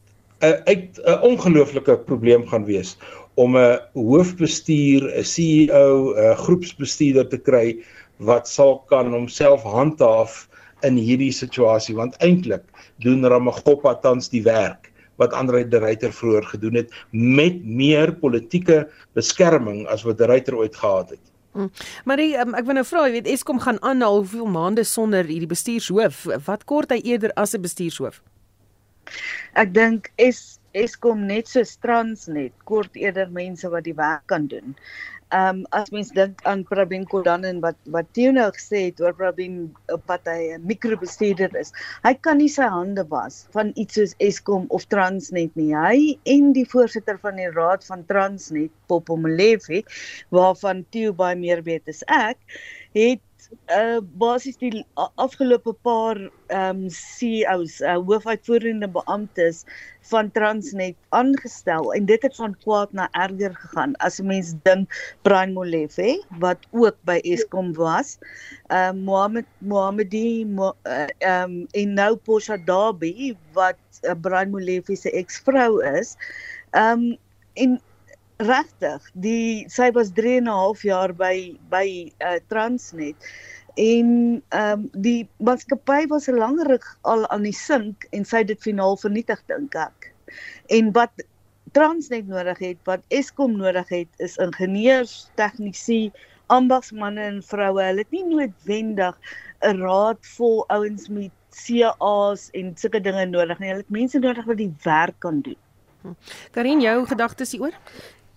'n 0.41 0.63
uit 0.65 1.01
'n 1.05 1.23
ongelooflike 1.23 1.99
probleem 2.07 2.47
gaan 2.47 2.65
wees 2.65 2.97
om 3.35 3.57
'n 3.57 3.81
hoofbestuur, 3.95 5.03
'n 5.19 5.25
CEO, 5.25 6.15
'n 6.15 6.37
groepsbestuurder 6.37 7.29
te 7.29 7.39
kry 7.39 7.79
wat 8.17 8.49
sal 8.49 8.79
kan 8.91 9.13
homself 9.13 9.63
handhaaf 9.63 10.49
in 10.83 10.97
hierdie 10.97 11.33
situasie 11.33 11.95
want 11.95 12.17
eintlik 12.23 12.65
doen 13.03 13.27
Ramagoppa 13.27 13.95
tans 13.95 14.29
die 14.29 14.43
werk 14.43 14.88
wat 15.19 15.35
Andre 15.37 15.65
de 15.69 15.81
Ruyter 15.83 16.13
vroeër 16.15 16.47
gedoen 16.55 16.79
het 16.81 16.95
met 17.11 17.65
meer 17.65 18.15
politieke 18.15 18.87
beskerming 19.19 19.87
as 19.91 20.05
wat 20.07 20.19
de 20.19 20.27
Ruyter 20.31 20.57
ooit 20.57 20.77
gehad 20.77 21.11
het. 21.11 21.25
Hmm. 21.53 21.71
Maar 22.05 22.21
die, 22.21 22.33
um, 22.39 22.55
ek 22.55 22.69
wil 22.69 22.79
nou 22.79 22.87
vra, 22.87 23.07
jy 23.09 23.19
weet 23.19 23.31
Eskom 23.33 23.59
gaan 23.61 23.81
aan 23.83 24.05
al 24.07 24.21
hoeveel 24.23 24.47
maande 24.47 24.85
sonder 24.87 25.27
hierdie 25.27 25.51
bestuurshoof. 25.51 26.27
Wat 26.47 26.65
kort 26.71 26.93
hy 26.95 27.01
eerder 27.03 27.35
as 27.35 27.57
'n 27.57 27.65
bestuurshoof? 27.65 28.23
Ek 29.55 29.75
dink 29.75 30.13
es 30.17 30.61
Eskom 30.73 31.27
net 31.27 31.49
so 31.49 31.65
Transnet 31.83 32.53
kort 32.65 32.95
eerder 32.95 33.31
mense 33.31 33.69
wat 33.69 33.85
die 33.85 33.97
werk 33.97 34.27
kan 34.27 34.47
doen 34.47 34.77
ehm 35.29 35.61
um, 35.61 35.67
as 35.77 35.91
mens 35.93 36.11
dink 36.17 36.41
aan 36.49 36.63
Prabin 36.65 37.05
Kodan 37.05 37.45
en 37.45 37.61
wat 37.61 37.77
wat 37.93 38.07
Theo 38.17 38.31
nou 38.33 38.47
gesê 38.57 38.87
het 38.87 39.01
oor 39.01 39.13
Prabin 39.13 39.59
wat 40.09 40.25
hy 40.25 40.57
'n 40.57 40.65
mikrobestuurder 40.65 41.57
is. 41.61 41.73
Hy 42.07 42.15
kan 42.15 42.39
nie 42.39 42.49
sy 42.49 42.69
hande 42.73 43.05
was 43.13 43.47
van 43.53 43.73
iets 43.75 43.95
soos 43.95 44.15
Eskom 44.19 44.65
of 44.69 44.87
Transnet 44.89 45.53
nie. 45.57 45.75
Hy 45.75 46.19
en 46.25 46.53
die 46.53 46.65
voorsitter 46.65 47.19
van 47.19 47.37
die 47.37 47.51
raad 47.51 47.85
van 47.85 48.07
Transnet, 48.07 48.73
Popo 48.89 49.17
Molefe, 49.17 49.85
waarvan 50.31 50.85
Theo 50.91 51.13
baie 51.13 51.37
meer 51.37 51.63
weet 51.63 51.89
as 51.89 52.03
ek, 52.09 52.39
het 52.99 53.21
uh 53.73 54.01
basies 54.21 54.59
die 54.61 54.83
afgelope 55.17 55.73
paar 55.87 56.19
ehm 56.53 56.85
um, 56.85 56.91
CEOs, 56.93 57.79
uh, 57.81 57.97
hoofuitvoerende 58.09 58.89
beamptes 58.93 59.63
van 60.11 60.31
Transnet 60.37 60.97
aangestel 61.17 61.93
en 61.97 62.09
dit 62.09 62.23
het 62.23 62.37
van 62.37 62.57
kwaad 62.65 62.93
na 62.93 63.09
erger 63.13 63.55
gegaan. 63.57 63.95
As 64.05 64.19
'n 64.21 64.27
mens 64.27 64.53
dink 64.69 64.93
Brian 65.23 65.53
Molefe 65.53 66.19
wat 66.45 66.67
ook 66.71 66.97
by 67.09 67.19
Eskom 67.25 67.73
was, 67.77 68.19
ehm 68.69 68.97
uh, 68.97 69.05
Mohammed 69.05 69.49
Mohammedi 69.59 70.43
ehm 70.43 70.61
uh, 70.61 71.43
um, 71.43 71.67
en 71.73 71.95
nou 71.95 72.17
Posha 72.17 72.57
Dabi 72.57 73.37
wat 73.53 73.81
uh, 74.03 74.13
Brian 74.21 74.51
Molefe 74.51 74.97
se 74.97 75.11
eksvrou 75.11 75.81
is. 75.97 76.17
Ehm 76.71 76.93
um, 76.93 77.19
en 77.55 77.81
regtig 78.39 79.03
die 79.15 79.67
sy 79.69 79.91
was 79.93 80.13
3 80.15 80.37
en 80.39 80.45
'n 80.45 80.59
half 80.63 80.83
jaar 80.83 81.13
by 81.15 81.59
by 81.71 82.13
uh, 82.23 82.39
Transnet 82.49 83.17
en 83.75 84.43
ehm 84.49 84.73
um, 84.73 84.91
die 84.93 85.29
maatskappy 85.39 86.07
was 86.07 86.29
'n 86.29 86.39
langer 86.39 86.79
al 87.03 87.27
aan 87.29 87.43
die 87.43 87.55
sink 87.55 88.07
en 88.11 88.25
sy 88.25 88.43
het 88.43 88.49
dit 88.49 88.63
finaal 88.63 88.97
vernietig 88.97 89.43
dink 89.47 89.75
ek. 89.75 90.13
En 90.67 90.93
wat 90.93 91.11
Transnet 91.73 92.27
nodig 92.27 92.59
het, 92.59 92.79
wat 92.85 93.03
Eskom 93.09 93.57
nodig 93.57 93.89
het, 93.89 94.09
is 94.17 94.37
ingenieurs, 94.37 95.31
tegnisi, 95.35 96.11
ambagsmande 96.47 97.21
en 97.21 97.43
vroue. 97.43 97.83
Hulle 97.83 97.99
het 97.99 98.11
nie 98.11 98.25
noodwendig 98.25 99.19
'n 99.63 99.81
raad 99.83 100.19
vol 100.37 100.65
ouens 100.69 101.09
met 101.09 101.31
CA's 101.51 102.49
en 102.53 102.77
sulke 102.77 103.01
dinge 103.01 103.27
nodig 103.27 103.59
nie. 103.59 103.69
Hulle 103.69 103.83
het 103.83 103.91
mense 103.91 104.19
nodig 104.19 104.45
wat 104.45 104.57
die 104.57 104.75
werk 104.83 105.19
kan 105.19 105.41
doen. 105.41 105.57
Hm. 106.03 106.15
Karin, 106.51 106.81
jou 106.81 107.07
gedagtes 107.07 107.51
hieroor? 107.51 107.75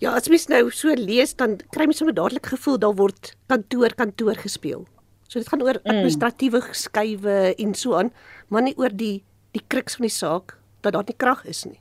Ja, 0.02 0.16
as 0.18 0.26
mens 0.26 0.48
nou 0.50 0.64
so 0.74 0.90
lees 0.98 1.36
dan 1.38 1.60
kry 1.70 1.86
mens 1.86 2.00
sommer 2.02 2.14
dadelik 2.16 2.48
gevoel 2.50 2.78
daar 2.82 2.96
word 2.98 3.36
kantoor 3.52 3.94
kantoor 3.94 4.34
gespeel. 4.34 4.82
So 5.30 5.38
dit 5.38 5.46
gaan 5.48 5.62
oor 5.62 5.78
mm. 5.78 5.92
administratiewe 5.92 6.60
geskuiwe 6.64 7.36
en 7.54 7.76
so 7.78 7.94
aan, 7.94 8.10
maar 8.50 8.66
nie 8.66 8.74
oor 8.80 8.90
die 8.90 9.22
die 9.54 9.62
kruks 9.70 10.00
van 10.00 10.08
die 10.08 10.14
saak 10.14 10.56
dat 10.82 10.96
daar 10.96 11.06
nie 11.06 11.14
krag 11.16 11.44
is 11.46 11.62
nie. 11.68 11.78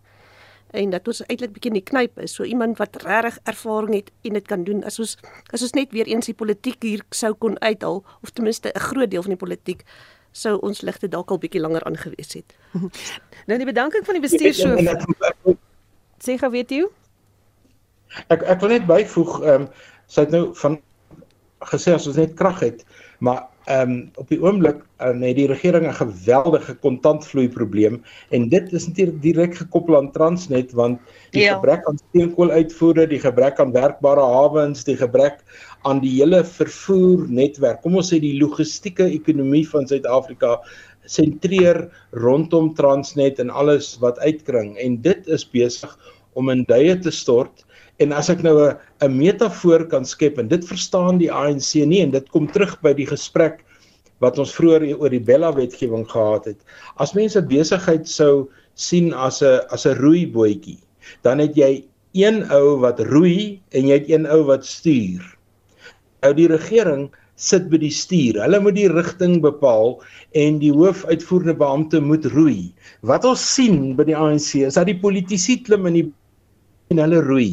En 0.78 0.94
dat 0.94 1.08
ons 1.10 1.24
eintlik 1.26 1.56
bietjie 1.56 1.72
in 1.74 1.80
die 1.80 1.88
knyp 1.88 2.22
is, 2.22 2.36
so 2.38 2.46
iemand 2.46 2.78
wat 2.80 3.02
regtig 3.02 3.42
ervaring 3.50 3.98
het 3.98 4.14
en 4.28 4.38
dit 4.38 4.48
kan 4.48 4.64
doen. 4.70 4.86
As 4.86 5.02
ons 5.02 5.18
as 5.50 5.66
ons 5.66 5.74
net 5.74 5.92
weer 5.92 6.06
eens 6.06 6.30
die 6.30 6.38
politiek 6.38 6.78
hier 6.86 7.02
sou 7.10 7.34
kon 7.34 7.58
uithaal 7.60 8.04
of 8.22 8.30
ten 8.30 8.46
minste 8.46 8.70
'n 8.70 8.86
groot 8.92 9.10
deel 9.10 9.26
van 9.26 9.34
die 9.34 9.44
politiek 9.48 9.82
sou 10.32 10.60
ons 10.62 10.86
ligte 10.86 11.10
dalk 11.10 11.32
al 11.32 11.42
bietjie 11.42 11.62
langer 11.62 11.84
aangewees 11.84 12.38
het. 12.38 12.54
nou 13.48 13.58
die 13.58 13.72
bedanking 13.74 14.06
van 14.06 14.14
die 14.14 14.24
bestuurshoof. 14.30 15.58
Sê 16.22 16.38
gou 16.38 16.52
weet 16.52 16.70
jy? 16.70 16.86
Ek 18.34 18.44
ek 18.44 18.62
wil 18.64 18.76
net 18.76 18.88
byvoeg, 18.90 19.40
ehm 19.42 19.62
um, 19.62 19.70
sy 20.12 20.26
het 20.26 20.34
nou 20.36 20.46
van 20.60 20.80
gesê 21.72 21.94
as 21.96 22.08
ons 22.10 22.18
net 22.20 22.34
krag 22.40 22.60
het, 22.66 22.86
maar 23.20 23.46
ehm 23.70 23.92
um, 23.92 23.98
op 24.18 24.30
die 24.34 24.40
oomblik 24.42 24.80
um, 25.06 25.22
het 25.22 25.36
die 25.38 25.48
regering 25.48 25.86
'n 25.88 25.94
geweldige 25.94 26.74
kontantvloei 26.82 27.48
probleem 27.50 28.02
en 28.30 28.50
dit 28.50 28.74
is 28.74 28.88
natuurlik 28.88 29.22
direk 29.22 29.56
gekoppel 29.56 29.98
aan 29.98 30.12
Transnet 30.12 30.74
want 30.74 31.00
die 31.32 31.44
ja. 31.44 31.54
gebrek 31.56 31.86
aan 31.86 32.00
steenkooluitvoere, 32.10 33.08
die 33.08 33.20
gebrek 33.20 33.60
aan 33.60 33.72
werkbare 33.72 34.26
hawens, 34.26 34.84
die 34.84 34.98
gebrek 34.98 35.44
aan 35.84 36.00
die 36.02 36.16
hele 36.18 36.44
vervoernetwerk. 36.44 37.82
Kom 37.82 37.96
ons 37.96 38.10
sê 38.14 38.20
die 38.20 38.40
logistieke 38.42 39.06
ekonomie 39.06 39.68
van 39.70 39.88
Suid-Afrika 39.88 40.60
sentreer 41.06 41.90
rondom 42.12 42.74
Transnet 42.74 43.40
en 43.40 43.50
alles 43.50 43.98
wat 44.02 44.20
uitkring 44.20 44.78
en 44.78 45.02
dit 45.02 45.28
is 45.28 45.46
besig 45.46 45.98
om 46.34 46.50
in 46.50 46.66
duie 46.66 46.98
te 47.00 47.12
stort 47.12 47.66
en 48.02 48.16
as 48.18 48.30
ek 48.34 48.42
nou 48.46 48.56
'n 48.68 48.78
'n 49.08 49.18
metafoor 49.18 49.86
kan 49.92 50.06
skep 50.06 50.40
en 50.40 50.48
dit 50.48 50.64
verstaan 50.66 51.18
die 51.22 51.32
ANC 51.32 51.76
nie 51.86 52.02
en 52.02 52.12
dit 52.12 52.30
kom 52.30 52.48
terug 52.48 52.74
by 52.82 52.94
die 52.94 53.06
gesprek 53.06 53.64
wat 54.20 54.40
ons 54.40 54.56
vroeër 54.58 54.98
oor 54.98 55.10
die 55.10 55.26
Bella 55.32 55.52
wetgewing 55.54 56.06
gehad 56.10 56.46
het 56.46 56.60
as 56.98 57.14
mense 57.14 57.42
besigheid 57.42 58.08
sou 58.08 58.50
sien 58.76 59.14
as 59.14 59.42
'n 59.42 59.62
as 59.70 59.86
'n 59.86 59.98
roeibootjie 60.02 60.80
dan 61.24 61.40
het 61.40 61.56
jy 61.56 61.84
een 62.14 62.44
ou 62.52 62.80
wat 62.82 63.00
roei 63.00 63.62
en 63.72 63.88
jy 63.88 63.98
het 64.00 64.10
een 64.10 64.26
ou 64.26 64.44
wat 64.44 64.66
stuur 64.66 65.22
nou 66.22 66.34
die 66.34 66.48
regering 66.48 67.10
sit 67.42 67.70
by 67.72 67.80
die 67.82 67.90
stuur. 67.90 68.38
Hulle 68.44 68.60
moet 68.62 68.76
die 68.78 68.90
rigting 68.92 69.42
bepaal 69.42 69.96
en 70.38 70.60
die 70.62 70.72
hoofuitvoerende 70.72 71.56
beampte 71.58 72.02
moet 72.02 72.26
roei. 72.36 72.70
Wat 73.02 73.26
ons 73.26 73.42
sien 73.56 73.96
by 73.98 74.06
die 74.06 74.18
ANC 74.18 74.62
is 74.62 74.78
dat 74.78 74.86
die 74.86 75.00
politici 75.02 75.58
klim 75.66 75.90
in 75.90 75.98
die 75.98 76.08
en 76.92 77.02
hulle 77.02 77.22
roei 77.26 77.52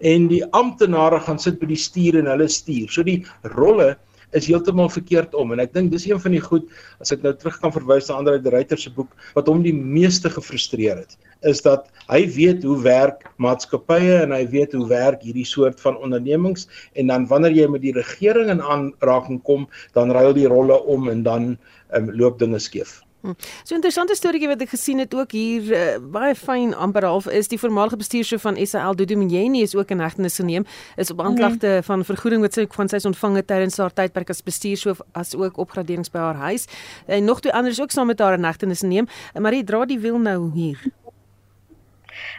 en 0.00 0.28
die 0.30 0.42
amptenare 0.56 1.20
gaan 1.26 1.38
sit 1.38 1.60
by 1.60 1.70
die 1.70 1.80
stuur 1.80 2.20
en 2.20 2.30
hulle 2.32 2.48
stuur. 2.48 2.90
So 2.90 3.06
die 3.06 3.22
rolle 3.56 3.94
is 4.34 4.48
heeltemal 4.50 4.90
verkeerd 4.90 5.34
om 5.38 5.52
en 5.54 5.62
ek 5.62 5.74
dink 5.76 5.92
dis 5.92 6.06
een 6.08 6.20
van 6.20 6.34
die 6.34 6.42
goed 6.42 6.66
as 7.02 7.14
ek 7.14 7.22
nou 7.22 7.32
terug 7.38 7.60
kan 7.62 7.72
verwys 7.74 8.08
na 8.10 8.18
Andre 8.18 8.40
de 8.42 8.50
Ruyter 8.50 8.80
se 8.80 8.90
boek 8.94 9.12
wat 9.36 9.48
hom 9.50 9.62
die 9.62 9.74
meeste 9.74 10.32
gefrustreer 10.32 11.04
het 11.04 11.14
is 11.46 11.62
dat 11.62 11.86
hy 12.08 12.24
weet 12.34 12.64
hoe 12.66 12.78
werk 12.82 13.28
maatskappye 13.42 14.22
en 14.24 14.34
hy 14.34 14.42
weet 14.50 14.74
hoe 14.74 14.88
werk 14.90 15.22
hierdie 15.22 15.46
soort 15.48 15.80
van 15.84 16.00
ondernemings 16.02 16.66
en 16.98 17.12
dan 17.12 17.28
wanneer 17.30 17.54
jy 17.60 17.70
met 17.70 17.84
die 17.84 17.94
regering 17.94 18.50
in 18.50 18.64
aanraking 18.64 19.42
kom 19.46 19.68
dan 19.94 20.14
ruil 20.14 20.34
die 20.36 20.48
rolle 20.50 20.80
om 20.90 21.10
en 21.12 21.22
dan 21.26 21.50
um, 21.94 22.10
loop 22.16 22.40
dinge 22.40 22.58
skeef. 22.58 23.03
Hm. 23.24 23.32
So 23.64 23.72
'n 23.72 23.80
interessante 23.80 24.14
storieetjie 24.14 24.48
wat 24.48 24.60
ek 24.60 24.68
gesien 24.68 24.98
het 24.98 25.14
ook 25.14 25.30
hier 25.32 25.62
uh, 25.72 25.98
baie 25.98 26.34
fyn 26.34 26.74
amper 26.74 27.04
half 27.08 27.26
is 27.26 27.48
die 27.48 27.58
voormalige 27.58 27.96
bestuurshoof 27.96 28.40
van 28.40 28.66
SAL 28.66 28.96
Dudu 28.96 29.16
Mjeni 29.16 29.62
is 29.62 29.74
ook 29.74 29.90
in 29.90 30.00
hegtenis 30.00 30.36
geneem 30.36 30.66
is 30.96 31.10
op 31.10 31.20
aanklagte 31.20 31.66
mm 31.66 31.72
-hmm. 31.72 31.82
van 31.82 32.04
vergoeding 32.04 32.42
wat 32.42 32.52
sy 32.52 32.66
van 32.68 32.88
sy 32.88 33.00
ontvang 33.04 33.36
het 33.36 33.46
tydens 33.46 33.76
haar 33.76 33.92
tydperk 33.92 34.30
as 34.30 34.42
bestuurshoof 34.42 35.00
as 35.12 35.34
ook 35.34 35.56
opgraderings 35.56 36.10
by 36.10 36.18
haar 36.18 36.34
huis 36.34 36.66
en 37.06 37.24
nog 37.24 37.40
twee 37.40 37.52
anders 37.52 37.80
ook 37.80 37.90
saam 37.90 38.06
met 38.06 38.18
haar 38.18 38.34
in 38.34 38.44
hegtenis 38.44 38.78
geneem 38.78 39.06
maar 39.38 39.52
hy 39.52 39.64
dra 39.64 39.84
die 39.84 39.98
wiel 39.98 40.18
nou 40.18 40.50
hier 40.52 40.78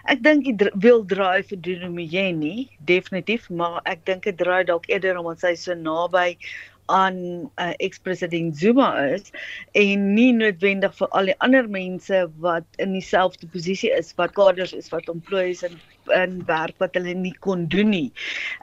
Ek 0.04 0.24
dink 0.24 0.44
die 0.46 0.72
wil 0.76 1.06
draai 1.06 1.44
vir 1.44 1.58
Dudu 1.62 1.90
Mjeni 1.90 2.70
definitief 2.78 3.50
maar 3.50 3.82
ek 3.84 4.06
dink 4.06 4.24
dit 4.24 4.38
draai 4.38 4.64
dalk 4.64 4.86
eerder 4.86 5.18
omdat 5.18 5.40
sy 5.40 5.56
so 5.56 5.74
naby 5.74 6.38
aan 6.86 7.18
uh, 7.58 7.74
ex-president 7.78 8.58
Zuma 8.58 8.92
is 9.16 9.32
en 9.72 10.14
nie 10.14 10.32
noodwendig 10.34 10.94
vir 11.00 11.12
al 11.18 11.32
die 11.32 11.40
ander 11.46 11.68
mense 11.70 12.26
wat 12.44 12.66
in 12.78 12.94
dieselfde 12.98 13.48
posisie 13.54 13.92
is 13.96 14.14
wat 14.20 14.36
kaders 14.38 14.74
is 14.74 14.90
wat 14.94 15.10
is 15.34 15.64
in 15.64 15.80
in 16.14 16.42
werk 16.46 16.76
wat 16.78 16.94
hulle 16.94 17.14
nie 17.18 17.34
kon 17.46 17.66
doen 17.74 17.90
nie. 17.90 18.12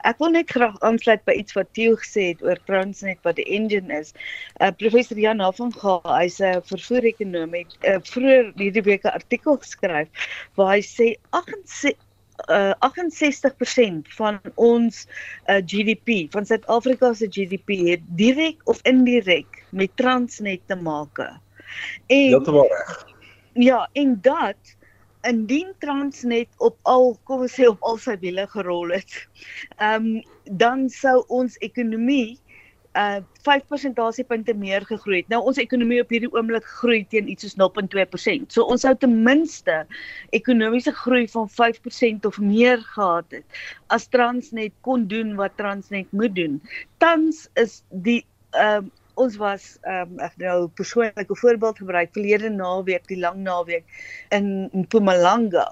Ek 0.07 0.19
wil 0.23 0.31
net 0.35 0.51
graag 0.51 0.77
aansluit 0.87 1.23
by 1.27 1.35
iets 1.41 1.57
wat 1.57 1.71
Theo 1.77 1.97
gesê 1.99 2.29
het 2.31 2.43
oor 2.45 2.59
Transnet 2.69 3.19
wat 3.27 3.35
die 3.39 3.47
engine 3.57 3.91
is. 3.99 4.13
Uh, 4.61 4.71
professor 4.71 5.19
Jan 5.19 5.43
Havenga, 5.43 5.99
hy's 6.07 6.39
'n 6.39 6.63
vervoerekonoom 6.71 7.53
het 7.59 7.75
uh, 7.83 7.99
vroeër 7.99 8.53
hierdie 8.55 8.85
week 8.87 9.03
'n 9.03 9.17
artikel 9.19 9.57
geskryf 9.57 10.07
waar 10.55 10.75
hy 10.75 10.81
sê 10.81 11.15
68 11.31 11.99
uh, 12.49 12.73
68% 12.79 14.13
van 14.17 14.39
ons 14.55 15.05
uh, 15.47 15.59
GDP 15.65 16.31
van 16.33 16.45
Suid-Afrika 16.45 17.13
se 17.13 17.27
GDP 17.29 17.77
het 17.87 18.05
direk 18.19 18.61
of 18.69 18.79
indirek 18.89 19.63
met 19.69 19.91
Transnet 19.95 20.61
te 20.65 20.75
maak. 20.75 21.19
En 21.19 21.37
Heeltemal 22.07 22.67
reg. 22.67 22.93
Ja, 23.53 23.89
en 23.93 24.17
dat 24.21 24.57
indien 25.21 25.73
Transnet 25.79 26.49
op 26.57 26.77
al 26.81 27.17
kom 27.23 27.45
ons 27.45 27.55
sê 27.55 27.67
op 27.69 27.81
al 27.85 27.99
sy 28.01 28.17
wiele 28.19 28.47
gerol 28.51 28.91
het, 28.95 29.13
ehm 29.77 30.15
um, 30.17 30.23
dan 30.43 30.89
sou 30.91 31.21
ons 31.31 31.55
ekonomie 31.63 32.35
uh 32.99 33.21
5 33.43 33.65
persentasiepunte 33.67 34.53
meer 34.55 34.85
gegroei 34.87 35.17
het. 35.17 35.29
Nou 35.33 35.41
ons 35.49 35.57
ekonomie 35.59 35.99
op 35.99 36.11
hierdie 36.13 36.31
oomblik 36.31 36.63
groei 36.79 37.01
teen 37.11 37.27
iets 37.27 37.43
soos 37.43 37.57
0.2%. 37.59 38.53
So 38.53 38.63
ons 38.71 38.85
sou 38.85 38.93
ten 38.95 39.17
minste 39.25 39.81
ekonomiese 40.31 40.93
groei 40.95 41.25
van 41.33 41.49
5% 41.51 42.29
of 42.29 42.39
meer 42.39 42.79
gehad 42.93 43.35
het 43.35 43.63
as 43.91 44.07
Transnet 44.07 44.71
kon 44.87 45.07
doen 45.11 45.35
wat 45.35 45.57
Transnet 45.59 46.11
moet 46.11 46.35
doen. 46.35 46.61
Tans 47.03 47.47
is 47.59 47.81
die 47.89 48.21
ehm 48.55 48.87
uh, 48.87 48.99
ons 49.13 49.35
was 49.37 49.65
ehm 49.85 50.15
um, 50.15 50.21
ek 50.25 50.37
nou 50.41 50.67
persoonlike 50.77 51.35
voorbeeld 51.37 51.81
gebruik 51.83 52.13
verlede 52.15 52.49
naweek, 52.49 53.05
die 53.07 53.19
lang 53.21 53.43
naweek 53.45 53.85
in 54.33 54.69
Mpumalanga. 54.73 55.67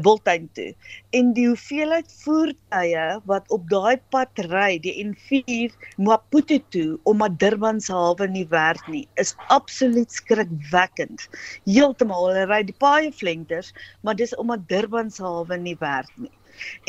Wildtuin 0.00 0.48
toe. 0.56 0.70
En 1.18 1.32
die 1.36 1.46
hoeveelheid 1.50 2.12
voertuie 2.24 3.06
wat 3.30 3.50
op 3.54 3.68
daai 3.70 4.00
pad 4.14 4.44
ry, 4.48 4.78
die 4.82 4.94
N4 5.04 5.74
Maputo 5.96 6.58
toe 6.74 6.98
om 7.08 7.22
na 7.22 7.28
Durban 7.28 7.80
se 7.80 7.92
hawe 7.92 8.28
nie 8.28 8.46
werk 8.52 8.86
nie, 8.88 9.06
is 9.20 9.34
absoluut 9.48 10.12
skrikwekkend. 10.12 11.28
Heeltemal, 11.68 12.30
hulle 12.30 12.46
ry 12.50 12.62
die 12.68 12.78
paaie 12.78 13.12
flenters, 13.12 13.72
maar 14.02 14.16
dis 14.18 14.36
om 14.36 14.52
na 14.52 14.60
Durban 14.68 15.10
se 15.10 15.24
hawe 15.26 15.58
nie 15.58 15.76
werk 15.80 16.12
nie. 16.16 16.32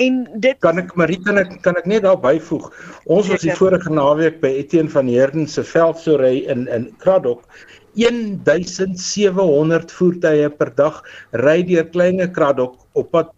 En 0.03 0.23
dit 0.43 0.57
kan 0.59 0.79
ek 0.81 0.91
Marita 0.99 1.31
kan 1.31 1.39
ek 1.39 1.53
kan 1.65 1.77
ek 1.79 1.85
net 1.89 2.03
daar 2.05 2.19
byvoeg. 2.19 2.65
Ons 3.05 3.29
was 3.31 3.45
die 3.45 3.55
vorige 3.55 3.91
naweek 3.93 4.41
by 4.41 4.51
Etienne 4.59 4.91
van 4.91 5.07
Heerden 5.07 5.47
se 5.47 5.63
veldsoery 5.63 6.43
in 6.51 6.67
in 6.67 6.89
Kraddock 7.03 7.47
1700 7.95 9.91
voertuie 9.91 10.49
per 10.49 10.73
dag 10.75 10.99
ry 11.43 11.61
deur 11.67 11.85
Kleine 11.93 12.27
Kraddock 12.31 12.79
op 12.97 13.11
pad 13.13 13.31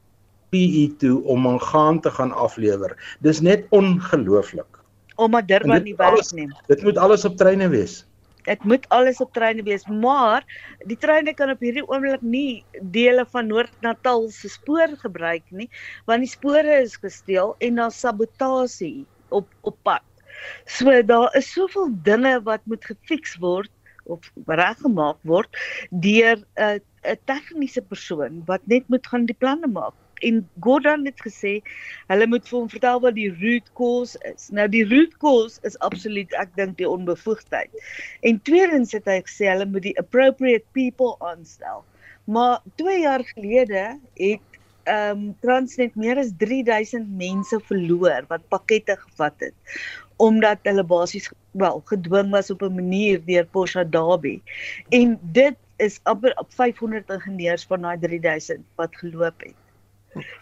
PE 0.54 0.88
toe 1.02 1.20
om 1.28 1.44
mangaan 1.44 2.00
te 2.02 2.12
gaan 2.12 2.32
aflewer. 2.32 2.96
Dis 3.20 3.42
net 3.44 3.66
ongelooflik. 3.76 4.80
Omdat 5.16 5.48
Durban 5.48 5.84
nie 5.84 5.96
werk 5.96 6.32
nie. 6.36 6.50
Dit 6.68 6.84
moet 6.84 6.98
alles 6.98 7.26
op 7.26 7.38
treine 7.40 7.68
wees. 7.72 8.04
Dit 8.46 8.64
moet 8.64 8.86
alles 8.94 9.20
op 9.24 9.34
treine 9.34 9.64
wees, 9.66 9.88
maar 9.90 10.44
die 10.86 10.98
treine 11.02 11.34
kan 11.34 11.50
op 11.50 11.64
hierdie 11.66 11.86
oomblik 11.88 12.22
nie 12.22 12.64
dele 12.94 13.26
van 13.34 13.48
Noord-Natal 13.50 14.28
se 14.30 14.52
spoor 14.54 14.94
gebruik 15.02 15.44
nie, 15.50 15.66
want 16.06 16.22
die 16.22 16.30
spore 16.30 16.82
is 16.84 16.94
gesteel 17.02 17.56
en 17.58 17.82
daar's 17.82 17.98
sabotasie 18.06 19.08
op 19.34 19.50
op 19.66 19.80
pad. 19.82 20.06
So 20.70 21.02
daar 21.02 21.34
is 21.40 21.50
soveel 21.56 21.90
dinge 22.06 22.38
wat 22.46 22.62
moet 22.70 22.86
gefiks 22.86 23.34
word 23.42 23.72
of 24.06 24.32
reggemaak 24.48 25.18
word 25.24 25.50
deur 25.90 26.38
'n 26.56 26.80
'n 27.06 27.20
tegniese 27.30 27.82
persoon 27.82 28.42
wat 28.50 28.62
net 28.66 28.90
moet 28.90 29.08
gaan 29.08 29.26
die 29.26 29.38
planne 29.38 29.68
maak. 29.68 29.94
En 30.24 30.50
Gordon 30.60 31.06
het 31.06 31.20
gesê 31.22 31.60
hulle 32.08 32.28
moet 32.28 32.48
vir 32.48 32.60
hom 32.60 32.70
vertel 32.70 33.02
wat 33.04 33.16
die 33.18 33.32
root 33.42 33.68
cause 33.80 34.20
is. 34.32 34.50
Nou 34.50 34.68
die 34.72 34.86
root 34.88 35.18
cause 35.18 35.60
is 35.70 35.78
absoluut 35.80 36.32
ek 36.42 36.56
dink 36.56 36.78
die 36.78 36.90
onbevoegdheid. 36.90 37.72
En 38.22 38.42
tweedens 38.50 38.96
het 38.96 39.06
hy 39.12 39.20
gesê 39.28 39.52
hulle 39.52 39.68
moet 39.70 39.86
die 39.90 39.98
appropriate 40.02 40.66
people 40.78 41.16
aanstel. 41.20 41.84
Maar 42.26 42.62
2 42.82 43.00
jaar 43.02 43.24
gelede 43.36 44.00
het 44.14 44.42
ehm 44.86 45.18
um, 45.18 45.36
Transnet 45.42 45.96
meer 45.98 46.20
as 46.22 46.32
3000 46.38 47.08
mense 47.18 47.58
verloor 47.70 48.26
wat 48.30 48.44
pakkette 48.54 48.96
gevat 49.02 49.48
het 49.48 49.78
omdat 50.16 50.60
hulle 50.64 50.84
basies 50.84 51.30
wel 51.52 51.82
gedwing 51.86 52.30
was 52.32 52.52
op 52.52 52.62
'n 52.62 52.76
manier 52.76 53.22
deur 53.26 53.46
Porsche 53.46 53.90
Derby. 53.90 54.42
En 54.90 55.20
dit 55.22 55.56
is 55.78 56.00
amper 56.04 56.38
op 56.38 56.54
500 56.54 57.10
ingenieurs 57.10 57.66
van 57.66 57.82
daai 57.82 58.00
3000 58.00 58.60
wat 58.76 58.96
geloop 58.96 59.42
het. 59.42 59.54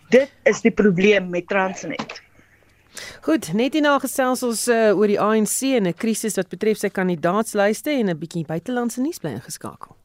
Dit 0.09 0.31
is 0.43 0.62
die 0.62 0.71
probleem 0.71 1.29
met 1.29 1.47
Transnet. 1.47 2.21
Goed, 3.21 3.53
net 3.53 3.73
hierna 3.73 3.95
gesels 3.99 4.43
ons 4.43 4.67
uh, 4.67 4.93
oor 4.93 5.09
die 5.09 5.19
ANC 5.19 5.62
en 5.73 5.88
'n 5.88 5.93
krisis 5.93 6.36
wat 6.36 6.49
betref 6.49 6.77
sy 6.77 6.89
kandidaatslyste 6.89 7.89
en 7.89 8.09
'n 8.09 8.19
bietjie 8.19 8.45
buitelandse 8.45 9.01
nuus 9.01 9.17
bly 9.17 9.31
ingeskakel. 9.31 9.95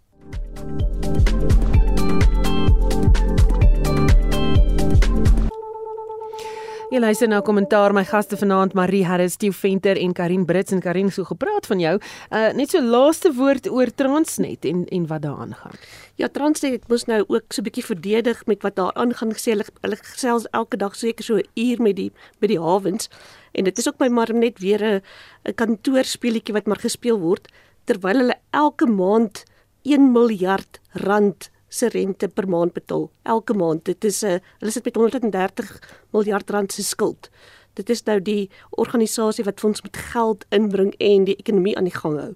Jy 6.89 7.03
luister 7.03 7.29
na 7.29 7.43
kommentaar 7.45 7.93
my 7.93 8.01
gaste 8.09 8.33
vanaand 8.41 8.73
Marie 8.73 9.03
Harris, 9.05 9.35
Theo 9.37 9.53
Venter 9.53 9.99
en 10.01 10.15
Karin 10.17 10.47
Brits 10.49 10.73
en 10.73 10.81
Karin 10.81 11.11
so 11.13 11.27
gepraat 11.29 11.67
van 11.69 11.83
jou. 11.83 11.91
Uh 12.33 12.47
net 12.57 12.73
so 12.73 12.81
laaste 12.81 13.29
woord 13.37 13.69
oor 13.69 13.93
Transnet 13.93 14.65
en 14.65 14.87
en 14.89 15.05
wat 15.11 15.21
daaraan 15.27 15.53
gaan. 15.53 15.77
Ja, 16.17 16.31
Transnet 16.33 16.79
het 16.79 16.89
mos 16.89 17.05
nou 17.05 17.19
ook 17.29 17.53
so 17.53 17.61
'n 17.61 17.69
bietjie 17.69 17.85
verdedig 17.85 18.41
met 18.47 18.63
wat 18.63 18.77
daar 18.77 18.95
aangaan 18.95 19.37
gesê 19.37 19.53
hulle 19.53 19.67
hulle 19.83 19.97
gesels 19.97 20.49
elke 20.53 20.77
dag 20.77 20.97
seker 20.97 21.25
so 21.25 21.37
'n 21.37 21.45
uur 21.55 21.83
met 21.83 21.97
die 21.97 22.13
by 22.41 22.47
die 22.47 22.61
hawens 22.61 23.11
en 23.53 23.65
dit 23.65 23.79
is 23.79 23.89
ook 23.89 23.99
by 23.99 24.09
maar 24.09 24.33
net 24.33 24.59
weer 24.59 24.81
'n 24.83 25.03
'n 25.45 25.55
kantoorspeletjie 25.55 26.55
wat 26.55 26.67
maar 26.67 26.81
gespeel 26.81 27.21
word 27.21 27.49
terwyl 27.85 28.17
hulle 28.17 28.39
elke 28.51 28.87
maand 28.87 29.45
1 29.85 30.13
miljard 30.13 30.81
rand 30.93 31.51
se 31.69 31.89
rente 31.89 32.29
per 32.29 32.49
maand 32.49 32.73
betaal 32.73 33.11
elke 33.23 33.55
maand. 33.55 33.85
Dit 33.85 34.05
is 34.05 34.23
'n 34.23 34.27
uh, 34.27 34.39
hulle 34.59 34.73
sit 34.73 34.85
met 34.85 34.97
130 34.97 35.79
miljard 36.11 36.51
rand 36.51 36.73
se 36.73 36.83
skuld. 36.83 37.31
Dit 37.75 37.91
is 37.91 38.03
nou 38.03 38.23
die 38.23 38.51
organisasie 38.71 39.45
wat 39.45 39.61
vir 39.61 39.69
ons 39.69 39.83
met 39.83 39.97
geld 39.97 40.45
inbring 40.51 40.95
en 40.99 41.25
die 41.25 41.37
ekonomie 41.37 41.77
aan 41.77 41.85
die 41.85 41.99
gang 41.99 42.19
hou. 42.19 42.35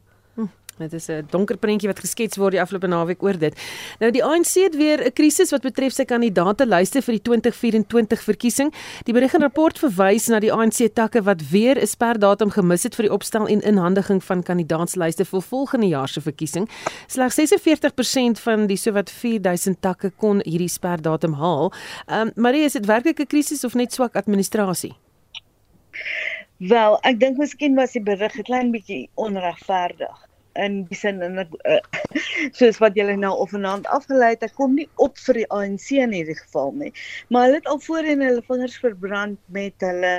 Dit 0.82 0.92
is 0.92 1.08
'n 1.08 1.26
donker 1.30 1.56
prentjie 1.56 1.88
wat 1.88 2.00
geskets 2.00 2.36
word 2.36 2.52
die 2.52 2.60
afgelope 2.60 2.86
naweek 2.86 3.22
oor 3.22 3.38
dit. 3.38 3.54
Nou 4.00 4.10
die 4.10 4.24
ANC 4.24 4.54
het 4.54 4.76
weer 4.76 5.04
'n 5.04 5.12
krisis 5.12 5.50
wat 5.50 5.62
betref 5.62 5.92
sy 5.92 6.04
kandidaatelyste 6.04 7.02
vir 7.02 7.14
die 7.14 7.22
2024 7.22 8.22
verkiesing. 8.22 8.72
Die 9.04 9.12
berig 9.12 9.34
en 9.34 9.40
rapport 9.40 9.78
verwys 9.78 10.26
na 10.28 10.40
die 10.40 10.52
ANC 10.52 10.94
takke 10.94 11.22
wat 11.22 11.50
weer 11.50 11.78
'n 11.78 11.86
sperdatum 11.86 12.50
gemis 12.50 12.82
het 12.82 12.94
vir 12.94 13.06
die 13.06 13.12
opstel 13.12 13.46
en 13.46 13.60
inhandiging 13.60 14.24
van 14.24 14.42
kandidaatslyste 14.42 15.24
vir 15.24 15.42
volgende 15.42 15.88
jaar 15.88 16.08
se 16.08 16.20
verkiesing. 16.20 16.68
Slegs 17.06 17.34
46% 17.34 18.40
van 18.40 18.66
die 18.66 18.76
sowat 18.76 19.10
4000 19.10 19.80
takke 19.80 20.10
kon 20.10 20.40
hierdie 20.44 20.68
sperdatum 20.68 21.32
haal. 21.32 21.72
Ehm 22.06 22.20
um, 22.26 22.32
Marie, 22.34 22.64
is 22.64 22.72
dit 22.72 22.86
werklik 22.86 23.20
'n 23.20 23.26
krisis 23.26 23.64
of 23.64 23.74
net 23.74 23.92
swak 23.92 24.16
administrasie? 24.16 24.94
Wel, 26.56 26.98
ek 27.02 27.20
dink 27.20 27.38
miskien 27.38 27.74
was 27.74 27.92
die 27.92 28.02
berig 28.02 28.38
'n 28.38 28.42
klein 28.42 28.70
bietjie 28.70 29.08
onregverdig 29.14 30.31
in 30.60 30.82
die 30.88 30.96
sin 30.98 31.22
en 31.24 31.38
ek 31.42 31.52
uh, 31.68 31.78
soos 32.58 32.78
wat 32.82 32.96
julle 32.98 33.14
nou 33.16 33.32
offenant 33.44 33.86
afgelei 33.94 34.32
het, 34.34 34.44
ek 34.46 34.54
kom 34.58 34.74
nie 34.76 34.88
op 35.02 35.18
vir 35.26 35.40
die 35.42 35.46
ANC 35.54 35.88
in 35.96 36.14
hierdie 36.16 36.36
geval 36.38 36.72
nie. 36.80 36.92
Maar 37.32 37.46
hulle 37.46 37.60
het 37.60 37.70
al 37.72 37.80
voorheen 37.84 38.24
hulle 38.24 38.44
vingers 38.48 38.76
verbrand 38.82 39.38
met 39.56 39.86
hulle 39.86 40.12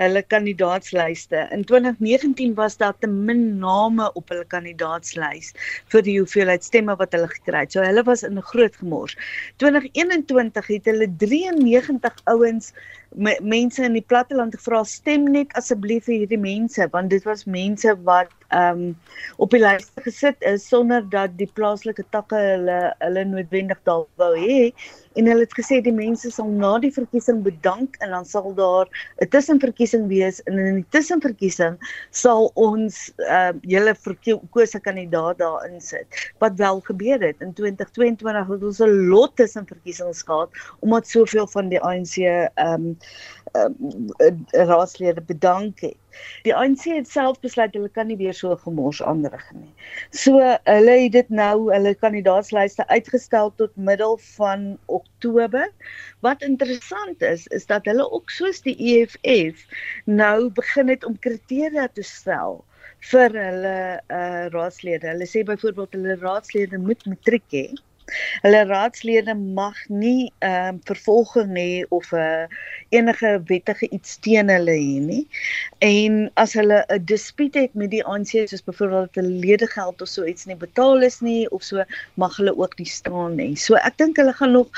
hulle 0.00 0.22
kandidaatslyste. 0.34 1.46
In 1.54 1.64
2019 1.68 2.54
was 2.58 2.78
daar 2.80 2.96
te 2.98 3.10
min 3.10 3.58
name 3.62 4.10
op 4.18 4.28
hulle 4.32 4.46
kandidaatslys 4.52 5.54
vir 5.92 6.06
die 6.06 6.18
hoeveelheid 6.20 6.64
stemme 6.64 6.96
wat 7.00 7.16
hulle 7.16 7.30
gekry 7.32 7.64
het. 7.64 7.74
So 7.74 7.84
hulle 7.84 8.04
was 8.04 8.24
in 8.26 8.38
'n 8.38 8.48
groot 8.52 8.76
gemors. 8.76 9.16
2021 9.56 10.66
het 10.74 10.84
hulle 10.84 11.08
93 11.16 12.22
ouens 12.24 12.72
mense 13.14 13.82
in 13.84 13.94
die 13.96 14.04
platteland 14.04 14.54
gevra 14.54 14.82
stem 14.84 15.24
net 15.32 15.52
asseblief 15.56 16.04
vir 16.06 16.22
hierdie 16.22 16.40
mense 16.40 16.88
want 16.92 17.10
dit 17.10 17.24
was 17.24 17.46
mense 17.46 17.94
wat 18.04 18.32
ehm 18.48 18.82
um, 18.82 18.96
op 19.36 19.52
die 19.52 19.60
lys 19.60 19.90
gesit 20.04 20.44
is 20.50 20.68
sonder 20.68 21.02
dat 21.10 21.36
die 21.36 21.48
plaaslike 21.58 22.04
takke 22.10 22.36
hulle 22.36 22.78
hulle 23.04 23.24
noodwendig 23.24 23.80
daar 23.88 24.04
wou 24.20 24.32
hê 24.36 24.72
en 25.16 25.26
hulle 25.26 25.46
het 25.46 25.54
gesê 25.56 25.80
die 25.82 25.94
mense 25.94 26.30
sal 26.30 26.48
na 26.48 26.78
die 26.78 26.92
verkiesing 26.92 27.42
bedank 27.42 27.96
en 28.04 28.10
dan 28.10 28.24
sal 28.24 28.54
daar 28.54 28.86
'n 29.22 29.28
tussenverkiesing 29.28 30.08
wees. 30.08 30.42
En 30.42 30.58
in 30.58 30.74
die 30.80 30.86
tussenverkiesing 30.90 31.78
sal 32.10 32.50
ons 32.54 33.12
uh 33.18 33.52
julle 33.62 33.94
verkose 33.94 34.80
kandidaat 34.80 35.38
daar 35.38 35.66
insit 35.70 36.06
wat 36.38 36.56
wel 36.56 36.80
gebeur 36.80 37.20
het. 37.20 37.36
In 37.40 37.52
2022 37.52 38.48
het 38.48 38.62
ons 38.62 38.80
'n 38.80 39.08
lot 39.08 39.36
tussenverkiesings 39.36 40.22
gehad 40.22 40.50
omdat 40.80 41.06
soveel 41.06 41.46
van 41.46 41.68
die 41.68 41.80
ANC 41.80 42.16
um 42.56 42.98
uh, 43.54 44.64
raadslede 44.68 45.20
bedank 45.20 45.80
het. 45.80 45.96
Die 46.42 46.54
ANC 46.54 46.84
het 46.90 47.08
self 47.08 47.40
besluit 47.40 47.74
hulle 47.76 47.88
kan 47.88 48.08
nie 48.10 48.16
weer 48.18 48.34
so 48.34 48.56
gemors 48.64 49.00
aanrig 49.02 49.44
nie. 49.54 49.70
So 50.10 50.40
hulle 50.42 50.96
het 51.04 51.12
dit 51.16 51.32
nou 51.40 51.68
hulle 51.72 51.94
kandidaatslyste 51.94 52.86
uitgestel 52.88 53.52
tot 53.60 53.76
middel 53.76 54.18
van 54.36 54.70
Oktober. 54.86 55.68
Wat 56.26 56.42
interessant 56.42 57.22
is, 57.22 57.46
is 57.46 57.66
dat 57.66 57.86
hulle 57.90 58.10
ook 58.10 58.30
soos 58.34 58.62
die 58.66 58.76
EFF 58.94 59.66
nou 60.04 60.50
begin 60.50 60.88
het 60.88 61.04
om 61.04 61.18
kriteria 61.18 61.88
te 61.92 62.02
stel 62.02 62.64
vir 63.12 63.34
hulle 63.36 63.76
uh 64.10 64.46
raadslede. 64.54 65.12
Hulle 65.12 65.28
sê 65.28 65.44
byvoorbeeld 65.46 65.94
hulle 65.94 66.18
raadslede 66.22 66.80
moet 66.82 67.06
matriek 67.06 67.46
hê 67.54 67.68
Hulle 68.42 68.64
raadslede 68.68 69.34
mag 69.34 69.78
nie 69.88 70.32
ehm 70.38 70.74
um, 70.74 70.80
vervolging 70.90 71.54
hê 71.56 71.84
of 71.90 72.12
'n 72.12 72.18
uh, 72.18 72.46
enige 72.98 73.30
wettige 73.50 73.88
iets 73.96 74.16
teen 74.24 74.48
hulle 74.48 74.76
hê 74.76 75.00
nie. 75.10 75.24
En 75.78 76.30
as 76.34 76.54
hulle 76.58 76.84
'n 76.88 77.04
dispuut 77.04 77.54
het 77.54 77.74
met 77.74 77.90
die 77.90 78.04
ANC 78.04 78.32
soos 78.48 78.64
byvoorbeeld 78.64 79.14
dat 79.14 79.22
hulle 79.22 79.40
ledegeld 79.44 80.02
of 80.02 80.08
so 80.08 80.24
iets 80.24 80.46
nie 80.46 80.56
betaal 80.56 81.02
is 81.02 81.20
nie 81.20 81.50
of 81.50 81.62
so 81.62 81.84
mag 82.14 82.36
hulle 82.36 82.56
ook 82.56 82.78
nie 82.78 82.88
staan 82.88 83.36
nie. 83.36 83.54
So 83.56 83.74
ek 83.74 83.98
dink 83.98 84.16
hulle 84.16 84.32
gaan 84.32 84.52
nog 84.52 84.68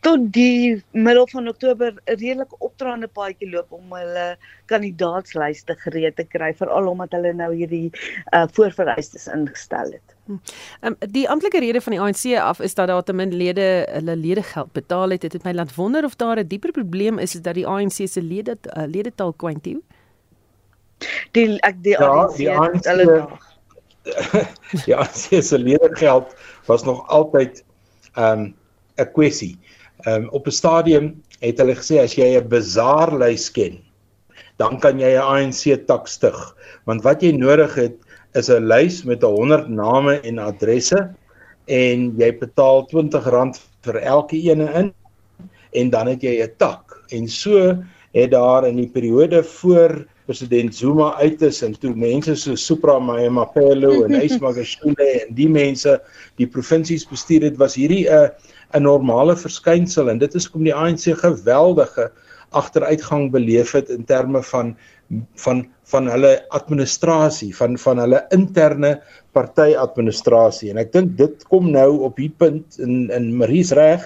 tot 0.00 0.32
die 0.32 0.82
middel 0.92 1.28
van 1.28 1.48
Oktober 1.48 1.92
'n 1.92 2.18
redelike 2.18 2.56
opdraande 2.58 3.08
paadjie 3.08 3.50
loop 3.50 3.72
om 3.72 3.92
hulle 3.92 4.36
kandidaatslyste 4.66 5.74
gereed 5.84 6.16
te 6.16 6.24
kry 6.24 6.52
veral 6.54 6.88
omdat 6.88 7.12
hulle 7.18 7.32
nou 7.32 7.52
hierdie 7.54 7.90
uh, 8.32 8.46
voorvereistes 8.52 9.26
ingestel 9.26 9.92
het. 9.98 10.15
Ehm 10.26 10.40
um, 10.80 10.96
die 11.10 11.28
amptelike 11.28 11.60
rede 11.62 11.80
van 11.80 11.92
die 11.92 12.00
ANC 12.00 12.38
af 12.42 12.60
is 12.60 12.74
dat 12.74 12.88
daar 12.88 13.02
te 13.02 13.12
min 13.12 13.34
lede 13.34 13.86
hulle 13.90 14.16
ledegeld 14.16 14.72
betaal 14.72 15.10
het. 15.10 15.20
Dit 15.20 15.32
het 15.32 15.44
my 15.44 15.52
laat 15.52 15.74
wonder 15.74 16.04
of 16.04 16.16
daar 16.16 16.38
'n 16.38 16.46
dieper 16.46 16.70
probleem 16.70 17.18
is 17.18 17.32
dat 17.32 17.54
die 17.54 17.66
ANC 17.66 18.08
se 18.08 18.22
lede 18.22 18.58
uh, 18.76 18.86
ledetal 18.86 19.32
kwantio. 19.32 19.80
Die 21.30 21.60
ek 21.60 21.82
die 21.82 21.92
ja, 21.98 22.06
ANC, 22.06 22.36
die 22.36 22.50
ANC 22.50 22.84
hulle 22.84 23.28
Ja, 24.86 24.98
ANC 25.02 25.42
se 25.42 25.58
ledegeld 25.58 26.34
was 26.66 26.84
nog 26.84 27.08
altyd 27.08 27.64
ehm 28.14 28.40
um, 28.40 28.54
'n 28.96 29.12
kwessie. 29.12 29.58
Ehm 30.04 30.22
um, 30.22 30.28
op 30.28 30.46
'n 30.46 30.50
stadium 30.50 31.22
het 31.38 31.58
hulle 31.58 31.74
gesê 31.74 32.02
as 32.02 32.14
jy 32.14 32.36
'n 32.36 32.48
bazaarlys 32.48 33.50
ken, 33.50 33.78
dan 34.56 34.80
kan 34.80 34.98
jy 34.98 35.14
'n 35.14 35.22
ANC 35.22 35.86
tak 35.86 36.06
stig. 36.08 36.56
Want 36.84 37.02
wat 37.02 37.22
jy 37.22 37.30
nodig 37.30 37.74
het 37.74 38.05
is 38.36 38.48
'n 38.50 38.66
lys 38.68 39.02
met 39.04 39.22
100 39.22 39.68
name 39.68 40.20
en 40.20 40.38
adresse 40.38 40.98
en 41.66 42.12
jy 42.18 42.30
betaal 42.38 42.86
R20 42.86 43.60
vir 43.86 43.96
elke 44.02 44.36
ene 44.36 44.68
in 44.80 44.92
en 45.72 45.90
dan 45.90 46.06
het 46.06 46.22
jy 46.22 46.42
'n 46.42 46.52
tak. 46.58 47.02
En 47.10 47.28
so 47.28 47.82
het 48.12 48.30
daar 48.30 48.66
in 48.66 48.76
die 48.76 48.88
periode 48.88 49.42
voor 49.44 50.06
president 50.26 50.74
Zuma 50.74 51.14
uit 51.14 51.42
is 51.42 51.62
en 51.62 51.78
toe 51.78 51.94
mense 51.94 52.34
so 52.34 52.54
Supra 52.54 52.98
Mayapelo 52.98 54.04
en 54.04 54.20
Ismagashule 54.28 55.06
en 55.22 55.34
die 55.34 55.48
mense 55.48 56.00
die 56.36 56.46
provinsies 56.46 57.06
bestuur 57.06 57.42
het 57.42 57.56
was 57.56 57.74
hierdie 57.74 58.06
'n 58.10 58.30
'n 58.74 58.82
normale 58.82 59.36
verskynsel 59.36 60.10
en 60.10 60.18
dit 60.18 60.34
is 60.34 60.44
hoekom 60.44 60.64
die 60.64 60.74
ANC 60.74 61.14
geweldige 61.22 62.10
agteruitgang 62.50 63.30
beleef 63.30 63.72
het 63.72 63.88
in 63.88 64.04
terme 64.04 64.42
van 64.42 64.76
van 65.42 65.66
van 65.86 66.08
hulle 66.10 66.32
administrasie 66.58 67.52
van 67.56 67.78
van 67.78 67.98
hulle 68.02 68.24
interne 68.34 68.96
party 69.32 69.74
administrasie 69.78 70.70
en 70.70 70.80
ek 70.82 70.92
dink 70.92 71.16
dit 71.18 71.46
kom 71.50 71.70
nou 71.70 72.02
op 72.08 72.18
hier 72.18 72.34
punt 72.38 72.78
in 72.82 73.06
in 73.14 73.30
Marie's 73.38 73.72
reg 73.76 74.02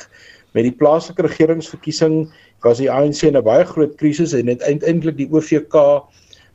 met 0.53 0.67
die 0.67 0.77
plaaslike 0.77 1.25
regeringsverkiesing 1.25 2.27
was 2.65 2.83
die 2.83 2.91
ANC 2.93 3.23
in 3.25 3.37
'n 3.37 3.45
baie 3.45 3.65
groot 3.65 3.97
krisis 3.97 4.35
en 4.37 4.47
het 4.53 4.63
eintlik 4.63 5.17
die 5.17 5.31
OVK 5.33 5.77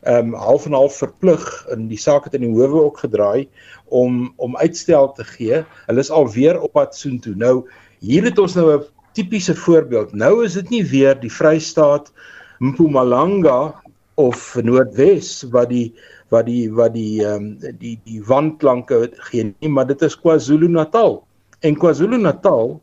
ehm 0.05 0.34
um, 0.34 0.34
half 0.34 0.65
en 0.65 0.77
half 0.77 0.97
verplig 1.01 1.41
in 1.73 1.88
die 1.89 1.97
saak 1.97 2.27
het 2.29 2.36
in 2.38 2.45
die 2.45 2.53
howe 2.53 2.84
ook 2.86 2.99
gedraai 3.01 3.47
om 3.89 4.34
om 4.38 4.58
uitstel 4.58 5.12
te 5.17 5.23
gee. 5.23 5.63
Hulle 5.88 5.99
is 5.99 6.12
alweer 6.12 6.62
op 6.62 6.73
pad 6.77 6.95
soontoe. 6.95 7.34
Nou 7.36 7.65
hier 7.99 8.23
het 8.23 8.38
ons 8.39 8.53
nou 8.53 8.77
'n 8.77 8.84
tipiese 9.13 9.55
voorbeeld. 9.55 10.13
Nou 10.13 10.45
is 10.45 10.53
dit 10.53 10.69
nie 10.69 10.86
weer 10.86 11.19
die 11.19 11.31
Vrystaat 11.31 12.12
Mpumalanga 12.60 13.81
of 14.15 14.56
Noordwes 14.63 15.43
wat 15.51 15.69
die 15.69 15.93
wat 16.34 16.45
die 16.45 16.71
wat 16.71 16.93
die 16.95 17.23
ehm 17.25 17.56
um, 17.62 17.78
die 17.80 17.99
die 18.08 18.21
wandklanke 18.23 19.10
gee 19.30 19.51
nie 19.51 19.69
maar 19.69 19.88
dit 19.88 20.01
is 20.01 20.17
KwaZulu-Natal. 20.19 21.21
En 21.62 21.80
KwaZulu-Natal 21.80 22.82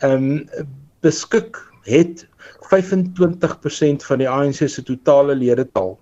ehm 0.00 0.28
um, 0.30 0.68
beskik 1.00 1.58
het 1.88 2.26
25% 2.70 4.06
van 4.06 4.18
die 4.18 4.28
ANC 4.28 4.68
se 4.68 4.82
totale 4.82 5.34
ledetal 5.34 5.98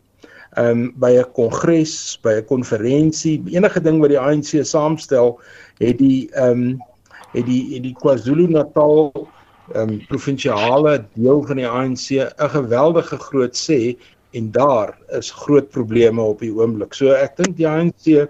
ehm 0.56 0.70
um, 0.70 0.92
by 0.96 1.12
'n 1.18 1.32
kongres, 1.32 2.18
by 2.22 2.38
'n 2.38 2.44
konferensie, 2.44 3.42
enige 3.46 3.80
ding 3.80 4.00
wat 4.00 4.10
die 4.10 4.20
ANC 4.20 4.64
saamstel, 4.64 5.40
het 5.78 5.98
die 5.98 6.30
ehm 6.32 6.50
um, 6.50 6.82
het 7.32 7.46
die 7.46 7.74
het 7.74 7.82
die 7.82 7.96
KwaZulu-Natal 8.00 9.12
ehm 9.74 9.88
um, 9.88 10.06
provinsiale 10.08 11.04
deel 11.14 11.42
van 11.42 11.56
die 11.56 11.68
ANC 11.68 12.06
'n 12.16 12.50
geweldige 12.56 13.18
groot 13.18 13.56
sê 13.56 13.98
en 14.36 14.50
daar 14.52 14.96
is 15.18 15.30
groot 15.30 15.70
probleme 15.70 16.22
op 16.22 16.42
die 16.44 16.52
oomblik. 16.52 16.94
So 16.94 17.14
ek 17.16 17.36
dink 17.40 17.56
die 17.56 17.68
ANC 17.68 18.06
ehm 18.08 18.28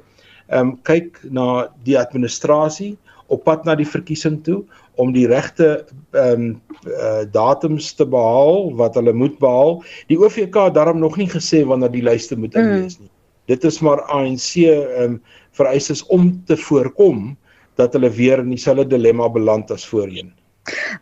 um, 0.48 0.76
kyk 0.88 1.18
na 1.28 1.68
die 1.84 1.98
administrasie 2.00 2.96
op 3.28 3.44
pad 3.44 3.66
na 3.68 3.74
die 3.76 3.88
verkiesing 3.88 4.38
toe 4.44 4.62
om 4.98 5.12
die 5.12 5.26
regte 5.30 5.84
ehm 6.16 6.32
um, 6.32 6.46
uh, 6.86 7.24
datums 7.34 7.92
te 7.98 8.06
behaal 8.06 8.70
wat 8.78 8.96
hulle 8.98 9.12
moet 9.12 9.36
behaal. 9.42 9.82
Die 10.08 10.18
OVK 10.18 10.56
het 10.70 10.78
daarom 10.78 11.02
nog 11.02 11.18
nie 11.20 11.28
gesê 11.28 11.64
wanneer 11.66 11.92
die 11.92 12.06
lyste 12.06 12.38
moet 12.38 12.54
mm. 12.54 12.64
inwees 12.64 12.98
nie. 12.98 13.10
Dit 13.48 13.64
is 13.64 13.80
maar 13.84 14.04
ANC 14.12 14.56
ehm 14.64 15.18
um, 15.18 15.20
vereistes 15.58 16.04
om 16.06 16.30
te 16.46 16.56
voorkom 16.56 17.36
dat 17.78 17.92
hulle 17.92 18.10
weer 18.10 18.38
in 18.38 18.52
dieselfde 18.54 18.86
dilemma 18.86 19.28
beland 19.28 19.70
as 19.74 19.86
voorheen. 19.86 20.32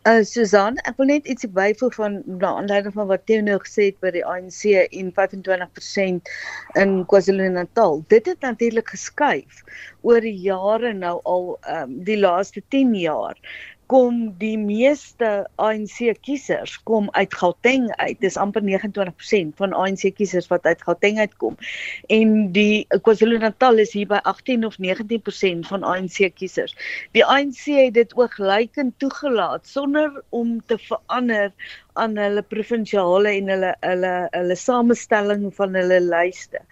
Uh 0.07 0.22
Susan, 0.24 0.76
ek 0.88 0.98
wil 1.00 1.11
net 1.11 1.29
ietsie 1.31 1.50
byvoeg 1.50 1.94
van 1.98 2.18
na 2.26 2.52
aanleiding 2.61 2.94
van 2.94 3.09
wat 3.11 3.24
Theo 3.31 3.44
nou 3.44 3.59
gesê 3.62 3.88
het 3.90 4.00
by 4.05 4.12
die 4.14 4.24
ANC 4.26 4.62
en 4.74 5.12
25% 5.16 6.31
in 6.83 6.92
KwaZulu-Natal. 7.11 8.02
Dit 8.12 8.31
het 8.31 8.46
natuurlik 8.46 8.92
geskuif 8.94 9.62
oor 10.07 10.20
die 10.22 10.37
jare 10.44 10.92
nou 10.94 11.16
al 11.24 11.48
um, 11.76 11.96
die 12.07 12.18
laaste 12.20 12.62
10 12.74 12.94
jaar 13.00 13.40
kom 13.87 14.35
die 14.40 14.57
meeste 14.59 15.46
ANC 15.62 15.99
kiesers 16.27 16.75
kom 16.88 17.09
uit 17.12 17.35
Gauteng 17.35 17.87
uit. 17.96 18.18
Dis 18.20 18.37
amper 18.37 18.64
29% 18.64 19.55
van 19.61 19.72
ANC 19.72 20.11
kiesers 20.18 20.49
wat 20.51 20.66
uit 20.66 20.83
Gauteng 20.83 21.18
uitkom. 21.22 21.57
En 22.11 22.53
die 22.53 22.87
KwaZulu-Natal 22.90 23.79
is 23.85 23.94
hier 23.94 24.11
by 24.11 24.18
18 24.22 24.66
of 24.66 24.79
19% 24.83 25.70
van 25.70 25.87
ANC 25.87 26.31
kiesers. 26.35 26.75
Die 27.14 27.25
ANC 27.25 27.64
het 27.79 27.94
dit 27.94 28.16
ooglykend 28.18 28.99
toegelaat 28.99 29.66
sonder 29.66 30.22
om 30.29 30.59
te 30.66 30.79
verander 30.79 31.53
aan 32.03 32.17
hulle 32.21 32.43
provinsiale 32.43 33.33
en 33.39 33.51
hulle 33.53 33.73
hulle 33.87 34.13
hulle 34.35 34.57
samestelling 34.61 35.49
van 35.59 35.75
hulle 35.79 36.01
lyste. 36.05 36.63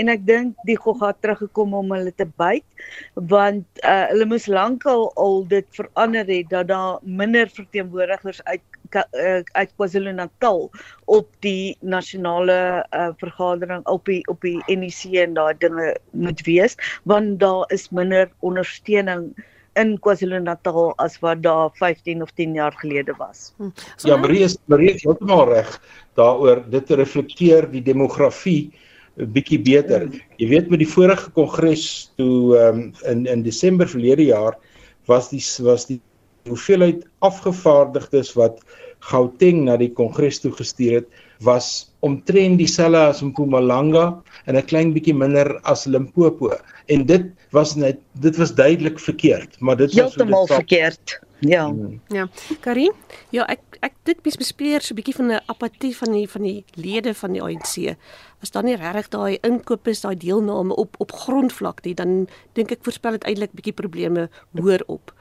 En 0.00 0.12
ek 0.12 0.26
dink 0.28 0.56
die 0.68 0.78
Gogga 0.80 1.12
teruggekom 1.20 1.74
om 1.74 1.92
hulle 1.96 2.12
te 2.12 2.28
byt 2.40 2.86
want 3.32 3.66
uh, 3.84 4.06
hulle 4.12 4.28
moes 4.28 4.46
lankal 4.50 5.10
al 5.20 5.42
dit 5.50 5.66
verander 5.76 6.28
het 6.28 6.50
dat 6.50 6.68
daar 6.68 6.98
minder 7.02 7.48
verteenwoordigers 7.48 8.42
uit 8.44 8.62
uh, 8.94 9.40
uit 9.52 9.70
KwaZulu-Natal 9.76 10.70
op 11.04 11.28
die 11.46 11.76
nasionale 11.80 12.86
uh, 12.90 13.08
vergadering 13.18 13.86
op 13.90 14.04
die 14.06 14.20
op 14.30 14.40
die 14.46 14.60
NEC 14.68 15.16
en 15.24 15.34
daai 15.38 15.54
dinge 15.58 15.94
moet 16.10 16.44
wees 16.46 16.78
want 17.02 17.40
daar 17.40 17.64
is 17.74 17.90
minder 17.90 18.30
ondersteuning 18.40 19.32
in 19.80 19.96
KwaZulu-Natal 19.98 20.94
as 21.02 21.18
wat 21.22 21.42
daar 21.42 21.70
15 21.80 22.22
of 22.22 22.30
10 22.38 22.54
jaar 22.54 22.74
gelede 22.80 23.14
was. 23.18 23.52
Hm. 23.56 23.70
So, 23.96 24.08
ja, 24.08 24.16
Marie 24.16 24.44
is 24.46 24.56
Marie 24.70 24.94
is 24.94 25.02
heeltemal 25.02 25.48
reg 25.50 25.80
daaroor 26.18 26.62
dit 26.70 26.90
reflekteer 26.90 27.70
die 27.70 27.82
demografie 27.82 28.72
'n 29.16 29.30
bietjie 29.30 29.60
beter. 29.62 30.06
Mm. 30.06 30.20
Jy 30.38 30.48
weet 30.48 30.70
met 30.70 30.80
die 30.82 30.90
vorige 30.90 31.30
kongres 31.30 32.10
toe 32.18 32.58
um, 32.58 32.92
in 33.06 33.26
in 33.26 33.42
Desember 33.42 33.88
verlede 33.88 34.24
jaar 34.26 34.58
was 35.06 35.30
die 35.30 35.42
was 35.62 35.86
die 35.86 36.00
hoeveelheid 36.48 37.06
afgevaardigdes 37.18 38.34
wat 38.34 38.60
Gauteng 39.04 39.64
na 39.64 39.76
die 39.76 39.92
kongres 39.92 40.40
toe 40.40 40.52
gestuur 40.52 41.00
het 41.00 41.08
was 41.44 41.92
omtrent 42.04 42.58
dieselfde 42.58 43.00
as 43.12 43.22
Mpumalanga 43.22 44.22
en 44.44 44.56
'n 44.56 44.66
klein 44.70 44.92
bietjie 44.92 45.14
minder 45.14 45.60
as 45.62 45.84
Limpopo. 45.84 46.52
En 46.86 47.06
dit 47.06 47.24
was 47.50 47.74
net 47.74 47.98
dit 48.20 48.36
was 48.36 48.54
duidelik 48.54 48.98
verkeerd, 48.98 49.60
maar 49.60 49.76
dit 49.76 49.94
was 49.94 50.14
heeltemal 50.14 50.46
verkeerd. 50.46 51.20
Ja. 51.38 51.68
Hmm. 51.68 52.00
Ja. 52.08 52.28
Karin? 52.60 52.92
Ja, 53.30 53.46
ek 53.46 53.60
ek 53.84 53.96
dit 54.08 54.22
bespeer 54.22 54.80
so 54.80 54.94
'n 54.94 54.96
bietjie 54.96 55.14
van 55.14 55.32
'n 55.32 55.40
apatie 55.46 55.96
van 55.96 56.12
die 56.12 56.28
van 56.28 56.42
die 56.42 56.64
lede 56.74 57.14
van 57.14 57.32
die 57.32 57.42
ANC. 57.42 57.96
As 58.40 58.50
dan 58.50 58.64
nie 58.64 58.76
regtig 58.76 59.08
daai 59.08 59.38
inkoop 59.42 59.88
is, 59.88 60.00
daai 60.00 60.16
deelname 60.16 60.74
op 60.76 60.94
op 60.98 61.12
grondvlak 61.12 61.84
nie, 61.84 61.94
dan 61.94 62.28
dink 62.52 62.70
ek 62.70 62.82
voorspel 62.82 63.10
dit 63.10 63.24
eintlik 63.24 63.52
bietjie 63.52 63.72
probleme 63.72 64.28
hoor 64.52 64.82
op. 64.86 65.12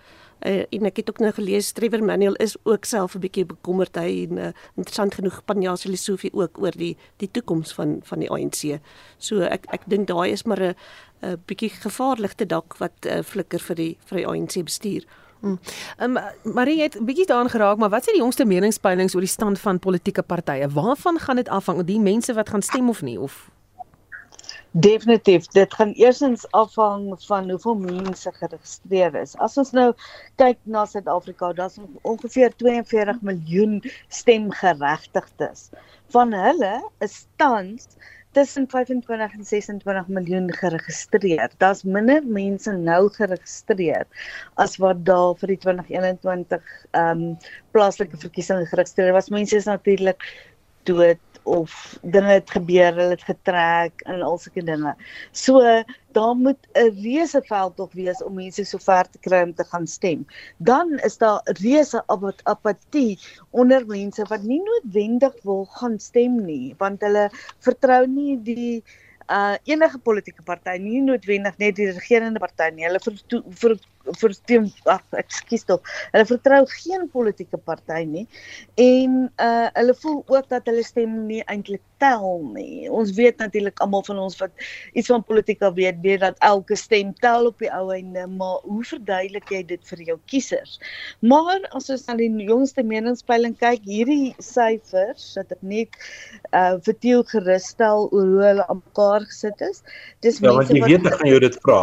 Uh, 0.43 0.65
en 0.75 0.86
ek 0.89 0.97
het 0.99 1.10
ook 1.10 1.19
nou 1.23 1.32
gelees 1.32 1.71
Trevor 1.71 2.03
Manuel 2.03 2.36
is 2.43 2.58
ook 2.63 2.86
self 2.86 3.15
'n 3.15 3.19
bietjie 3.23 3.45
bekommerd 3.45 3.95
hy 3.95 4.27
en 4.27 4.38
uh, 4.38 4.51
interessant 4.75 5.15
genoeg 5.15 5.45
Panjasi 5.45 5.89
Lesofie 5.89 6.34
ook 6.34 6.60
oor 6.60 6.75
die 6.75 6.97
die 7.17 7.32
toekoms 7.32 7.73
van 7.73 7.99
van 8.03 8.19
die 8.19 8.29
ANC. 8.29 8.79
So 9.17 9.39
ek 9.39 9.65
ek 9.71 9.88
dink 9.88 10.08
daai 10.08 10.32
is 10.32 10.43
maar 10.43 10.60
'n 10.60 10.75
'n 11.21 11.41
bietjie 11.45 11.69
gevaarlikte 11.69 12.45
dak 12.45 12.77
wat 12.77 13.06
uh, 13.06 13.21
flikker 13.23 13.60
vir 13.60 13.75
die 13.75 13.97
vir 14.06 14.17
die 14.17 14.27
ANC 14.27 14.63
bestuur. 14.63 15.06
Hmm. 15.39 15.60
Um, 15.99 16.17
Marie 16.43 16.82
het 16.82 16.99
'n 16.99 17.06
bietjie 17.06 17.25
daaraan 17.25 17.49
geraak, 17.49 17.77
maar 17.77 17.89
wat 17.89 18.08
is 18.08 18.13
die 18.13 18.21
jongste 18.21 18.45
meningspeilings 18.45 19.15
oor 19.15 19.21
die 19.21 19.29
stand 19.29 19.60
van 19.60 19.79
politieke 19.79 20.23
partye? 20.23 20.69
Waarvan 20.69 21.19
gaan 21.19 21.36
dit 21.36 21.49
afhang? 21.49 21.84
Die 21.84 21.99
mense 21.99 22.34
wat 22.34 22.49
gaan 22.49 22.62
stem 22.62 22.89
of 22.89 23.01
nie 23.01 23.19
of 23.19 23.51
Definitief, 24.73 25.45
dit 25.53 25.73
gaan 25.73 25.91
eersins 26.01 26.47
afhang 26.51 27.03
van 27.27 27.49
hoeveel 27.49 27.75
mense 27.75 28.31
geregistreer 28.33 29.13
is. 29.19 29.36
As 29.38 29.57
ons 29.62 29.69
nou 29.77 29.91
kyk 30.41 30.57
na 30.65 30.81
Suid-Afrika, 30.89 31.51
daar's 31.53 31.77
ongeveer 32.01 32.55
42 32.57 33.19
miljoen 33.21 33.75
stemgeregtigdes. 34.09 35.67
Van 36.15 36.33
hulle 36.33 36.71
is 37.05 37.19
tans 37.38 37.86
tussen 38.33 38.65
25 38.69 39.33
en 39.38 39.45
26 39.45 40.07
miljoen 40.07 40.49
geregistreer. 40.53 41.51
Daar's 41.62 41.83
minder 41.83 42.25
mense 42.25 42.73
nou 42.73 43.12
geregistreer 43.13 44.07
as 44.57 44.79
wat 44.81 45.05
daar 45.05 45.38
vir 45.38 45.53
die 45.53 45.59
2021 45.67 46.65
ehm 46.97 47.21
um, 47.27 47.38
plaaslike 47.77 48.17
verkiesing 48.25 48.65
geregistreer 48.73 49.13
was. 49.13 49.29
Mense 49.29 49.55
is 49.62 49.69
natuurlik 49.69 50.25
dood 50.89 51.19
of 51.43 51.97
dinge 52.01 52.31
het 52.39 52.51
gebeur, 52.51 52.95
hulle 52.95 53.15
het 53.15 53.25
getrek 53.27 54.03
en 54.07 54.21
al 54.23 54.37
sulke 54.39 54.63
dinge. 54.63 54.93
So 55.31 55.59
daar 56.15 56.35
moet 56.35 56.67
'n 56.73 56.95
reuse 57.03 57.41
veld 57.45 57.75
tog 57.75 57.93
wees 57.93 58.23
om 58.23 58.33
mense 58.35 58.65
so 58.65 58.77
ver 58.77 59.09
te 59.09 59.19
kry 59.19 59.41
om 59.43 59.53
te 59.53 59.63
gaan 59.63 59.87
stem. 59.87 60.25
Dan 60.57 60.99
is 61.03 61.17
daar 61.17 61.41
reuse 61.43 62.03
apatie 62.43 63.19
onder 63.49 63.85
mense 63.85 64.23
wat 64.29 64.43
nie 64.43 64.61
noodwendig 64.63 65.33
wil 65.43 65.65
gaan 65.65 65.99
stem 65.99 66.45
nie, 66.45 66.75
want 66.77 67.01
hulle 67.01 67.29
vertrou 67.59 68.07
nie 68.07 68.41
die 68.43 68.83
uh 69.31 69.55
enige 69.63 69.97
politieke 69.97 70.43
party 70.43 70.77
nie 70.77 71.01
noodwendig 71.01 71.57
net 71.57 71.75
die 71.75 71.91
regerende 71.91 72.39
party 72.39 72.69
nie. 72.75 72.85
Hulle 72.85 72.99
vir 72.99 73.13
vir 73.61 73.77
vir 74.19 74.35
teen 74.49 74.67
ag 74.91 75.03
ekskuus 75.17 75.65
tog. 75.69 75.93
Hulle 76.11 76.25
vertrou 76.27 76.61
geen 76.75 77.07
politieke 77.13 77.57
party 77.57 78.03
nie 78.09 78.27
en 78.81 79.27
uh 79.41 79.67
hulle 79.77 79.95
voel 80.01 80.21
ook 80.27 80.49
dat 80.51 80.67
hulle 80.69 80.83
stem 80.83 81.23
nie 81.27 81.41
eintlik 81.47 81.81
tel 82.03 82.41
nie. 82.51 82.89
Ons 82.91 83.13
weet 83.15 83.39
natuurlik 83.39 83.79
almal 83.83 84.03
van 84.07 84.19
ons 84.25 84.35
wat 84.41 84.51
iets 84.93 85.07
van 85.11 85.23
politika 85.23 85.71
weet, 85.73 86.01
weet 86.03 86.23
dat 86.23 86.39
elke 86.43 86.75
stem 86.79 87.13
tel 87.23 87.47
op 87.47 87.63
die 87.63 87.71
ou 87.71 87.85
einde, 87.95 88.25
maar 88.27 88.59
hoe 88.67 88.83
verduidelik 88.87 89.51
jy 89.53 89.61
dit 89.71 89.91
vir 89.91 90.03
jou 90.09 90.17
kiesers? 90.31 90.79
Maar 91.23 91.63
as 91.77 91.89
ons 91.93 92.05
aan 92.11 92.19
die 92.19 92.47
jongste 92.49 92.83
meningspeiling 92.83 93.55
kyk, 93.61 93.85
hierdie 93.87 94.33
syfers 94.43 95.31
dat 95.37 95.55
ek 95.55 95.63
net 95.63 95.99
uh 96.51 96.75
vir 96.83 96.99
Tieu 97.03 97.23
gerus 97.31 97.69
stel 97.73 98.09
oor 98.11 98.27
hoe 98.33 98.43
hulle 98.49 98.67
aan 98.67 98.81
mekaar 98.81 99.27
gesit 99.29 99.63
is. 99.63 99.83
Dis 100.25 100.41
ja, 100.41 100.51
mense 100.51 100.73
wat 100.73 100.75
jy 100.75 100.83
weet 100.91 101.07
ek 101.07 101.19
gaan 101.21 101.31
jou 101.31 101.41
dit 101.43 101.59
vra. 101.63 101.79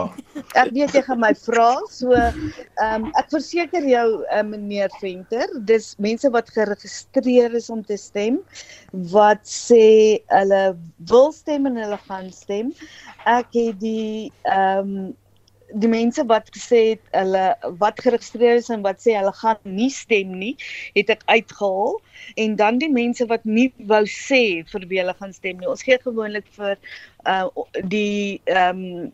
Ek 0.60 0.72
weet 0.76 0.96
jy 0.96 1.04
gaan 1.06 1.22
my 1.22 1.32
vra, 1.46 1.70
so 1.92 2.09
ehm 2.16 3.04
um, 3.04 3.08
ek 3.20 3.30
verseker 3.32 3.86
jou 3.88 4.06
uh, 4.22 4.42
meneer 4.46 4.92
Venter, 5.00 5.48
dis 5.68 5.92
mense 5.98 6.30
wat 6.34 6.50
geregistreer 6.54 7.54
is 7.56 7.70
om 7.70 7.82
te 7.86 7.98
stem 8.00 8.40
wat 9.14 9.42
sê 9.46 10.20
hulle 10.32 10.62
wil 11.12 11.32
stem 11.36 11.70
en 11.70 11.80
hulle 11.80 11.98
gaan 12.08 12.30
stem. 12.34 12.74
Ek 13.28 13.50
het 13.56 13.80
die 13.82 14.30
ehm 14.48 14.94
um, 14.94 15.10
die 15.70 15.88
mense 15.90 16.24
wat 16.26 16.48
gesê 16.54 16.80
het 16.88 17.02
hulle 17.14 17.44
wat 17.78 18.00
geregistreer 18.02 18.58
is 18.58 18.70
en 18.74 18.82
wat 18.82 18.98
sê 19.02 19.14
hulle 19.14 19.32
gaan 19.38 19.60
nie 19.62 19.90
stem 19.94 20.32
nie, 20.38 20.54
het 20.96 21.12
ek 21.14 21.22
uitgehaal 21.30 21.98
en 22.42 22.56
dan 22.58 22.80
die 22.82 22.90
mense 22.90 23.26
wat 23.30 23.44
nie 23.46 23.68
wou 23.90 24.02
sê 24.10 24.66
vir 24.72 24.86
wie 24.90 25.02
hulle 25.02 25.14
gaan 25.20 25.34
stem 25.36 25.60
nie. 25.60 25.70
Ons 25.70 25.86
gee 25.86 25.98
gewoonlik 26.02 26.48
vir 26.58 26.78
uh 27.30 27.46
die 27.92 28.40
ehm 28.50 28.86
um, 28.86 29.10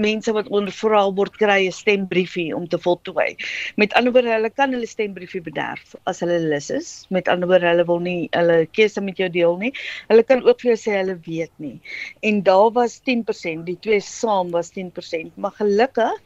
mense 0.00 0.32
wat 0.36 0.48
ondervra 0.48 1.02
word 1.18 1.36
kry 1.40 1.66
'n 1.66 1.72
stembriefie 1.72 2.54
om 2.56 2.68
te 2.68 2.78
voltooi. 2.78 3.36
Met 3.76 3.94
ander 3.94 4.12
woorde, 4.12 4.32
hulle 4.32 4.50
kan 4.50 4.72
hulle 4.72 4.86
stembriefie 4.86 5.42
bederf 5.42 5.94
as 6.06 6.20
hulle 6.20 6.38
lus 6.38 6.70
is. 6.70 7.06
Met 7.10 7.28
ander 7.28 7.48
woorde, 7.48 7.68
hulle 7.68 7.86
wil 7.86 8.00
nie 8.00 8.28
hulle 8.32 8.66
keuse 8.66 9.00
met 9.00 9.16
jou 9.18 9.28
deel 9.28 9.56
nie. 9.56 9.72
Hulle 10.08 10.22
kan 10.22 10.42
ook 10.42 10.60
vir 10.60 10.74
jou 10.74 10.80
sê 10.84 10.98
hulle 11.00 11.18
weet 11.26 11.52
nie. 11.58 11.80
En 12.22 12.42
daar 12.42 12.70
was 12.72 13.00
10%, 13.00 13.66
die 13.66 13.78
twee 13.80 14.00
saam 14.00 14.50
was 14.50 14.70
10%, 14.70 15.36
maar 15.36 15.54
gelukkig 15.58 16.20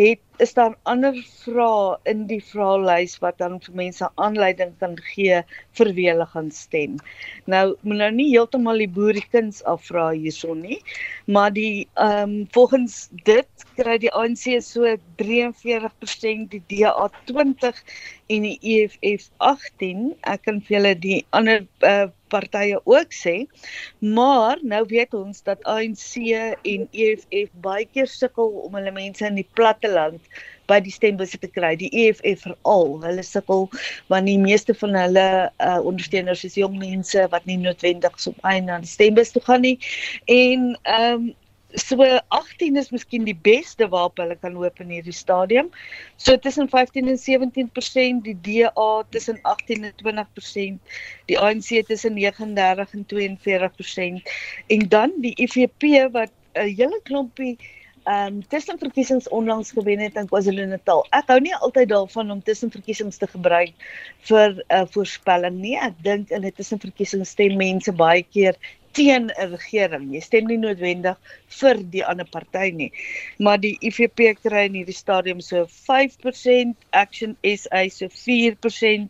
het 0.00 0.20
is 0.40 0.54
daar 0.56 0.74
ander 0.88 1.16
vrae 1.42 1.96
in 2.10 2.24
die 2.30 2.40
vraelys 2.44 3.18
wat 3.24 3.38
dan 3.42 3.58
vir 3.64 3.76
mense 3.82 4.08
aanleiding 4.24 4.72
kan 4.82 4.96
gee 5.10 5.40
vir 5.78 5.92
wie 5.98 6.08
hulle 6.10 6.26
gaan 6.32 6.50
stem. 6.54 6.96
Nou 7.50 7.64
moet 7.82 8.00
nou 8.02 8.10
nie 8.16 8.28
heeltemal 8.32 8.80
die 8.82 8.90
boeriekuns 8.98 9.60
afvra 9.74 10.10
hierson 10.10 10.62
nie, 10.64 10.80
maar 11.26 11.52
die 11.56 11.88
ehm 11.94 12.22
um, 12.22 12.36
volgens 12.56 13.08
dit 13.28 13.66
kry 13.76 13.98
die 14.02 14.12
ANC 14.12 14.46
so 14.64 14.96
43% 15.22 16.48
die 16.54 16.62
DA 16.72 17.10
20 17.30 17.84
en 18.30 18.46
die 18.46 18.58
EFF 18.62 19.28
18. 19.38 20.10
Ek 20.30 20.46
kan 20.46 20.60
vir 20.64 20.76
julle 20.78 20.94
die 21.02 21.20
ander 21.36 21.64
uh, 21.86 22.08
partye 22.30 22.78
ook 22.84 23.14
sê. 23.14 23.34
Maar 23.98 24.60
nou 24.62 24.84
weet 24.90 25.14
ons 25.18 25.42
dat 25.46 25.64
ANC 25.70 26.14
en 26.22 26.86
EFF 26.90 27.50
baie 27.64 27.88
keer 27.90 28.10
sukkel 28.10 28.54
om 28.64 28.78
hulle 28.78 28.94
mense 28.94 29.26
in 29.26 29.40
die 29.40 29.48
platte 29.58 29.90
land 29.90 30.29
by 30.70 30.78
die 30.84 30.94
stembusse 30.94 31.38
te 31.40 31.50
kry. 31.50 31.74
Die 31.80 31.90
EFF 32.04 32.46
veral, 32.46 32.96
hulle 33.04 33.26
sukkel 33.26 33.68
want 34.12 34.30
die 34.30 34.38
meeste 34.38 34.76
van 34.82 34.96
hulle 34.98 35.26
uh, 35.50 35.78
ondersteuners 35.82 36.44
is 36.46 36.58
jong 36.60 36.78
mense 36.78 37.26
wat 37.34 37.46
nie 37.50 37.58
noodwendig 37.60 38.16
so 38.22 38.34
baie 38.44 38.62
na 38.64 38.78
die 38.82 38.90
stembus 38.90 39.34
toe 39.34 39.44
gaan 39.48 39.66
nie. 39.66 39.78
En 40.26 40.74
ehm 40.82 41.30
um, 41.30 41.30
so 41.74 42.02
18 42.28 42.76
is 42.76 42.90
miskien 42.90 43.24
die 43.24 43.36
beste 43.46 43.86
waarop 43.88 44.18
hulle 44.18 44.36
kan 44.36 44.56
hoop 44.58 44.80
in 44.82 44.90
hierdie 44.90 45.14
stadium. 45.14 45.70
So 46.16 46.36
tussen 46.36 46.68
15 46.68 47.08
en 47.08 47.18
17%, 47.18 48.22
die 48.26 48.36
DA 48.42 49.02
tussen 49.10 49.38
18 49.42 49.84
en 49.84 49.94
20%, 50.02 50.96
die 51.30 51.38
ANC 51.38 51.86
tussen 51.86 52.14
39 52.18 52.94
en 52.94 53.06
42% 53.14 54.32
en 54.66 54.88
dan 54.88 55.14
die 55.22 55.34
IFP 55.36 56.10
wat 56.12 56.32
'n 56.54 56.74
hele 56.74 57.00
klompie 57.04 57.56
ehm 58.10 58.26
um, 58.26 58.38
tussenverkiesings 58.48 59.28
onlangs 59.28 59.70
gewen 59.70 60.00
het 60.02 60.16
in 60.18 60.26
KwaZulu-Natal. 60.26 61.04
Ek 61.14 61.28
hou 61.30 61.38
nie 61.40 61.54
altyd 61.54 61.90
daarvan 61.92 62.30
om 62.34 62.40
tussenverkiesings 62.42 63.20
te 63.20 63.28
gebruik 63.30 63.74
vir 64.28 64.48
'n 64.56 64.62
uh, 64.76 64.86
voorspelling 64.94 65.58
nie. 65.62 65.76
Ek 65.78 65.94
dink 66.02 66.30
in 66.30 66.46
'n 66.46 66.52
tussenverkiesing 66.56 67.26
stem 67.26 67.56
mense 67.60 67.92
baie 67.92 68.22
keer 68.22 68.56
teen 68.98 69.30
'n 69.30 69.50
regering. 69.52 70.08
Jy 70.14 70.20
stem 70.20 70.46
nie 70.46 70.58
noodwendig 70.58 71.18
vir 71.60 71.76
die 71.92 72.04
ander 72.04 72.26
party 72.26 72.70
nie. 72.74 72.90
Maar 73.38 73.60
die 73.60 73.76
IFP 73.80 74.34
kry 74.42 74.64
in 74.70 74.80
hierdie 74.80 74.96
stadium 74.96 75.40
so 75.40 75.66
5%, 75.66 76.74
Action 76.90 77.36
SA 77.44 77.88
so 77.88 78.08
4%, 78.08 79.08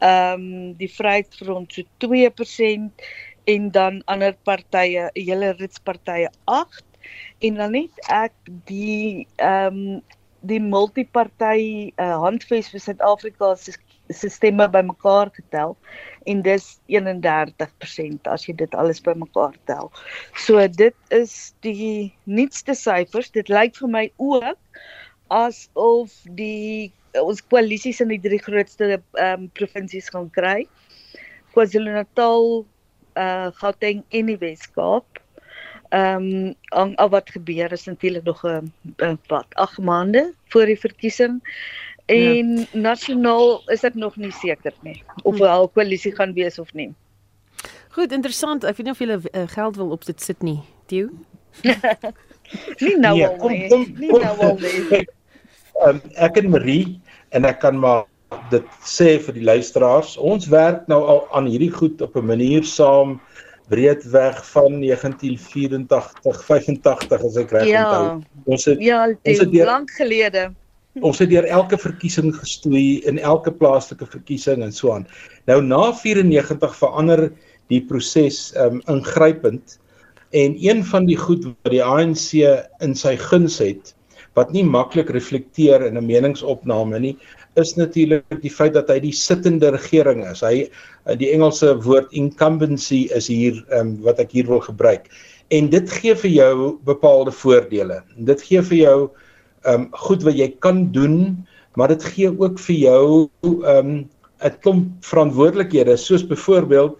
ehm 0.00 0.34
um, 0.34 0.74
die 0.74 0.92
Vryheidsfront 0.98 1.72
so 1.72 1.82
2% 2.04 3.06
en 3.46 3.70
dan 3.70 4.02
ander 4.04 4.36
partye, 4.44 5.08
hele 5.14 5.54
rits 5.56 5.78
partye 5.78 6.28
8 6.44 6.95
en 7.38 7.58
dan 7.60 7.74
net 7.76 8.06
ek 8.12 8.36
die 8.70 9.26
ehm 9.36 9.80
um, 9.80 10.02
die 10.46 10.60
multiparty 10.62 11.90
uh, 11.98 12.18
handves 12.22 12.68
vir 12.70 12.82
Suid-Afrika 12.82 13.54
se 13.58 14.28
stemme 14.30 14.68
bymekaar 14.70 15.32
getel 15.34 15.74
en 16.30 16.42
dis 16.46 16.66
31% 16.92 18.30
as 18.30 18.44
jy 18.46 18.54
dit 18.60 18.76
alles 18.78 19.02
bymekaar 19.02 19.56
tel. 19.70 19.90
So 20.44 20.62
dit 20.68 20.94
is 21.14 21.54
die 21.66 22.12
nuutste 22.24 22.76
syfers. 22.78 23.32
Dit 23.34 23.50
lyk 23.50 23.74
vir 23.80 23.90
my 23.90 24.04
ook 24.22 24.80
asof 25.34 26.14
die 26.38 26.92
ons 27.18 27.42
koalisies 27.50 28.02
in 28.04 28.12
die 28.14 28.22
drie 28.22 28.40
grootste 28.42 28.96
ehm 28.96 29.46
um, 29.46 29.50
provinsies 29.58 30.10
gaan 30.12 30.30
kry. 30.30 30.66
KwaZulu-Natal, 31.56 32.66
uh 33.16 33.22
eh, 33.22 33.52
Gauteng 33.56 34.02
en 34.12 34.26
die 34.28 34.36
Wes-Kaap 34.36 35.22
ehm 35.96 36.54
um, 36.70 36.94
al 37.00 37.08
wat 37.08 37.30
gebeur 37.30 37.72
is 37.72 37.86
natuurlik 37.88 38.24
nog 38.24 38.44
'n 38.44 38.72
wat 39.26 39.46
8 39.54 39.78
maande 39.78 40.32
voor 40.52 40.66
die 40.66 40.78
verkiesing 40.78 41.40
en 42.06 42.56
ja. 42.56 42.64
nasionaal 42.72 43.62
is 43.66 43.80
dit 43.80 43.94
nog 43.94 44.16
nie 44.16 44.30
seker 44.30 44.72
nie 44.80 45.02
of 45.22 45.38
wel 45.38 45.62
hm. 45.62 45.72
koalisie 45.72 46.14
gaan 46.14 46.32
wees 46.32 46.58
of 46.58 46.72
nie. 46.72 46.94
Goed, 47.96 48.12
interessant. 48.12 48.64
Ek 48.64 48.76
weet 48.76 48.86
nie 48.86 48.92
of 48.92 48.98
jy 49.00 49.38
uh, 49.40 49.46
geld 49.48 49.76
wil 49.76 49.90
op 49.90 50.04
dit 50.04 50.20
sit 50.22 50.42
nie, 50.44 50.58
Theo. 50.86 51.08
nie 52.84 52.96
nou 53.00 53.14
nee, 53.16 53.26
al 53.26 53.48
nie. 53.48 53.68
Kom, 53.68 53.86
kom, 53.86 53.94
nie 54.02 54.10
nou 54.12 54.34
al 54.44 54.58
nie. 54.60 55.00
Um, 55.86 56.02
ek 56.14 56.36
en 56.36 56.50
Marie 56.52 57.00
en 57.32 57.48
ek 57.48 57.62
kan 57.64 57.78
maar 57.80 58.04
dit 58.52 58.76
sê 58.84 59.16
vir 59.22 59.38
die 59.38 59.46
luisteraars. 59.48 60.16
Ons 60.20 60.50
werk 60.52 60.84
nou 60.92 61.00
al 61.08 61.24
aan 61.36 61.48
hierdie 61.48 61.72
goed 61.72 62.04
op 62.04 62.20
'n 62.20 62.28
manier 62.28 62.68
saam 62.68 63.16
breedweg 63.68 64.38
van 64.50 64.80
1984 64.80 66.44
85 66.44 67.24
as 67.24 67.36
ek 67.40 67.50
reg 67.56 67.66
ja, 67.70 67.82
onthou. 67.86 68.44
Ons 68.44 68.68
het 68.70 68.82
ja, 68.82 69.00
ons 69.10 69.42
het 69.42 69.50
deur, 69.52 69.66
lank 69.66 69.90
gelede. 69.98 70.50
Ons 71.04 71.18
het 71.20 71.30
deur 71.30 71.44
elke 71.44 71.78
verkiesing 71.78 72.30
gestoei 72.36 73.02
in 73.10 73.18
elke 73.18 73.52
plaaslike 73.52 74.06
verkiesing 74.06 74.62
en 74.64 74.72
so 74.72 74.94
aan. 74.94 75.06
Nou 75.50 75.60
na 75.64 75.90
94 75.92 76.78
verander 76.78 77.28
die 77.72 77.82
proses 77.82 78.52
um 78.62 78.80
ingrypend 78.92 79.78
en 80.36 80.56
een 80.62 80.84
van 80.84 81.06
die 81.06 81.18
goed 81.18 81.44
wat 81.44 81.72
die 81.74 81.82
ANC 81.82 82.32
in 82.84 82.94
sy 82.94 83.16
guns 83.20 83.58
het 83.62 83.94
wat 84.36 84.52
nie 84.52 84.64
maklik 84.64 85.10
reflekteer 85.14 85.86
in 85.86 85.96
'n 85.96 86.06
meningsopname 86.06 86.98
nie 87.00 87.16
is 87.60 87.74
natuurlik 87.76 88.40
die 88.42 88.52
feit 88.52 88.74
dat 88.76 88.90
hy 88.92 88.98
die 89.04 89.14
sittende 89.16 89.72
regering 89.74 90.22
is. 90.28 90.42
Hy 90.44 90.68
die 91.20 91.30
Engelse 91.32 91.74
woord 91.84 92.12
incumbency 92.16 93.06
is 93.16 93.30
hier 93.32 93.62
um, 93.76 93.96
wat 94.06 94.20
ek 94.22 94.34
hier 94.36 94.48
wil 94.50 94.62
gebruik. 94.64 95.08
En 95.54 95.70
dit 95.70 95.92
gee 96.00 96.14
vir 96.18 96.32
jou 96.32 96.54
bepaalde 96.88 97.32
voordele. 97.32 98.00
Dit 98.28 98.42
gee 98.48 98.62
vir 98.70 98.78
jou 98.78 98.98
um 99.66 99.88
goed 100.06 100.24
wat 100.26 100.36
jy 100.38 100.50
kan 100.62 100.86
doen, 100.94 101.46
maar 101.76 101.90
dit 101.94 102.04
gee 102.14 102.30
ook 102.30 102.58
vir 102.68 102.76
jou 102.76 103.06
um 103.46 103.92
'n 104.44 104.58
klomp 104.62 104.88
verantwoordelikhede 105.00 105.96
soos 105.96 106.26
byvoorbeeld 106.26 106.98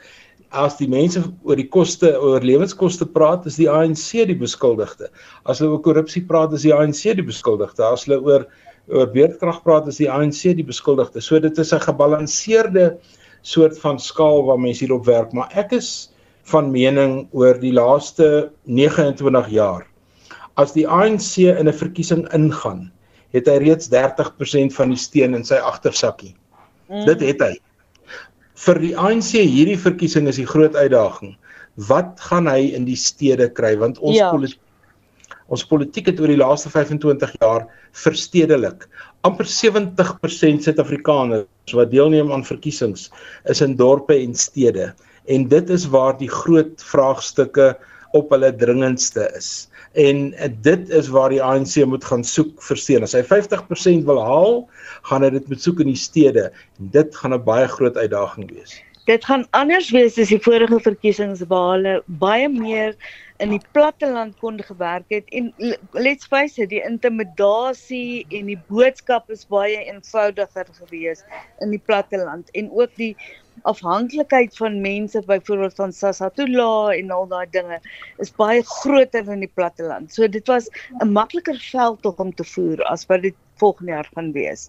as 0.50 0.76
die 0.78 0.88
mense 0.88 1.20
oor 1.44 1.58
die 1.58 1.68
koste 1.68 2.14
oor 2.16 2.40
lewenskoste 2.40 3.06
praat 3.06 3.46
is 3.46 3.58
die 3.60 3.68
ANC 3.68 4.24
die 4.30 4.38
beskuldigde. 4.38 5.10
As 5.44 5.60
hulle 5.60 5.74
oor 5.74 5.82
korrupsie 5.82 6.24
praat 6.26 6.54
is 6.56 6.62
die 6.62 6.74
ANC 6.74 7.02
die 7.18 7.26
beskuldigde. 7.26 7.84
As 7.84 8.06
hulle 8.06 8.20
oor 8.22 8.46
oor 8.88 9.08
beerdkrag 9.10 9.62
praat 9.64 9.88
is 9.90 10.00
die 10.00 10.10
ANC 10.10 10.54
die 10.56 10.66
beskuldigde. 10.66 11.20
So 11.20 11.38
dit 11.40 11.58
is 11.58 11.72
'n 11.72 11.80
gebalanseerde 11.80 12.98
soort 13.42 13.78
van 13.78 13.98
skaal 13.98 14.44
waar 14.46 14.58
mense 14.58 14.84
hierop 14.84 15.06
werk, 15.06 15.32
maar 15.32 15.50
ek 15.54 15.72
is 15.72 16.10
van 16.50 16.70
mening 16.70 17.28
oor 17.32 17.58
die 17.58 17.72
laaste 17.72 18.50
29 18.64 19.48
jaar. 19.48 19.86
As 20.56 20.72
die 20.72 20.86
ANC 20.86 21.38
in 21.38 21.68
'n 21.68 21.72
verkiesing 21.72 22.26
ingaan, 22.32 22.92
het 23.32 23.46
hy 23.46 23.58
reeds 23.58 23.88
30% 23.88 24.72
van 24.74 24.88
die 24.88 24.98
steun 24.98 25.34
in 25.34 25.44
sy 25.44 25.56
agtersakkie. 25.56 26.34
Mm. 26.88 27.04
Dit 27.06 27.20
het 27.20 27.40
hy. 27.40 27.54
Vir 28.54 28.78
die 28.78 28.96
ANC 28.96 29.32
hierdie 29.36 29.78
verkiesing 29.78 30.28
is 30.28 30.36
die 30.36 30.46
groot 30.46 30.76
uitdaging. 30.76 31.36
Wat 31.74 32.20
gaan 32.20 32.46
hy 32.46 32.72
in 32.72 32.84
die 32.84 32.96
stede 32.96 33.50
kry 33.52 33.76
want 33.76 33.98
ons 33.98 34.16
ja. 34.16 34.30
politiek 34.30 34.60
Ons 35.48 35.64
politiek 35.64 36.08
het 36.10 36.20
oor 36.20 36.30
die 36.32 36.40
laaste 36.40 36.70
25 36.70 37.34
jaar 37.40 37.66
verstedelik. 37.92 38.88
amper 39.26 39.46
70% 39.46 40.62
Suid-Afrikaners 40.62 41.74
wat 41.74 41.90
deelneem 41.90 42.30
aan 42.32 42.44
verkiesings 42.46 43.10
is 43.50 43.60
in 43.60 43.74
dorpe 43.76 44.14
en 44.14 44.34
stede 44.34 44.92
en 45.26 45.48
dit 45.48 45.70
is 45.70 45.86
waar 45.90 46.14
die 46.18 46.30
groot 46.30 46.82
vraagstukke 46.92 47.74
op 48.14 48.30
hulle 48.30 48.52
dringendste 48.56 49.26
is. 49.36 49.68
En 49.98 50.30
dit 50.62 50.90
is 50.94 51.08
waar 51.08 51.32
die 51.32 51.42
ANC 51.42 51.74
moet 51.88 52.04
gaan 52.04 52.24
soek 52.24 52.52
vir 52.68 52.78
steun. 52.78 53.06
As 53.06 53.16
hy 53.16 53.22
50% 53.26 54.06
wil 54.06 54.20
haal, 54.22 54.58
gaan 55.10 55.24
hy 55.26 55.32
dit 55.34 55.48
moet 55.50 55.62
soek 55.62 55.82
in 55.82 55.90
die 55.90 55.98
stede 55.98 56.50
en 56.78 56.90
dit 56.94 57.16
gaan 57.16 57.34
'n 57.34 57.44
baie 57.44 57.66
groot 57.68 57.96
uitdaging 57.96 58.50
wees. 58.52 58.78
Dit 59.06 59.24
gaan 59.24 59.46
anders 59.50 59.90
wees 59.90 60.18
as 60.18 60.28
die 60.28 60.42
vorige 60.42 60.80
verkiesings 60.80 61.42
waar 61.48 61.76
hulle 61.76 62.02
baie 62.06 62.48
meer 62.48 62.94
in 63.38 63.52
die 63.52 63.62
platteland 63.76 64.36
kon 64.40 64.60
gewerk 64.62 65.04
het 65.12 65.28
en 65.38 65.52
let's 65.92 66.26
face 66.26 66.62
it 66.62 66.70
die 66.72 66.82
intimidasie 66.84 68.26
en 68.38 68.50
die 68.50 68.58
boodskap 68.68 69.30
is 69.30 69.44
baie 69.52 69.78
eenvoudiger 69.84 70.68
gewees 70.78 71.24
in 71.64 71.74
die 71.74 71.82
platteland 71.90 72.50
en 72.56 72.70
ook 72.72 72.94
die 72.96 73.14
afhanklikheid 73.62 74.56
van 74.56 74.80
mense 74.80 75.22
byvoorbeeld 75.26 75.74
van 75.74 75.92
Sasatula 75.92 76.92
en 76.94 77.10
al 77.10 77.26
daai 77.28 77.46
dinge 77.50 77.80
is 78.22 78.32
baie 78.36 78.62
groter 78.62 79.28
in 79.32 79.40
die 79.44 79.52
platteland. 79.54 80.12
So 80.12 80.28
dit 80.28 80.46
was 80.46 80.68
'n 81.00 81.12
makliker 81.12 81.58
veld 81.70 82.04
om 82.06 82.34
te 82.34 82.44
voer 82.44 82.82
as 82.84 83.06
wat 83.06 83.22
dit 83.22 83.34
volgende 83.56 83.92
jaar 83.92 84.08
gaan 84.14 84.32
wees. 84.32 84.68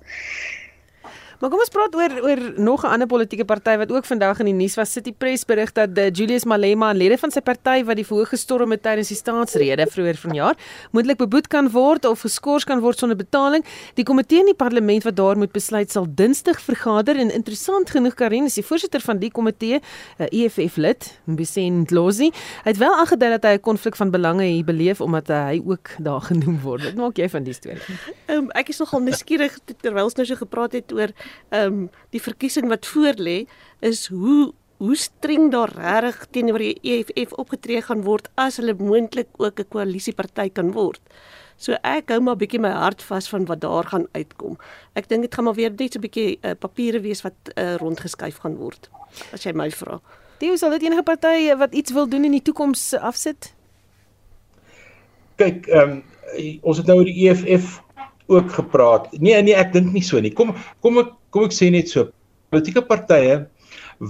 Maar 1.38 1.52
kom 1.54 1.62
ons 1.62 1.70
praat 1.70 1.94
oor 1.94 2.14
oor 2.26 2.40
nog 2.58 2.84
'n 2.84 2.90
ander 2.90 3.08
politieke 3.08 3.46
party 3.46 3.78
wat 3.78 3.92
ook 3.92 4.06
vandag 4.06 4.40
in 4.40 4.46
die 4.46 4.54
nuus 4.54 4.76
was. 4.76 4.92
City 4.92 5.14
Press 5.14 5.46
berig 5.46 5.72
dat 5.72 5.96
de 5.96 6.10
Julius 6.12 6.46
Malema 6.46 6.92
lede 6.92 7.18
van 7.18 7.32
sy 7.32 7.42
party 7.42 7.84
wat 7.84 7.96
die 7.96 8.06
verhoog 8.06 8.30
gestorm 8.30 8.72
het 8.72 8.82
tydens 8.82 9.08
die 9.08 9.18
staatsrede 9.18 9.86
vroeër 9.86 10.18
vanjaar, 10.18 10.56
moontlik 10.92 11.18
beboet 11.18 11.48
kan 11.48 11.70
word 11.70 12.06
of 12.06 12.22
geskort 12.22 12.64
kan 12.64 12.80
word 12.80 12.98
sonder 12.98 13.18
betaling. 13.18 13.64
Die 13.94 14.04
komitee 14.04 14.40
in 14.40 14.46
die 14.46 14.56
parlement 14.56 15.04
wat 15.04 15.16
daar 15.16 15.38
moet 15.38 15.52
besluit 15.52 15.92
sal 15.92 16.08
Dinsdag 16.10 16.60
vergader 16.62 17.18
en 17.18 17.32
interessant 17.32 17.90
genoeg 17.90 18.14
Karin 18.14 18.46
is 18.46 18.54
die 18.54 18.66
voorsitter 18.66 19.02
van 19.02 19.20
die 19.20 19.32
komitee, 19.32 19.80
'n 20.20 20.28
EFF 20.32 20.78
lid, 20.78 21.20
Mbisen 21.26 21.86
Dlozi. 21.86 22.32
Hy 22.64 22.70
het 22.72 22.78
wel 22.78 22.94
aangedui 22.94 23.30
dat 23.30 23.44
hy 23.44 23.54
'n 23.54 23.60
konflik 23.60 23.96
van 23.96 24.10
belange 24.12 24.44
hier 24.44 24.66
beleef 24.66 25.02
omdat 25.02 25.28
hy 25.28 25.62
ook 25.66 25.90
daar 26.00 26.22
genoem 26.32 26.60
word. 26.62 26.84
Wat 26.84 26.96
maak 26.96 27.18
jy 27.18 27.30
van 27.30 27.44
die 27.44 27.54
storie? 27.54 27.82
Um, 28.28 28.50
ek 28.52 28.70
is 28.70 28.80
nogal 28.80 29.00
nuuskierig 29.00 29.60
terwyl 29.82 30.04
ons 30.04 30.16
nou 30.16 30.26
so 30.26 30.36
gepraat 30.36 30.72
het 30.74 30.92
oor 30.94 31.10
ehm 31.50 31.66
um, 31.66 31.90
die 32.12 32.22
verkiesing 32.22 32.68
wat 32.70 32.86
voorlê 32.86 33.46
is 33.80 34.08
hoe 34.08 34.54
hoe 34.78 34.96
streng 34.96 35.52
daar 35.52 35.72
reg 35.74 36.28
teenoor 36.32 36.62
die 36.62 36.78
EFF 36.86 37.34
opgetree 37.42 37.82
gaan 37.82 38.04
word 38.06 38.30
as 38.38 38.60
hulle 38.62 38.76
moontlik 38.78 39.28
ook 39.38 39.60
'n 39.60 39.70
koalisieparty 39.70 40.50
kan 40.50 40.72
word. 40.72 41.02
So 41.58 41.74
ek 41.84 42.10
hou 42.10 42.20
maar 42.22 42.38
bietjie 42.38 42.60
my 42.60 42.70
hart 42.70 43.02
vas 43.02 43.30
van 43.30 43.46
wat 43.46 43.62
daar 43.62 43.84
gaan 43.84 44.06
uitkom. 44.14 44.58
Ek 44.94 45.10
dink 45.10 45.22
dit 45.22 45.34
gaan 45.34 45.44
maar 45.44 45.58
weer 45.58 45.72
net 45.72 45.94
so 45.94 46.00
'n 46.00 46.02
bietjie 46.02 46.38
uh, 46.42 46.52
papiere 46.60 47.00
wees 47.00 47.22
wat 47.22 47.34
uh, 47.56 47.76
rondgeskuif 47.76 48.38
gaan 48.38 48.58
word 48.58 48.90
as 49.34 49.44
jy 49.44 49.54
my 49.54 49.72
vra. 49.72 50.00
Dit 50.40 50.60
sal 50.60 50.70
dit 50.70 50.84
enige 50.84 51.04
party 51.04 51.56
wat 51.58 51.74
iets 51.74 51.92
wil 51.92 52.08
doen 52.08 52.24
in 52.24 52.32
die 52.32 52.42
toekoms 52.42 52.94
afsit. 52.94 53.54
Kyk, 55.36 55.68
ehm 55.68 55.90
um, 55.90 56.04
ons 56.62 56.78
het 56.78 56.86
nou 56.86 57.04
die 57.04 57.30
EFF 57.30 57.82
ook 58.28 58.52
gepraat. 58.52 59.12
Nee, 59.20 59.40
nee, 59.44 59.56
ek 59.56 59.74
dink 59.74 59.94
nie 59.96 60.04
so 60.06 60.20
nie. 60.24 60.34
Kom 60.36 60.56
kom 60.84 61.00
ek 61.04 61.14
kom 61.32 61.48
ek 61.48 61.56
sê 61.56 61.70
net 61.74 61.92
so. 61.92 62.10
Politieke 62.52 62.84
partye 62.88 63.46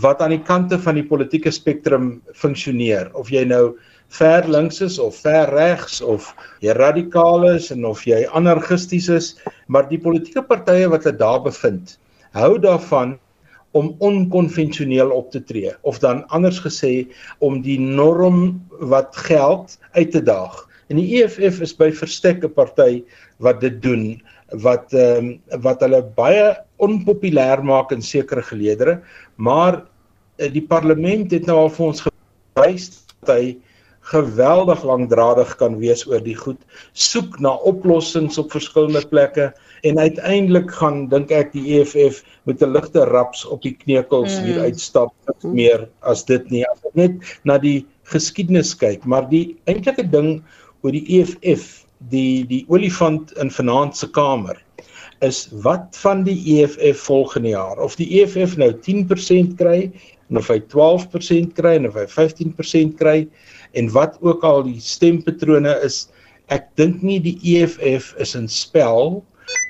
wat 0.04 0.22
aan 0.22 0.36
die 0.36 0.44
kante 0.44 0.78
van 0.84 0.98
die 1.00 1.06
politieke 1.08 1.52
spektrum 1.54 2.18
funksioneer, 2.36 3.12
of 3.16 3.32
jy 3.32 3.46
nou 3.48 3.78
ver 4.18 4.48
links 4.48 4.82
is 4.82 4.98
of 5.00 5.16
ver 5.24 5.50
regs 5.52 6.02
of 6.02 6.34
jy 6.64 6.76
radikaal 6.78 7.48
is 7.54 7.72
en 7.72 7.86
of 7.86 8.04
jy 8.08 8.24
anarchisties 8.36 9.10
is, 9.12 9.32
maar 9.68 9.88
die 9.90 10.00
politieke 10.00 10.44
partye 10.44 10.90
wat 10.92 11.08
hulle 11.08 11.20
daar 11.20 11.42
bevind, 11.44 11.98
hou 12.36 12.58
daarvan 12.60 13.18
om 13.76 13.94
onkonvensioneel 14.00 15.12
op 15.12 15.32
te 15.32 15.42
tree 15.44 15.74
of 15.84 16.00
dan 16.00 16.24
anders 16.36 16.60
gesê 16.64 17.08
om 17.44 17.60
die 17.62 17.80
norm 17.80 18.62
wat 18.80 19.16
geld 19.28 19.78
uit 19.94 20.12
te 20.12 20.24
daag. 20.24 20.64
En 20.88 21.00
die 21.02 21.20
EFF 21.20 21.60
is 21.62 21.76
by 21.76 21.92
verstek 21.92 22.44
'n 22.44 22.54
party 22.56 23.04
wat 23.44 23.62
dit 23.62 23.82
doen 23.82 24.08
wat 24.64 24.94
ehm 24.96 25.26
um, 25.26 25.62
wat 25.62 25.82
hulle 25.84 26.02
baie 26.16 26.56
onpopulêr 26.80 27.64
maak 27.64 27.92
in 27.92 28.02
sekere 28.02 28.42
geleedere, 28.42 29.02
maar 29.36 29.82
uh, 30.40 30.52
die 30.54 30.64
parlement 30.64 31.32
het 31.32 31.48
nou 31.50 31.58
al 31.66 31.74
vir 31.74 31.88
ons 31.88 32.04
gewys 32.06 32.92
dat 33.26 33.34
hy 33.34 33.58
geweldig 34.08 34.84
lankdradig 34.88 35.50
kan 35.60 35.76
wees 35.82 36.06
oor 36.08 36.22
die 36.24 36.36
goed, 36.38 36.60
soek 36.94 37.40
na 37.44 37.58
oplossings 37.68 38.38
op 38.40 38.54
verskillende 38.56 39.04
plekke 39.12 39.50
en 39.84 40.00
uiteindelik 40.00 40.72
gaan 40.80 41.08
dink 41.12 41.32
ek 41.36 41.52
die 41.52 41.80
EFF 41.80 42.24
met 42.48 42.64
'n 42.64 42.72
ligte 42.72 43.04
raps 43.12 43.44
op 43.46 43.62
die 43.62 43.76
kneukels 43.76 44.40
mm. 44.40 44.46
hier 44.46 44.60
uitstap 44.64 45.12
meer 45.44 45.90
as 46.02 46.24
dit 46.24 46.50
nie 46.52 46.64
as 46.72 46.80
net 46.94 47.20
na 47.44 47.58
die 47.58 47.86
geskiedenis 48.08 48.72
kyk, 48.78 49.04
maar 49.06 49.28
die 49.30 49.58
eintlike 49.68 50.08
ding 50.08 50.40
oor 50.82 50.96
die 50.96 51.20
EFF, 51.20 51.84
die 52.12 52.46
die 52.46 52.64
olifant 52.68 53.32
in 53.42 53.52
vanaand 53.52 53.98
se 53.98 54.10
kamer 54.10 54.60
is 55.26 55.48
wat 55.66 55.98
van 56.04 56.24
die 56.24 56.38
EFF 56.58 57.00
volgende 57.08 57.50
jaar 57.50 57.80
of 57.82 57.96
die 57.98 58.10
EFF 58.22 58.58
nou 58.58 58.72
10% 58.86 59.56
kry 59.58 59.92
en 60.30 60.38
of 60.38 60.50
hy 60.52 60.60
12% 60.74 61.56
kry 61.58 61.78
en 61.80 61.88
of 61.90 61.98
hy 61.98 62.06
15% 62.12 62.98
kry 63.00 63.18
en 63.74 63.90
wat 63.96 64.18
ook 64.22 64.44
al 64.48 64.64
die 64.68 64.80
stempatrone 64.84 65.74
is, 65.86 66.08
ek 66.54 66.70
dink 66.80 67.02
nie 67.04 67.20
die 67.24 67.38
EFF 67.56 68.14
is 68.24 68.36
in 68.40 68.48
spel 68.52 69.20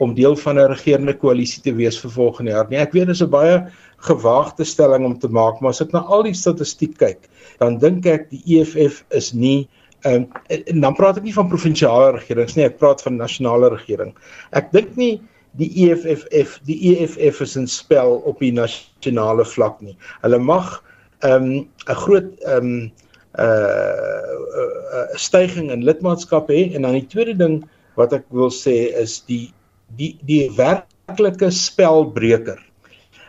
om 0.04 0.14
deel 0.18 0.36
van 0.36 0.58
'n 0.58 0.72
regerende 0.74 1.14
koalisie 1.14 1.62
te 1.64 1.74
wees 1.74 1.98
vir 2.02 2.12
volgende 2.12 2.52
jaar 2.52 2.68
nie. 2.70 2.78
Ek 2.78 2.94
weet 2.94 3.08
dit 3.08 3.16
is 3.16 3.22
'n 3.22 3.30
baie 3.30 3.72
gewaagde 4.10 4.66
stelling 4.66 5.06
om 5.06 5.20
te 5.20 5.28
maak, 5.28 5.62
maar 5.62 5.70
as 5.70 5.82
ek 5.82 5.94
na 5.94 6.00
al 6.00 6.24
die 6.24 6.34
statistiek 6.34 6.98
kyk, 6.98 7.30
dan 7.60 7.78
dink 7.78 8.06
ek 8.06 8.30
die 8.30 8.42
EFF 8.60 9.06
is 9.12 9.34
nie 9.34 9.68
ehm 10.06 10.28
um, 10.50 10.82
dan 10.82 10.96
praat 10.96 11.18
ek 11.18 11.26
nie 11.26 11.34
van 11.34 11.50
provinsiale 11.50 12.12
regerings 12.18 12.56
nie, 12.56 12.66
ek 12.68 12.78
praat 12.82 13.02
van 13.02 13.18
nasionale 13.18 13.72
regering. 13.74 14.14
Ek 14.52 14.72
dink 14.72 14.96
nie 15.00 15.18
die 15.58 15.70
EFF 15.88 16.60
die 16.68 16.78
EFF 16.94 17.42
is 17.42 17.56
in 17.58 17.68
spel 17.68 18.20
op 18.30 18.40
die 18.44 18.54
nasionale 18.54 19.46
vlak 19.46 19.82
nie. 19.82 19.98
Hulle 20.22 20.40
mag 20.40 20.78
ehm 21.26 21.44
um, 21.44 21.68
'n 21.90 22.00
groot 22.04 22.30
ehm 22.46 22.58
um, 22.58 22.92
uh 23.38 23.44
'n 23.44 24.60
uh, 24.60 25.02
uh, 25.02 25.18
stygings 25.18 25.74
in 25.74 25.84
lidmaatskap 25.86 26.50
hê 26.50 26.74
en 26.76 26.82
dan 26.82 26.94
die 26.94 27.08
tweede 27.08 27.38
ding 27.38 27.64
wat 27.96 28.14
ek 28.14 28.26
wil 28.30 28.52
sê 28.54 28.94
is 29.02 29.22
die 29.26 29.54
die 29.98 30.18
die 30.30 30.50
werklike 30.58 31.50
spelbreker 31.52 32.60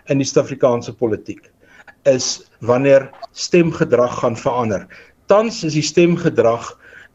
in 0.08 0.18
die 0.18 0.26
Suid-Afrikaanse 0.28 0.92
politiek 0.92 1.50
is 2.08 2.42
wanneer 2.60 3.10
stemgedrag 3.32 4.18
gaan 4.20 4.36
verander. 4.36 4.86
Tans 5.28 5.60
is 5.64 5.74
die 5.76 5.84
stemgedrag 5.84 6.70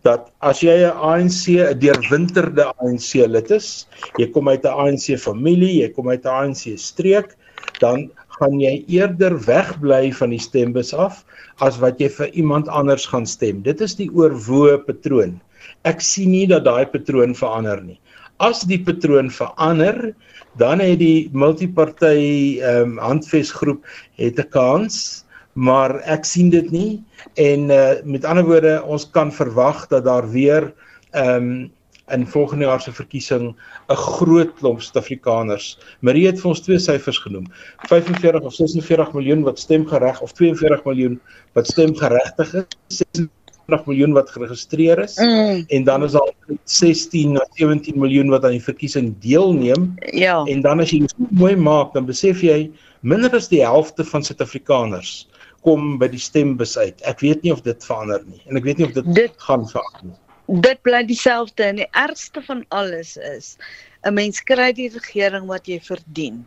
dat 0.05 0.28
as 0.43 0.59
jy 0.61 0.76
'n 0.86 0.97
ANC 1.11 1.47
'n 1.49 1.80
deurwinterde 1.80 2.66
ANC 2.78 3.26
lid 3.26 3.49
is, 3.51 3.88
jy 4.20 4.28
kom 4.34 4.49
uit 4.49 4.66
'n 4.66 4.76
ANC 4.84 5.18
familie, 5.18 5.82
jy 5.82 5.89
kom 5.95 6.09
uit 6.09 6.26
'n 6.26 6.30
ANC 6.30 6.78
streek, 6.78 7.34
dan 7.80 8.11
gaan 8.38 8.59
jy 8.59 8.84
eerder 8.88 9.38
wegbly 9.45 10.11
van 10.11 10.30
die 10.30 10.41
stembus 10.41 10.93
af 10.93 11.24
as 11.61 11.80
wat 11.82 11.99
jy 11.99 12.09
vir 12.09 12.30
iemand 12.34 12.68
anders 12.68 13.05
gaan 13.05 13.26
stem. 13.26 13.61
Dit 13.64 13.82
is 13.82 13.95
die 13.95 14.09
oorwoe 14.09 14.78
patroon. 14.86 15.39
Ek 15.84 16.01
sien 16.01 16.32
nie 16.32 16.47
dat 16.47 16.66
daai 16.66 16.86
patroon 16.86 17.34
verander 17.34 17.82
nie. 17.82 17.99
As 18.39 18.61
die 18.61 18.80
patroon 18.80 19.30
verander, 19.30 20.14
dan 20.57 20.80
het 20.80 20.99
die 20.99 21.30
multiparty 21.34 22.59
ehm 22.61 22.97
um, 22.97 22.97
handvesgroep 22.97 23.82
het 24.18 24.39
'n 24.39 24.49
kans, 24.49 25.22
maar 25.54 25.99
ek 26.10 26.26
sien 26.26 26.49
dit 26.49 26.72
nie 26.72 27.04
en 27.41 27.70
uh, 27.70 28.01
met 28.04 28.26
ander 28.26 28.45
woorde 28.45 28.82
ons 28.84 29.06
kan 29.14 29.32
verwag 29.32 29.88
dat 29.88 30.06
daar 30.10 30.30
weer 30.32 30.74
ehm 31.12 31.47
um, 31.54 31.72
in 32.12 32.28
volgende 32.28 32.66
jaar 32.66 32.82
se 32.82 32.91
verkiesing 32.91 33.56
'n 33.88 33.95
groot 33.95 34.54
klomp 34.54 34.82
Suid-Afrikaners. 34.82 35.80
Marie 35.99 36.26
het 36.28 36.39
vir 36.41 36.49
ons 36.49 36.62
twee 36.62 36.80
syfers 36.80 37.18
genoem. 37.18 37.45
45 37.88 38.41
of 38.41 38.54
46 38.54 39.14
miljoen 39.14 39.43
wat 39.43 39.60
stemgereg 39.60 40.22
of 40.22 40.32
42 40.32 40.84
miljoen 40.84 41.20
wat 41.54 41.68
stemgeregtig 41.68 42.54
is. 42.54 42.66
46 42.88 43.86
miljoen 43.86 44.14
wat 44.14 44.30
geregistreer 44.30 44.99
is 44.99 45.18
mm. 45.18 45.64
en 45.68 45.84
dan 45.84 46.04
is 46.04 46.12
daar 46.12 46.32
16 46.64 47.32
na 47.32 47.47
17 47.54 47.99
miljoen 47.99 48.30
wat 48.30 48.43
aan 48.43 48.58
die 48.58 48.64
verkiesing 48.64 49.16
deelneem. 49.20 49.93
Ja. 50.12 50.43
En 50.43 50.62
dan 50.62 50.80
as 50.80 50.91
jy 50.91 50.99
dit 50.99 51.16
mooi 51.32 51.56
maak, 51.56 51.93
dan 51.93 52.06
besef 52.06 52.41
jy 52.41 52.72
minder 53.01 53.32
as 53.32 53.47
die 53.47 53.64
helfte 53.64 54.04
van 54.04 54.24
Suid-Afrikaners 54.24 55.30
kom 55.64 55.97
by 55.99 56.07
die 56.11 56.22
stembus 56.22 56.78
uit. 56.78 57.01
Ek 57.07 57.24
weet 57.24 57.43
nie 57.43 57.53
of 57.53 57.64
dit 57.64 57.86
verander 57.86 58.24
nie 58.28 58.43
en 58.47 58.59
ek 58.59 58.68
weet 58.68 58.78
nie 58.78 58.88
of 58.88 58.93
dit, 58.93 59.16
dit 59.16 59.47
gaan 59.47 59.66
verander 59.68 60.11
nie 60.11 60.20
dit 60.47 60.82
bly 60.84 61.03
dieselfde 61.07 61.64
en 61.64 61.80
die 61.80 61.89
ergste 61.95 62.41
van 62.43 62.66
alles 62.70 63.18
is 63.18 63.57
'n 64.03 64.14
mens 64.14 64.43
kry 64.43 64.74
die 64.74 64.89
regering 64.89 65.47
wat 65.47 65.68
jy 65.68 65.80
verdien. 65.80 66.45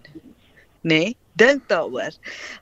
Nê? 0.83 0.99
Nee? 1.05 1.17
Dink 1.37 1.69
daaroor. 1.69 2.13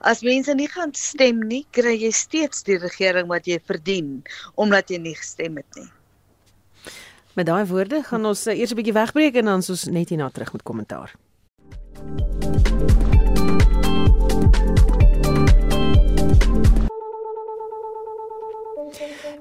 As 0.01 0.23
mense 0.23 0.55
nie 0.55 0.69
gaan 0.69 0.95
stem 0.95 1.43
nie, 1.47 1.67
kry 1.71 1.95
jy 1.95 2.11
steeds 2.11 2.63
die 2.63 2.79
regering 2.79 3.29
wat 3.29 3.47
jy 3.47 3.59
verdien 3.67 4.23
omdat 4.55 4.91
jy 4.91 4.99
nie 4.99 5.15
gestem 5.15 5.57
het 5.57 5.77
nie. 5.77 5.91
Met 7.35 7.47
daai 7.47 7.67
woorde 7.67 8.03
gaan 8.03 8.27
ons 8.27 8.47
uh, 8.47 8.59
eers 8.59 8.71
'n 8.71 8.77
bietjie 8.77 8.95
wegbreek 8.95 9.35
en 9.35 9.45
dan 9.45 9.63
ons 9.69 9.85
net 9.85 10.09
hierna 10.09 10.31
terug 10.31 10.53
met 10.53 10.63
kommentaar. 10.63 11.15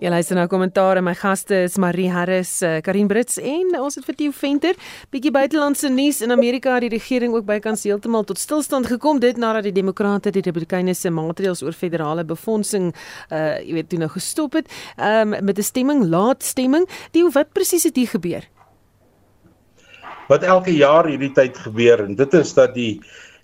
Jy 0.02 0.10
luister 0.10 0.38
nou 0.38 0.46
kommentaar 0.50 0.98
en 0.98 1.06
my 1.06 1.14
gaste 1.14 1.58
is 1.68 1.76
Marie 1.82 2.08
Harris, 2.10 2.56
uh, 2.66 2.80
Karin 2.82 3.08
Brits 3.10 3.38
en 3.38 3.76
ons 3.78 3.94
het 3.98 4.06
vir 4.08 4.16
Theo 4.18 4.34
Venter. 4.34 4.78
Bietjie 5.14 5.32
buitelandse 5.34 5.91
nuus 5.94 6.22
in 6.26 6.34
Amerika 6.34 6.74
het 6.74 6.88
die 6.88 6.94
regering 6.96 7.36
ook 7.36 7.46
bykans 7.46 7.86
heeltemal 7.86 8.26
tot 8.26 8.41
stilstand 8.41 8.89
gekom 8.89 9.22
dit 9.22 9.38
nadat 9.38 9.68
die 9.68 9.76
demokrate 9.76 10.34
die 10.34 10.41
republikeine 10.41 10.96
se 10.98 11.12
maatreëls 11.14 11.62
oor 11.66 11.78
federale 11.78 12.26
befondsing 12.26 12.89
uh 13.30 13.41
jy 13.64 13.78
weet 13.78 13.89
toe 13.91 14.00
nou 14.02 14.10
gestop 14.10 14.58
het 14.58 14.72
um, 14.98 15.36
met 15.46 15.58
'n 15.60 15.64
stemming, 15.64 16.04
laat 16.10 16.44
stemming. 16.44 16.88
Die 17.12 17.24
wat 17.24 17.54
presies 17.54 17.84
het 17.84 17.96
hier 17.96 18.08
gebeur? 18.08 18.48
Wat 20.28 20.44
elke 20.44 20.72
jaar 20.72 21.06
hierdie 21.08 21.32
tyd 21.32 21.58
gebeur 21.58 22.06
en 22.06 22.16
dit 22.16 22.34
is 22.34 22.54
dat 22.54 22.74
die 22.74 23.02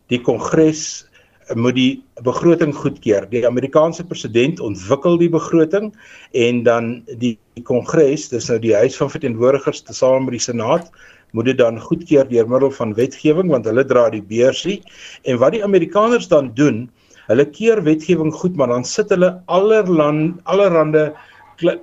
die 0.07 0.21
kongres 0.21 1.08
moet 1.55 1.75
die 1.75 2.03
begroting 2.23 2.73
goedkeur. 2.75 3.25
Die 3.29 3.45
Amerikaanse 3.47 4.03
president 4.05 4.59
ontwikkel 4.59 5.17
die 5.17 5.29
begroting 5.29 5.91
en 6.37 6.63
dan 6.63 6.91
die 7.21 7.37
kongres, 7.63 8.29
dis 8.29 8.49
nou 8.51 8.59
die 8.61 8.75
huis 8.75 8.97
van 8.99 9.09
verteenwoordigers 9.09 9.81
tesame 9.87 10.27
met 10.27 10.37
die 10.37 10.45
senaat, 10.45 10.91
moet 11.31 11.49
dit 11.51 11.57
dan 11.57 11.79
goedkeur 11.81 12.29
deur 12.29 12.47
middel 12.49 12.71
van 12.73 12.93
wetgewing 12.97 13.49
want 13.53 13.67
hulle 13.69 13.85
dra 13.85 14.07
die 14.13 14.23
beursie. 14.25 14.79
En 15.25 15.41
wat 15.41 15.57
die 15.57 15.63
Amerikaners 15.65 16.29
dan 16.29 16.53
doen, 16.57 16.87
hulle 17.29 17.45
keur 17.53 17.83
wetgewing 17.85 18.33
goed, 18.33 18.55
maar 18.57 18.71
dan 18.73 18.85
sit 18.85 19.09
hulle 19.13 19.35
allerlei 19.45 20.33
allerhande 20.49 21.11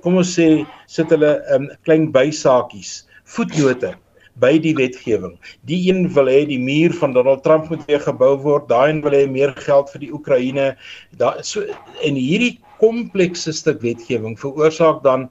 kom 0.01 0.17
ons 0.17 0.33
sê 0.33 0.65
sit 0.89 1.11
hulle 1.13 1.37
um, 1.53 1.69
klein 1.85 2.09
bysaakies, 2.11 3.05
voetnote 3.29 3.93
by 4.41 4.57
die 4.61 4.75
wetgewing. 4.77 5.35
Die 5.69 5.79
een 5.89 6.07
wil 6.13 6.29
hê 6.29 6.45
die 6.49 6.61
muur 6.61 6.93
van 6.99 7.13
Donald 7.13 7.43
Trump 7.43 7.69
moet 7.69 7.85
weer 7.89 8.01
gebou 8.03 8.35
word, 8.43 8.69
daai 8.69 8.89
een 8.89 9.01
wil 9.05 9.15
hê 9.17 9.25
meer 9.29 9.53
geld 9.57 9.89
vir 9.93 10.05
die 10.05 10.13
Oekraïne. 10.13 10.75
Daar 11.17 11.43
so 11.43 11.65
en 12.05 12.15
hierdie 12.19 12.57
komplekse 12.81 13.53
stuk 13.53 13.81
wetgewing 13.81 14.37
veroorsaak 14.39 15.03
dan 15.03 15.29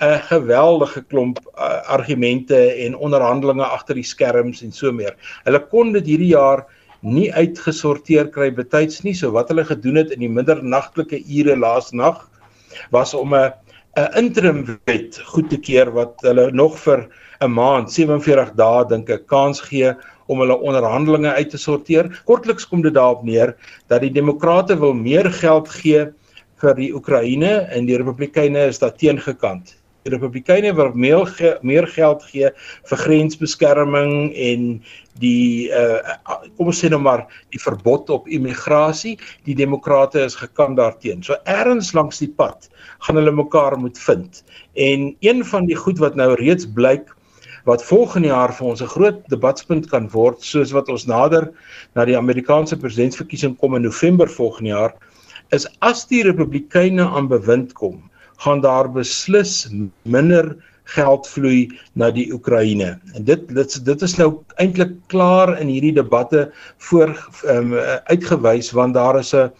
'n 0.00 0.18
geweldige 0.30 1.02
klomp 1.10 1.38
uh, 1.58 1.82
argumente 1.90 2.58
en 2.86 2.94
onderhandelinge 2.94 3.64
agter 3.64 3.94
die 3.94 4.06
skerms 4.06 4.62
en 4.62 4.72
so 4.72 4.92
meer. 4.92 5.16
Hulle 5.44 5.58
kon 5.72 5.92
dit 5.92 6.06
hierdie 6.06 6.34
jaar 6.34 6.66
nie 7.00 7.32
uitgesorteer 7.32 8.30
kry 8.30 8.50
betyds 8.54 9.02
nie, 9.02 9.14
so 9.14 9.30
wat 9.34 9.50
hulle 9.50 9.64
gedoen 9.64 9.98
het 9.98 10.14
in 10.14 10.22
die 10.22 10.30
middernagtelike 10.30 11.18
ure 11.26 11.56
laas 11.56 11.90
nag 11.92 12.28
was 12.94 13.14
om 13.14 13.34
'n 13.34 13.52
'n 13.98 14.18
interim 14.18 14.60
wet 14.86 15.18
goed 15.32 15.48
te 15.50 15.58
keer 15.58 15.90
wat 15.90 16.20
hulle 16.22 16.50
nog 16.52 16.76
vir 16.78 17.08
'n 17.42 17.50
maand, 17.50 17.90
47 17.90 18.52
dae 18.54 18.84
dink 18.90 19.10
ek 19.10 19.26
kans 19.26 19.60
gee 19.60 19.94
om 20.28 20.42
hulle 20.44 20.58
onderhandelinge 20.70 21.32
uit 21.32 21.50
te 21.50 21.58
sorteer. 21.58 22.10
Kortliks 22.24 22.68
kom 22.68 22.82
dit 22.82 22.94
daarop 22.94 23.24
neer 23.24 23.56
dat 23.88 24.00
die 24.00 24.12
demokrate 24.12 24.78
wil 24.78 24.94
meer 24.94 25.30
geld 25.32 25.68
gee 25.80 26.06
vir 26.62 26.74
die 26.74 26.92
Oekraïne 26.94 27.52
en 27.74 27.86
die 27.86 27.96
Republikeine 27.96 28.66
is 28.68 28.78
daar 28.78 28.94
teengekant. 28.94 29.77
Die 30.06 30.12
Republikeine 30.14 30.72
wil 30.74 30.92
meer 30.94 31.26
ge 31.26 31.56
meer 31.62 31.86
geld 31.86 32.22
gee 32.30 32.50
vir 32.90 33.02
grensbeskerming 33.04 34.32
en 34.34 34.66
die 35.22 35.70
uh 35.74 36.16
kom 36.56 36.70
ons 36.70 36.80
sê 36.82 36.90
nou 36.92 37.00
maar 37.02 37.26
die 37.54 37.60
verbod 37.62 38.10
op 38.14 38.28
immigrasie 38.28 39.16
die 39.48 39.56
demokrate 39.58 40.22
is 40.24 40.38
gekant 40.38 40.78
daarteen 40.78 41.22
so 41.22 41.36
ergens 41.44 41.92
langs 41.98 42.22
die 42.22 42.30
pad 42.30 42.70
gaan 43.06 43.18
hulle 43.20 43.32
mekaar 43.32 43.78
moet 43.78 43.98
vind. 43.98 44.42
En 44.74 45.14
een 45.20 45.44
van 45.44 45.66
die 45.66 45.76
goed 45.76 45.98
wat 46.02 46.16
nou 46.18 46.34
reeds 46.34 46.66
blyk 46.66 47.14
wat 47.68 47.84
volgende 47.84 48.28
jaar 48.28 48.54
vir 48.54 48.66
ons 48.66 48.82
'n 48.82 48.94
groot 48.94 49.20
debatspunt 49.28 49.90
kan 49.90 50.08
word 50.08 50.42
soos 50.42 50.72
wat 50.72 50.88
ons 50.88 51.06
nader 51.06 51.50
na 51.94 52.04
die 52.04 52.16
Amerikaanse 52.16 52.76
presidentsverkiesing 52.76 53.56
kom 53.58 53.74
in 53.74 53.82
November 53.82 54.28
volgende 54.28 54.70
jaar 54.70 54.94
is 55.50 55.66
as 55.80 56.06
die 56.06 56.22
republikeine 56.22 57.04
aan 57.04 57.28
bewind 57.28 57.72
kom 57.72 58.07
gaan 58.44 58.60
daar 58.60 58.88
beslis 58.92 59.68
minder 60.02 60.56
geld 60.88 61.28
vloei 61.28 61.68
na 61.92 62.10
die 62.14 62.28
Oekraïne. 62.32 62.94
En 63.14 63.24
dit 63.24 63.48
dit 63.54 63.78
dit 63.84 64.02
is 64.02 64.16
nou 64.16 64.30
eintlik 64.56 64.94
klaar 65.12 65.52
in 65.60 65.68
hierdie 65.68 65.94
debatte 65.96 66.48
voor 66.88 67.12
um, 67.44 67.74
uitgewys 68.08 68.72
want 68.72 68.94
daar 68.94 69.18
is 69.18 69.34
'n 69.34 69.50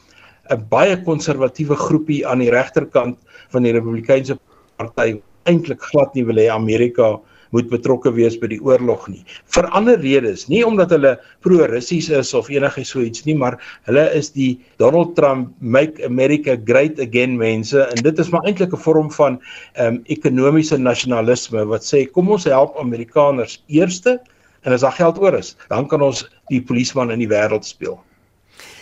'n 0.51 0.65
baie 0.69 0.97
konservatiewe 1.05 1.77
groepie 1.77 2.27
aan 2.27 2.39
die 2.39 2.51
regterkant 2.51 3.19
van 3.53 3.63
die 3.63 3.73
Republikeinse 3.73 4.39
party 4.77 5.21
eintlik 5.45 5.83
glad 5.83 6.15
nie 6.15 6.25
wil 6.25 6.41
hê 6.41 6.49
Amerika 6.49 7.19
moet 7.57 7.69
betrokke 7.71 8.13
wees 8.17 8.37
by 8.41 8.51
die 8.53 8.61
oorlog 8.65 9.09
nie. 9.09 9.23
Vir 9.55 9.69
ander 9.77 10.01
redes, 10.01 10.47
nie 10.49 10.65
omdat 10.67 10.93
hulle 10.95 11.15
pro-Russies 11.47 12.11
is 12.15 12.35
of 12.35 12.51
enigiets 12.53 12.93
so 12.95 13.05
iets 13.05 13.25
nie, 13.29 13.37
maar 13.39 13.59
hulle 13.89 14.05
is 14.17 14.33
die 14.35 14.59
Donald 14.83 15.15
Trump 15.17 15.55
make 15.61 16.03
America 16.05 16.57
great 16.69 17.01
again 17.01 17.37
mense 17.41 17.87
en 17.89 18.03
dit 18.05 18.19
is 18.19 18.33
maar 18.33 18.45
eintlik 18.49 18.73
'n 18.73 18.85
vorm 18.87 19.11
van 19.11 19.41
ehm 19.75 19.95
um, 19.95 20.03
ekonomiese 20.07 20.79
nasionalisme 20.79 21.65
wat 21.67 21.83
sê 21.83 22.07
kom 22.11 22.29
ons 22.31 22.45
help 22.45 22.77
Amerikaners 22.77 23.63
eerste 23.69 24.19
en 24.63 24.73
as 24.73 24.81
daar 24.81 24.93
geld 24.93 25.19
oor 25.19 25.35
is, 25.35 25.57
dan 25.69 25.89
kan 25.89 26.03
ons 26.03 26.27
die 26.49 26.63
polisman 26.63 27.11
in 27.11 27.19
die 27.19 27.31
wêreld 27.31 27.65
speel. 27.65 27.99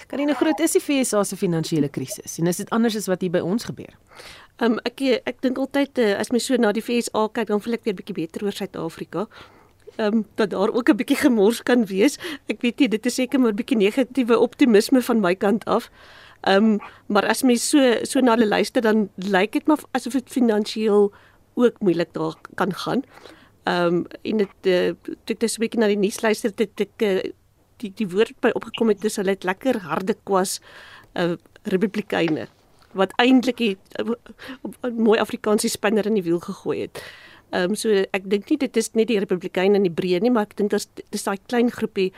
Karine 0.07 0.35
Groot 0.35 0.61
is 0.63 0.77
die 0.77 0.81
FSA 0.81 1.25
se 1.25 1.37
finansiële 1.37 1.89
krisis 1.89 2.39
en 2.39 2.47
is 2.47 2.61
dit 2.63 2.71
anders 2.71 2.97
as 2.97 3.09
wat 3.11 3.21
hier 3.21 3.33
by 3.35 3.43
ons 3.43 3.67
gebeur? 3.67 3.91
Um, 4.57 4.79
ek 4.89 5.03
ek 5.29 5.43
dink 5.45 5.59
altyd 5.61 5.99
uh, 6.01 6.15
as 6.17 6.31
my 6.33 6.41
so 6.41 6.57
na 6.57 6.71
die 6.73 6.81
FSA 6.81 7.27
kyk, 7.37 7.51
dan 7.51 7.61
voel 7.61 7.77
ek 7.77 7.85
weer 7.85 7.97
bietjie 7.99 8.17
beter 8.17 8.45
oor 8.47 8.57
Suid-Afrika. 8.57 9.27
Ehm 9.97 10.21
um, 10.21 10.23
dat 10.41 10.51
daar 10.55 10.73
ook 10.73 10.89
'n 10.89 10.97
bietjie 10.97 11.17
gemors 11.21 11.61
kan 11.63 11.85
wees. 11.85 12.17
Ek 12.49 12.63
weet 12.65 12.79
nie, 12.81 12.89
dit 12.89 13.07
is 13.07 13.15
seker 13.15 13.41
maar 13.41 13.53
'n 13.53 13.61
bietjie 13.61 13.77
negatiewe 13.77 14.39
optimisme 14.39 15.03
van 15.03 15.21
my 15.21 15.35
kant 15.35 15.65
af. 15.65 15.91
Ehm 16.41 16.65
um, 16.65 16.81
maar 17.07 17.29
as 17.29 17.43
mens 17.43 17.69
so 17.69 17.81
so 18.05 18.21
na 18.21 18.33
hulle 18.33 18.49
luister 18.49 18.83
dan 18.83 19.11
lyk 19.17 19.53
dit 19.53 19.67
maar 19.67 19.79
asof 19.93 20.13
dit 20.13 20.29
finansiëel 20.29 21.13
ook 21.55 21.81
moeilik 21.81 22.13
daar 22.13 22.35
kan 22.55 22.73
gaan. 22.73 23.05
Ehm 23.65 23.95
um, 23.95 24.07
en 24.23 24.37
dit 24.37 24.67
uh, 24.67 24.93
dit 25.25 25.43
is 25.43 25.57
'n 25.57 25.61
bietjie 25.61 25.81
na 25.81 25.87
die 25.87 26.01
nuus 26.01 26.21
luister 26.23 26.51
dit 26.55 26.81
ek 26.81 27.03
uh, 27.03 27.21
die 27.77 27.93
die 27.95 28.09
woord 28.09 28.41
by 28.41 28.51
opgekom 28.55 28.89
het 28.89 29.01
dis 29.01 29.17
hulle 29.17 29.37
het 29.37 29.45
lekker 29.45 29.81
harde 29.81 30.17
kwas 30.25 30.61
uh, 31.15 31.37
republikeine 31.65 32.49
wat 32.97 33.13
eintlik 33.23 33.61
'n 33.61 33.77
uh, 34.01 34.91
mooi 34.91 35.19
Afrikaanse 35.19 35.69
spinner 35.69 36.07
in 36.07 36.15
die 36.15 36.23
wiel 36.23 36.41
gegooi 36.41 36.81
het. 36.81 37.03
Ehm 37.51 37.71
um, 37.71 37.75
so 37.75 37.89
ek 37.91 38.31
dink 38.31 38.51
nie 38.51 38.59
dit 38.59 38.77
is 38.77 38.91
net 38.95 39.09
die 39.09 39.19
republikeine 39.19 39.77
in 39.77 39.87
die 39.87 39.97
breë 40.01 40.21
nie, 40.21 40.31
maar 40.31 40.49
ek 40.49 40.57
dink 40.57 40.71
dit 40.71 41.05
is 41.13 41.23
daai 41.23 41.39
klein 41.47 41.71
groepie 41.71 42.13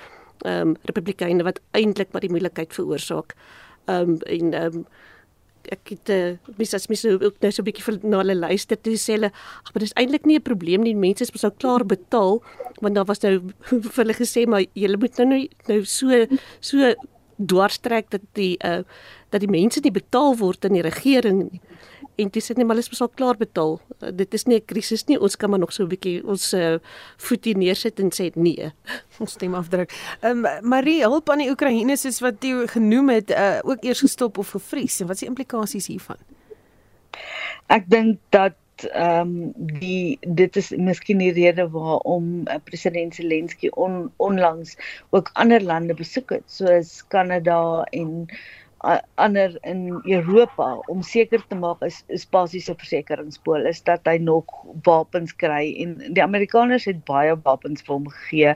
ehm 0.45 0.68
um, 0.68 0.76
republikeine 0.83 1.45
wat 1.45 1.61
eintlik 1.72 2.12
maar 2.12 2.24
die 2.24 2.31
moeilikheid 2.31 2.72
veroorsaak. 2.72 3.37
Ehm 3.87 4.16
um, 4.16 4.18
en 4.26 4.55
ehm 4.55 4.74
um, 4.76 4.87
ek 5.74 5.93
het 5.93 6.12
uh, 6.14 6.53
mis 6.59 6.72
as 6.76 6.89
mis 6.89 7.05
ook 7.09 7.41
nou 7.43 7.51
so 7.53 7.62
'n 7.62 7.68
bietjie 7.68 7.85
vir 7.85 7.99
na 8.03 8.22
hulle 8.22 8.35
luister 8.35 8.76
toe 8.81 8.97
sê 8.97 9.16
hulle 9.16 9.31
ag 9.31 9.72
maar 9.74 9.85
dis 9.85 9.97
eintlik 10.01 10.26
nie 10.26 10.39
'n 10.39 10.49
probleem 10.49 10.83
nie 10.83 10.95
mense 10.95 11.22
is 11.22 11.33
mos 11.33 11.43
nou 11.43 11.53
klaar 11.59 11.85
betaal 11.85 12.43
want 12.81 12.95
daar 12.95 13.05
was 13.05 13.22
nou 13.22 13.53
vir 13.95 14.03
hulle 14.03 14.16
gesê 14.16 14.47
maar 14.47 14.64
julle 14.74 14.97
moet 14.97 15.18
nou 15.18 15.29
nou, 15.29 15.49
nou 15.68 15.85
so 15.85 16.26
so 16.61 16.95
dwarstrek 17.39 18.11
dat 18.11 18.22
die 18.35 18.57
uh, 18.64 18.83
dat 19.31 19.41
die 19.41 19.51
mense 19.51 19.81
nie 19.85 19.93
betaal 19.93 20.37
word 20.37 20.64
in 20.64 20.79
die 20.79 20.85
regering 20.87 21.51
nie. 21.51 21.61
En 22.18 22.31
dis 22.35 22.49
net 22.51 22.66
maar 22.66 22.81
is 22.81 22.89
mos 22.91 23.03
al 23.05 23.11
klaar 23.14 23.37
betaal. 23.39 23.76
Uh, 24.03 24.11
dit 24.14 24.33
is 24.35 24.45
nie 24.45 24.59
'n 24.59 24.64
krisis 24.64 25.05
nie. 25.07 25.20
Ons 25.20 25.37
kan 25.37 25.51
maar 25.51 25.59
nog 25.59 25.72
so 25.72 25.85
'n 25.85 25.89
bietjie 25.89 26.26
ons 26.26 26.53
uh, 26.53 26.79
voet 27.16 27.45
hier 27.45 27.57
neersit 27.57 28.01
en 28.01 28.11
sê 28.11 28.31
nee. 28.35 28.72
Ons 29.22 29.33
stem 29.33 29.55
afdruk. 29.55 29.93
Ehm 30.20 30.45
um, 30.45 30.68
Marie, 30.68 31.03
hulp 31.03 31.31
aan 31.31 31.39
die 31.39 31.51
Oekraïne 31.51 31.93
is 31.93 32.20
wat 32.20 32.43
jy 32.43 32.66
genoem 32.66 33.09
het, 33.09 33.31
uh, 33.31 33.59
ook 33.62 33.85
eers 33.85 34.01
gestop 34.01 34.39
of 34.39 34.51
gevries. 34.51 35.01
En 35.01 35.07
wat 35.07 35.14
is 35.14 35.20
die 35.20 35.29
implikasies 35.29 35.87
hiervan? 35.87 36.18
Ek 37.66 37.85
dink 37.87 38.18
dat 38.31 38.59
ehm 38.87 39.20
um, 39.20 39.53
die 39.79 40.18
dit 40.22 40.57
is 40.57 40.70
miskien 40.70 41.18
die 41.18 41.33
rede 41.33 41.68
waarom 41.70 42.47
uh, 42.47 42.59
president 42.64 43.14
Zelensky 43.14 43.68
on, 43.68 44.11
onlangs 44.16 44.76
ook 45.11 45.31
ander 45.33 45.62
lande 45.62 45.95
besoek 45.95 46.31
het 46.31 46.47
soos 46.47 47.07
Kanada 47.09 47.83
en 47.91 48.26
ander 49.14 49.59
in 49.66 50.01
Europa 50.05 50.79
om 50.87 51.03
seker 51.03 51.43
te 51.49 51.57
maak 51.59 51.83
is 51.83 52.05
is 52.14 52.26
basiese 52.31 52.74
versekeringspool 52.79 53.66
is 53.66 53.83
dat 53.83 54.07
hy 54.07 54.18
nog 54.22 54.45
wapens 54.87 55.35
kry 55.35 55.74
en 55.83 55.97
die 56.14 56.22
Amerikaners 56.22 56.87
het 56.87 57.05
baie 57.05 57.35
wapens 57.43 57.83
vir 57.83 57.95
hom 57.97 58.09
gegee. 58.09 58.55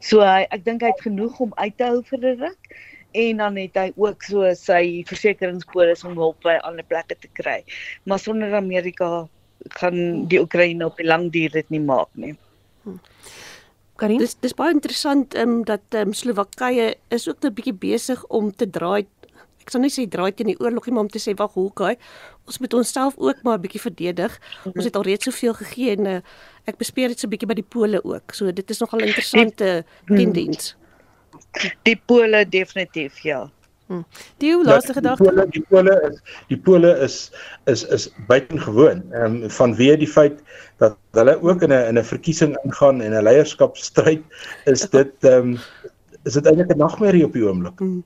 So 0.00 0.22
hy 0.22 0.46
ek 0.54 0.64
dink 0.64 0.82
hy 0.82 0.92
het 0.94 1.02
genoeg 1.02 1.40
om 1.40 1.54
uit 1.58 1.76
te 1.78 1.88
hou 1.90 2.02
vir 2.10 2.18
'n 2.22 2.38
ruk 2.46 2.74
en 3.14 3.42
dan 3.42 3.56
het 3.56 3.74
hy 3.78 3.90
ook 3.96 4.22
so 4.22 4.54
sy 4.54 5.02
versekeringspolis 5.10 6.04
om 6.04 6.18
hulp 6.18 6.40
by 6.42 6.58
ander 6.62 6.86
plekke 6.86 7.18
te 7.18 7.30
kry. 7.32 7.62
Maar 8.06 8.18
sonder 8.18 8.54
Amerika 8.54 9.26
gaan 9.80 10.26
die 10.28 10.40
Oekraïne 10.40 10.86
op 10.86 10.96
die 10.96 11.06
lang 11.06 11.30
duur 11.32 11.50
dit 11.50 11.70
nie 11.70 11.80
maak 11.80 12.10
nie. 12.14 12.34
Hm. 12.84 12.98
Karin, 13.94 14.18
dis 14.18 14.34
dis 14.42 14.56
baie 14.58 14.74
interessant 14.74 15.36
ehm 15.38 15.60
um, 15.60 15.64
dat 15.64 15.94
ehm 15.94 16.10
um, 16.10 16.14
Slowakye 16.18 16.94
is 17.14 17.28
ook 17.28 17.44
'n 17.44 17.54
bietjie 17.54 17.74
besig 17.74 18.24
om 18.26 18.50
te 18.50 18.66
draai 18.70 19.06
ek 19.64 19.72
sal 19.72 19.80
nie 19.80 19.92
sê 19.92 20.04
draai 20.10 20.32
teen 20.36 20.52
die 20.52 20.60
oorlog 20.60 20.86
nie, 20.86 20.94
maar 20.94 21.06
om 21.06 21.12
te 21.12 21.22
sê 21.22 21.34
wag, 21.38 21.56
hoe 21.56 21.70
kyk 21.80 21.98
ons 22.44 22.60
moet 22.60 22.74
onsself 22.76 23.14
ook 23.16 23.42
maar 23.42 23.58
'n 23.58 23.64
bietjie 23.64 23.80
verdedig. 23.80 24.32
Mhm. 24.38 24.76
Ons 24.76 24.84
het 24.84 24.96
al 24.96 25.02
reeds 25.02 25.24
soveel 25.24 25.54
gegee 25.54 25.96
en 25.96 26.06
uh, 26.06 26.20
ek 26.64 26.76
bespreek 26.76 27.08
dit 27.08 27.20
so 27.20 27.26
'n 27.26 27.30
bietjie 27.30 27.48
by 27.48 27.54
die 27.54 27.70
pole 27.76 28.04
ook. 28.04 28.34
So 28.34 28.52
dit 28.52 28.70
is 28.70 28.80
nogal 28.80 29.00
'n 29.00 29.08
interessante 29.08 29.84
mhm. 30.06 30.16
tendens. 30.16 30.76
Die 31.82 32.00
pole 32.06 32.48
definitief 32.48 33.22
ja. 33.22 33.50
Hmm. 33.86 34.04
Die 34.40 34.48
ja, 34.48 34.62
laaste 34.62 34.92
ja, 34.92 34.94
gedagte. 34.94 35.46
Die 35.50 35.64
pole 35.68 35.94
is 36.08 36.20
die 36.48 36.58
pole 36.58 36.90
is 37.04 37.32
is 37.64 37.84
is 37.84 38.08
buitengewoon. 38.28 39.02
Ehm 39.12 39.42
um, 39.42 39.50
vanweë 39.50 39.96
die 40.00 40.08
feit 40.08 40.40
dat 40.80 40.96
hulle 41.12 41.36
ook 41.42 41.62
in 41.62 41.72
'n 41.72 41.88
in 41.88 41.98
'n 41.98 42.04
verkiesing 42.04 42.56
ingaan 42.64 43.00
en 43.00 43.12
'n 43.12 43.22
leierskapstryd 43.22 44.22
is 44.72 44.88
dit 44.90 45.12
ehm 45.20 45.52
um, 45.54 45.58
is 46.24 46.32
dit 46.32 46.46
eintlik 46.46 46.72
'n 46.72 46.78
nagmerrie 46.78 47.24
op 47.24 47.32
die 47.32 47.44
oomblik. 47.44 47.78
Hmm. 47.78 48.04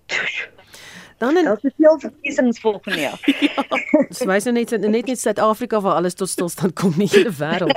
Dan 1.18 1.36
in 1.36 1.44
Daar's 1.44 1.60
veel 1.76 1.98
verkiesings 1.98 2.60
volgende 2.60 3.00
jaar. 3.00 3.20
Dis 4.08 4.22
wys 4.24 4.44
nou 4.46 4.54
net 4.54 4.70
net 4.70 5.06
net 5.06 5.18
Suid-Afrika 5.18 5.80
waar 5.82 5.98
alles 5.98 6.14
tot 6.14 6.30
stilstand 6.30 6.76
kom 6.78 6.92
nie 6.96 7.08
die 7.10 7.26
wêreld. 7.40 7.74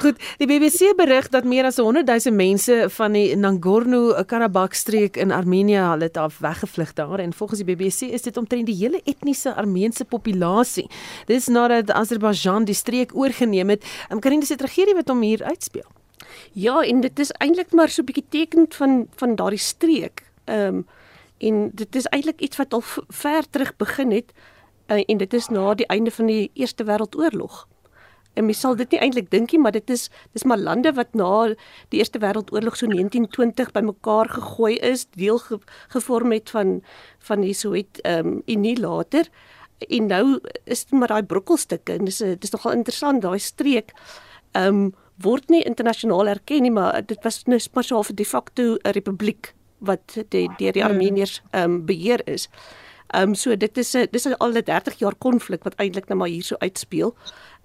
Goed, 0.00 0.20
die 0.40 0.48
BBC 0.48 0.94
berig 0.96 1.28
dat 1.28 1.44
meer 1.44 1.68
as 1.68 1.76
100 1.76 2.08
000 2.08 2.32
mense 2.36 2.86
van 2.96 3.12
die 3.12 3.36
Nagorno-Karabakh 3.36 4.74
streek 4.78 5.18
in 5.20 5.32
Armenië 5.36 5.82
hulle 5.90 6.08
het 6.08 6.16
af 6.16 6.38
weggevlug 6.40 6.94
daar 6.96 7.20
en 7.20 7.34
volgens 7.36 7.60
die 7.60 7.68
BBC 7.68 8.08
is 8.16 8.24
dit 8.24 8.36
omtrent 8.40 8.66
die 8.66 8.78
hele 8.78 9.02
etniese 9.04 9.52
Armeense 9.54 10.04
populasie. 10.04 10.86
Dis 11.28 11.50
nadat 11.52 11.92
Azerbaijan 11.92 12.64
die 12.64 12.74
streek 12.74 13.12
oorgeneem 13.14 13.76
het. 13.76 13.84
Um, 14.08 14.24
kan 14.24 14.32
nie 14.32 14.40
dis 14.40 14.54
die 14.54 14.60
tragedie 14.60 14.96
wat 14.96 15.12
hom 15.12 15.20
hier 15.20 15.44
uitspeel. 15.44 15.88
Ja, 16.56 16.80
en 16.80 17.04
dit 17.04 17.18
is 17.18 17.34
eintlik 17.44 17.76
maar 17.76 17.92
so 17.92 18.00
'n 18.02 18.08
bietjie 18.08 18.26
tekend 18.28 18.74
van 18.74 19.06
van 19.20 19.36
daardie 19.36 19.60
streek. 19.60 20.24
Ehm 20.46 20.80
um, 20.80 20.86
en 21.40 21.70
dit 21.72 21.96
is 21.96 22.08
eintlik 22.12 22.40
iets 22.40 22.60
wat 22.60 22.74
al 22.76 22.82
ver 23.08 23.50
terug 23.50 23.76
begin 23.76 24.12
het 24.12 24.32
uh, 24.90 25.02
en 25.06 25.18
dit 25.18 25.34
is 25.34 25.48
na 25.48 25.74
die 25.74 25.86
einde 25.86 26.10
van 26.10 26.26
die 26.26 26.50
Eerste 26.54 26.84
Wêreldoorlog. 26.84 27.66
En 28.38 28.46
mens 28.46 28.60
sal 28.62 28.76
dit 28.78 28.92
nie 28.94 29.00
eintlik 29.02 29.30
dink 29.30 29.52
nie, 29.52 29.60
maar 29.60 29.74
dit 29.74 29.90
is 29.90 30.08
dis 30.36 30.44
maar 30.46 30.60
lande 30.60 30.92
wat 30.94 31.14
na 31.18 31.30
die 31.90 31.98
Eerste 31.98 32.20
Wêreldoorlog 32.22 32.76
so 32.78 32.86
1920 32.90 33.72
bymekaar 33.74 34.30
gegooi 34.30 34.76
is, 34.86 35.06
deel 35.18 35.38
ge, 35.38 35.58
gevorm 35.94 36.32
het 36.36 36.50
van 36.50 36.80
van 37.26 37.46
die 37.46 37.54
Sowjet 37.54 38.02
ehm 38.04 38.26
um, 38.26 38.42
Unie 38.46 38.78
later. 38.80 39.28
En 39.88 40.06
nou 40.06 40.40
is 40.64 40.84
dit 40.84 40.98
maar 40.98 41.08
daai 41.08 41.22
brokkelstukke 41.22 41.96
en 41.96 42.04
dis 42.04 42.18
dis 42.18 42.52
nogal 42.52 42.76
interessant 42.78 43.22
daai 43.22 43.38
streek 43.38 43.94
ehm 44.52 44.84
um, 44.84 44.90
word 45.20 45.50
nie 45.52 45.64
internasionaal 45.68 46.30
erken 46.32 46.62
nie, 46.64 46.72
maar 46.72 47.02
dit 47.04 47.18
was 47.24 47.42
net 47.44 47.68
maar 47.74 47.84
so 47.84 48.00
'n 48.00 48.14
de 48.14 48.24
facto 48.24 48.76
'n 48.82 48.92
republiek 48.92 49.54
wat 49.80 50.16
die 50.28 50.48
deur 50.58 50.72
die 50.72 50.82
hmm. 50.82 50.90
Armeniërs 50.90 51.40
ehm 51.50 51.62
um, 51.62 51.84
beheer 51.86 52.22
is. 52.28 52.48
Ehm 53.10 53.32
um, 53.32 53.34
so 53.34 53.56
dit 53.56 53.78
is 53.78 53.94
'n 53.96 54.06
dis 54.10 54.26
al 54.26 54.52
'n 54.52 54.62
30 54.64 54.98
jaar 54.98 55.14
konflik 55.14 55.64
wat 55.64 55.74
eintlik 55.74 56.08
nou 56.08 56.18
maar 56.18 56.28
hier 56.28 56.44
so 56.44 56.56
uitspeel. 56.58 57.14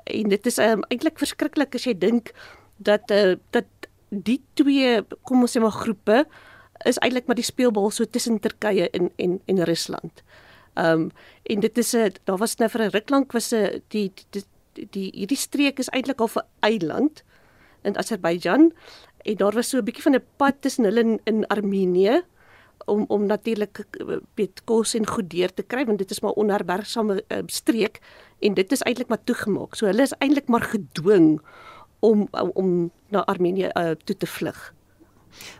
En 0.03 0.30
dit 0.30 0.45
is 0.45 0.57
ehm 0.57 0.72
um, 0.72 0.84
eintlik 0.88 1.18
verskriklik 1.18 1.76
as 1.76 1.84
jy 1.84 1.97
dink 1.97 2.32
dat 2.78 3.11
eh 3.11 3.32
uh, 3.32 3.36
dat 3.49 3.66
die 4.09 4.41
twee 4.53 5.01
kom 5.24 5.41
ons 5.41 5.57
sê 5.57 5.61
maar 5.61 5.72
groepe 5.72 6.26
is 6.84 6.97
eintlik 6.97 7.28
maar 7.28 7.36
die 7.36 7.43
speelbal 7.43 7.91
so 7.91 8.05
tussen 8.05 8.39
Turkye 8.39 8.89
en 8.89 9.11
en 9.16 9.41
en 9.45 9.63
Rusland. 9.63 10.24
Ehm 10.74 10.91
um, 10.91 11.11
en 11.43 11.59
dit 11.59 11.78
is 11.78 11.93
'n 11.95 12.11
daar 12.24 12.38
was 12.38 12.55
nou 12.55 12.70
vir 12.70 12.82
'n 12.82 12.89
ruk 12.89 13.09
lank 13.09 13.32
was 13.32 13.53
'n 13.53 13.82
die, 13.88 14.11
die 14.30 14.43
die 14.74 15.11
hierdie 15.13 15.38
streek 15.38 15.80
is 15.80 15.89
eintlik 15.89 16.20
al 16.20 16.30
'n 16.36 16.47
eiland 16.59 17.24
in 17.84 17.97
Azerbeidzjan 17.97 18.74
en 19.26 19.36
daar 19.41 19.53
was 19.57 19.69
so 19.69 19.78
'n 19.78 19.84
bietjie 19.84 20.03
van 20.03 20.15
'n 20.15 20.23
pad 20.38 20.55
tussen 20.61 20.84
hulle 20.84 20.99
in, 20.99 21.19
in 21.23 21.47
Armenië 21.47 22.23
om 22.86 23.05
om 23.07 23.26
natuurlik 23.26 23.86
weet 24.36 24.63
kos 24.63 24.93
en 24.93 25.07
goed 25.07 25.30
deur 25.30 25.53
te 25.53 25.63
kry 25.63 25.86
want 25.86 25.97
dit 25.97 26.11
is 26.11 26.21
maar 26.21 26.38
onherbergsame 26.41 27.23
uh, 27.28 27.41
streek 27.45 27.99
en 28.39 28.53
dit 28.53 28.71
is 28.71 28.82
eintlik 28.82 29.07
maar 29.07 29.23
toegemaak. 29.23 29.76
So 29.76 29.86
hulle 29.86 30.01
is 30.01 30.15
eintlik 30.19 30.47
maar 30.47 30.61
gedwing 30.61 31.41
om 31.99 32.28
om 32.53 32.91
na 33.09 33.26
Armenië 33.26 33.69
uh, 33.73 33.91
toe 34.03 34.17
te 34.17 34.28
vlug. 34.28 34.73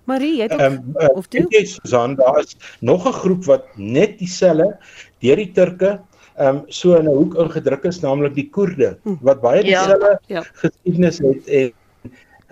Marie, 0.04 0.38
jy 0.38 0.48
het 0.48 0.54
ook, 0.54 0.62
um, 0.62 0.94
uh, 1.00 1.10
of 1.20 1.28
toe? 1.28 1.46
Is 1.50 1.74
Susan, 1.76 2.16
daar 2.16 2.40
is 2.40 2.56
nog 2.80 3.08
'n 3.08 3.14
groep 3.14 3.46
wat 3.46 3.66
net 3.76 4.20
dieselfde 4.20 4.78
deur 5.20 5.36
die 5.36 5.52
Turke 5.52 6.00
ehm 6.36 6.56
um, 6.56 6.64
so 6.68 6.96
in 6.96 7.08
'n 7.08 7.16
hoek 7.16 7.36
ingedruk 7.36 7.84
is, 7.84 8.00
naamlik 8.00 8.36
die 8.36 8.50
Koerde 8.50 8.98
hm. 9.04 9.16
wat 9.22 9.42
baie 9.42 9.64
ja. 9.64 9.80
dieselfde 9.80 10.20
ja, 10.28 10.36
ja. 10.36 10.44
geskiedenis 10.54 11.18
het 11.18 11.48
en 11.48 11.74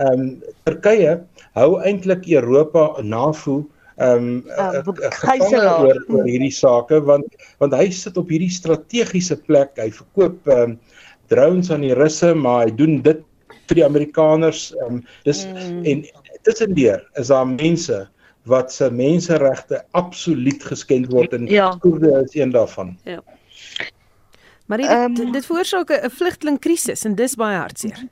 ehm 0.01 0.19
um, 0.19 0.41
Turkye 0.65 1.19
hou 1.57 1.69
eintlik 1.81 2.25
Europa 2.31 3.01
NAVO 3.01 3.63
ehm 4.01 4.17
um, 4.17 4.43
uh, 4.49 4.81
oor, 5.83 5.99
oor 6.09 6.25
hierdie 6.25 6.53
sake 6.53 7.01
want 7.05 7.35
want 7.61 7.75
hy 7.77 7.89
sit 7.93 8.17
op 8.17 8.31
hierdie 8.33 8.51
strategiese 8.53 9.37
plek. 9.47 9.77
Hy 9.77 9.91
verkoop 9.93 10.49
ehm 10.49 10.75
um, 10.75 10.79
drones 11.31 11.71
aan 11.71 11.85
die 11.85 11.93
Russe, 11.97 12.33
maar 12.35 12.65
hy 12.67 12.73
doen 12.77 12.99
dit 13.05 13.21
vir 13.69 13.79
die 13.81 13.85
Amerikaners. 13.85 14.71
Ehm 14.81 14.99
um, 14.99 15.05
dis 15.27 15.45
mm. 15.45 15.85
en 15.85 16.03
tussendeur 16.43 17.03
is 17.21 17.29
daar 17.31 17.47
mense 17.47 18.01
wat 18.49 18.73
se 18.73 18.89
menseregte 18.91 19.85
absoluut 19.95 20.63
geskend 20.63 21.07
word 21.11 21.33
en 21.33 21.47
ja. 21.47 21.69
Koerde 21.79 22.11
is 22.25 22.35
een 22.35 22.51
daarvan. 22.51 22.97
Ja. 23.07 23.21
Maar 24.65 24.77
dit 24.77 24.91
um, 24.91 25.31
dit 25.31 25.45
veroorsaak 25.45 25.91
'n 25.91 26.09
vlugtelingkrisis 26.09 27.05
en 27.05 27.15
dis 27.15 27.35
baie 27.35 27.57
hartseer. 27.57 28.07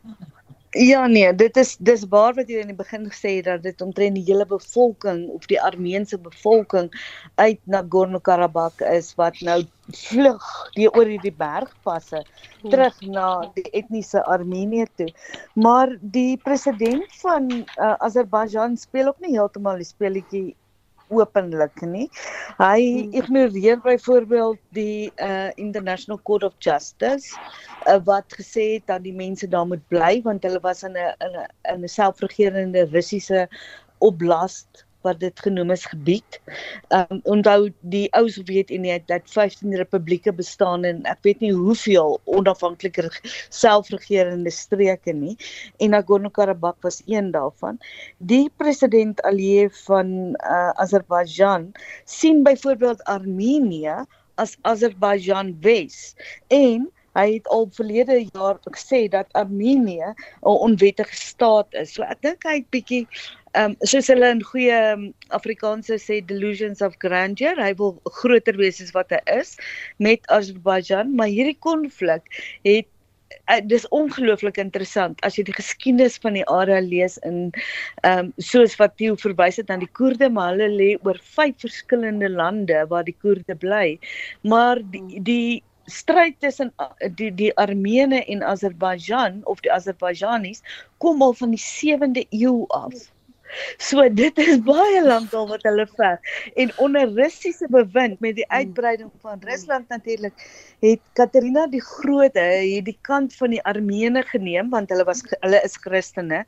Ja 0.71 1.07
nee, 1.07 1.35
dit 1.35 1.57
is 1.57 1.73
dis 1.83 2.05
waar 2.07 2.31
wat 2.37 2.47
jy 2.47 2.61
in 2.63 2.69
die 2.71 2.77
begin 2.77 3.03
gesê 3.11 3.33
het 3.41 3.47
dat 3.49 3.63
dit 3.65 3.81
omtrent 3.83 4.15
die 4.15 4.23
hele 4.23 4.45
bevolking 4.47 5.25
of 5.35 5.43
die 5.51 5.59
Armeense 5.59 6.15
bevolking 6.15 6.87
uit 7.35 7.59
Nagorno-Karabakh 7.67 8.79
is 8.87 9.09
wat 9.19 9.41
nou 9.43 9.57
vlug 9.91 10.45
die 10.77 10.87
oor 10.87 11.11
hierdie 11.11 11.33
bergpasse 11.35 12.23
terug 12.71 13.03
na 13.03 13.27
die 13.57 13.67
etniese 13.75 14.23
Armenië 14.23 14.87
toe. 14.95 15.09
Maar 15.59 15.97
die 15.99 16.39
president 16.39 17.19
van 17.19 17.51
uh, 17.51 17.93
Azerbaijan 17.99 18.79
speel 18.79 19.11
ook 19.11 19.19
nie 19.19 19.35
heeltemal 19.35 19.83
die 19.83 19.91
speletjie 19.91 20.45
openlik 21.11 21.81
nie. 21.85 22.07
Hy 22.59 22.79
hmm. 22.81 23.13
ignoreer 23.19 23.81
byvoorbeeld 23.83 24.59
die 24.77 25.11
uh 25.21 25.49
International 25.55 26.19
Court 26.23 26.43
of 26.47 26.55
Justice 26.59 27.35
uh, 27.87 27.99
wat 28.07 28.33
gesê 28.37 28.73
het 28.77 28.87
dat 28.87 29.03
die 29.03 29.15
mense 29.15 29.47
daar 29.47 29.67
moet 29.67 29.83
bly 29.93 30.21
want 30.23 30.43
hulle 30.47 30.61
was 30.63 30.83
in 30.83 30.95
'n 30.97 31.15
in 31.27 31.37
'n 31.75 31.83
'n 31.83 31.87
selfregerende 31.87 32.87
Russiese 32.91 33.47
oblast 33.99 34.85
wat 35.05 35.19
dit 35.19 35.39
genoem 35.39 35.71
is 35.71 35.85
gebied. 35.85 36.39
Ehm 36.89 37.17
um, 37.17 37.21
onthou 37.35 37.69
die 37.93 38.07
ou 38.17 38.27
Sowjetunie 38.29 38.99
dat 39.09 39.25
15 39.25 39.75
republieke 39.75 40.33
bestaan 40.33 40.85
en 40.87 41.03
ek 41.09 41.21
weet 41.27 41.39
nie 41.43 41.53
hoeveel 41.53 42.19
onafhanklike 42.25 43.09
selfregerende 43.49 44.51
streke 44.51 45.13
nie 45.13 45.35
en 45.79 45.93
Nagorno-Karabakh 45.95 46.81
was 46.85 47.01
een 47.05 47.31
daarvan. 47.31 47.79
Die 48.17 48.49
president 48.57 49.21
Aliyev 49.27 49.75
van 49.85 50.07
uh, 50.39 50.69
Azerbaijan 50.69 51.71
sien 52.05 52.43
byvoorbeeld 52.43 53.03
Armenië 53.03 54.03
as 54.35 54.57
Azerbaijan 54.61 55.55
Wes 55.61 56.15
en 56.47 56.89
Hy 57.17 57.27
het 57.33 57.47
al 57.47 57.67
verlede 57.75 58.17
jaar 58.31 58.59
gesê 58.69 59.07
dat 59.11 59.27
Armenië 59.33 60.13
'n 60.13 60.57
onwettige 60.67 61.15
staat 61.15 61.67
is. 61.73 61.93
So 61.93 62.03
ek 62.03 62.21
dink 62.21 62.43
hy 62.43 62.55
het 62.61 62.69
bietjie 62.71 63.07
ehm 63.51 63.71
um, 63.71 63.75
soos 63.83 64.07
hulle 64.07 64.29
in 64.31 64.43
goeie 64.43 64.77
um, 64.93 65.09
Afrikaanse 65.35 65.97
sê 65.99 66.21
delusions 66.25 66.81
of 66.81 66.95
grandeur, 67.03 67.57
hy 67.59 67.73
wil 67.75 67.97
groter 68.21 68.55
wees 68.55 68.79
as 68.81 68.93
wat 68.95 69.11
hy 69.11 69.19
is 69.39 69.57
met 69.99 70.23
Azerbaijan, 70.31 71.15
maar 71.15 71.27
hierdie 71.27 71.57
konflik 71.59 72.23
het 72.63 72.87
uh, 73.51 73.59
dis 73.67 73.87
ongelooflik 73.91 74.57
interessant 74.63 75.19
as 75.27 75.35
jy 75.35 75.43
die 75.49 75.57
geskiedenis 75.57 76.15
van 76.23 76.39
die 76.39 76.45
area 76.47 76.79
lees 76.85 77.17
in 77.27 77.49
ehm 78.07 78.31
um, 78.31 78.31
soos 78.51 78.77
wat 78.79 78.95
Theo 79.01 79.17
verwys 79.19 79.59
het 79.59 79.69
aan 79.73 79.83
die 79.83 79.91
Koerde, 79.99 80.29
maar 80.31 80.53
hulle 80.55 80.69
lê 80.71 80.89
oor 81.03 81.19
vyf 81.35 81.59
verskillende 81.65 82.31
lande 82.31 82.85
waar 82.93 83.03
die 83.03 83.17
Koerde 83.19 83.57
bly. 83.59 83.97
Maar 84.47 84.79
die, 84.95 85.19
die 85.27 85.63
stryd 85.85 86.39
tussen 86.39 86.73
die 87.15 87.31
die 87.35 87.51
Armene 87.57 88.25
en 88.25 88.43
Azerbaijan 88.43 89.41
of 89.43 89.61
die 89.61 89.71
Azerbaijanis 89.71 90.61
kom 90.97 91.21
al 91.21 91.33
van 91.33 91.55
die 91.55 91.63
7de 91.63 92.25
eeu 92.29 92.65
af. 92.67 93.11
So 93.77 94.03
dit 94.09 94.37
is 94.39 94.61
baie 94.63 95.01
lank 95.03 95.33
al 95.35 95.47
wat 95.49 95.65
hulle 95.67 95.85
veg 95.97 96.33
en 96.63 96.71
onder 96.85 97.09
Russiese 97.17 97.67
bewind 97.71 98.21
met 98.23 98.37
die 98.39 98.47
uitbreiding 98.47 99.11
van 99.23 99.41
Rusland 99.43 99.89
natuurlik 99.91 100.45
het 100.79 101.01
Katerina 101.19 101.65
die 101.67 101.83
Grote 101.83 102.45
hierdie 102.61 102.97
kant 103.07 103.35
van 103.35 103.51
die 103.55 103.63
Armene 103.67 104.23
geneem 104.31 104.71
want 104.71 104.93
hulle 104.93 105.07
was 105.09 105.25
hulle 105.33 105.59
is 105.67 105.75
Christene 105.83 106.45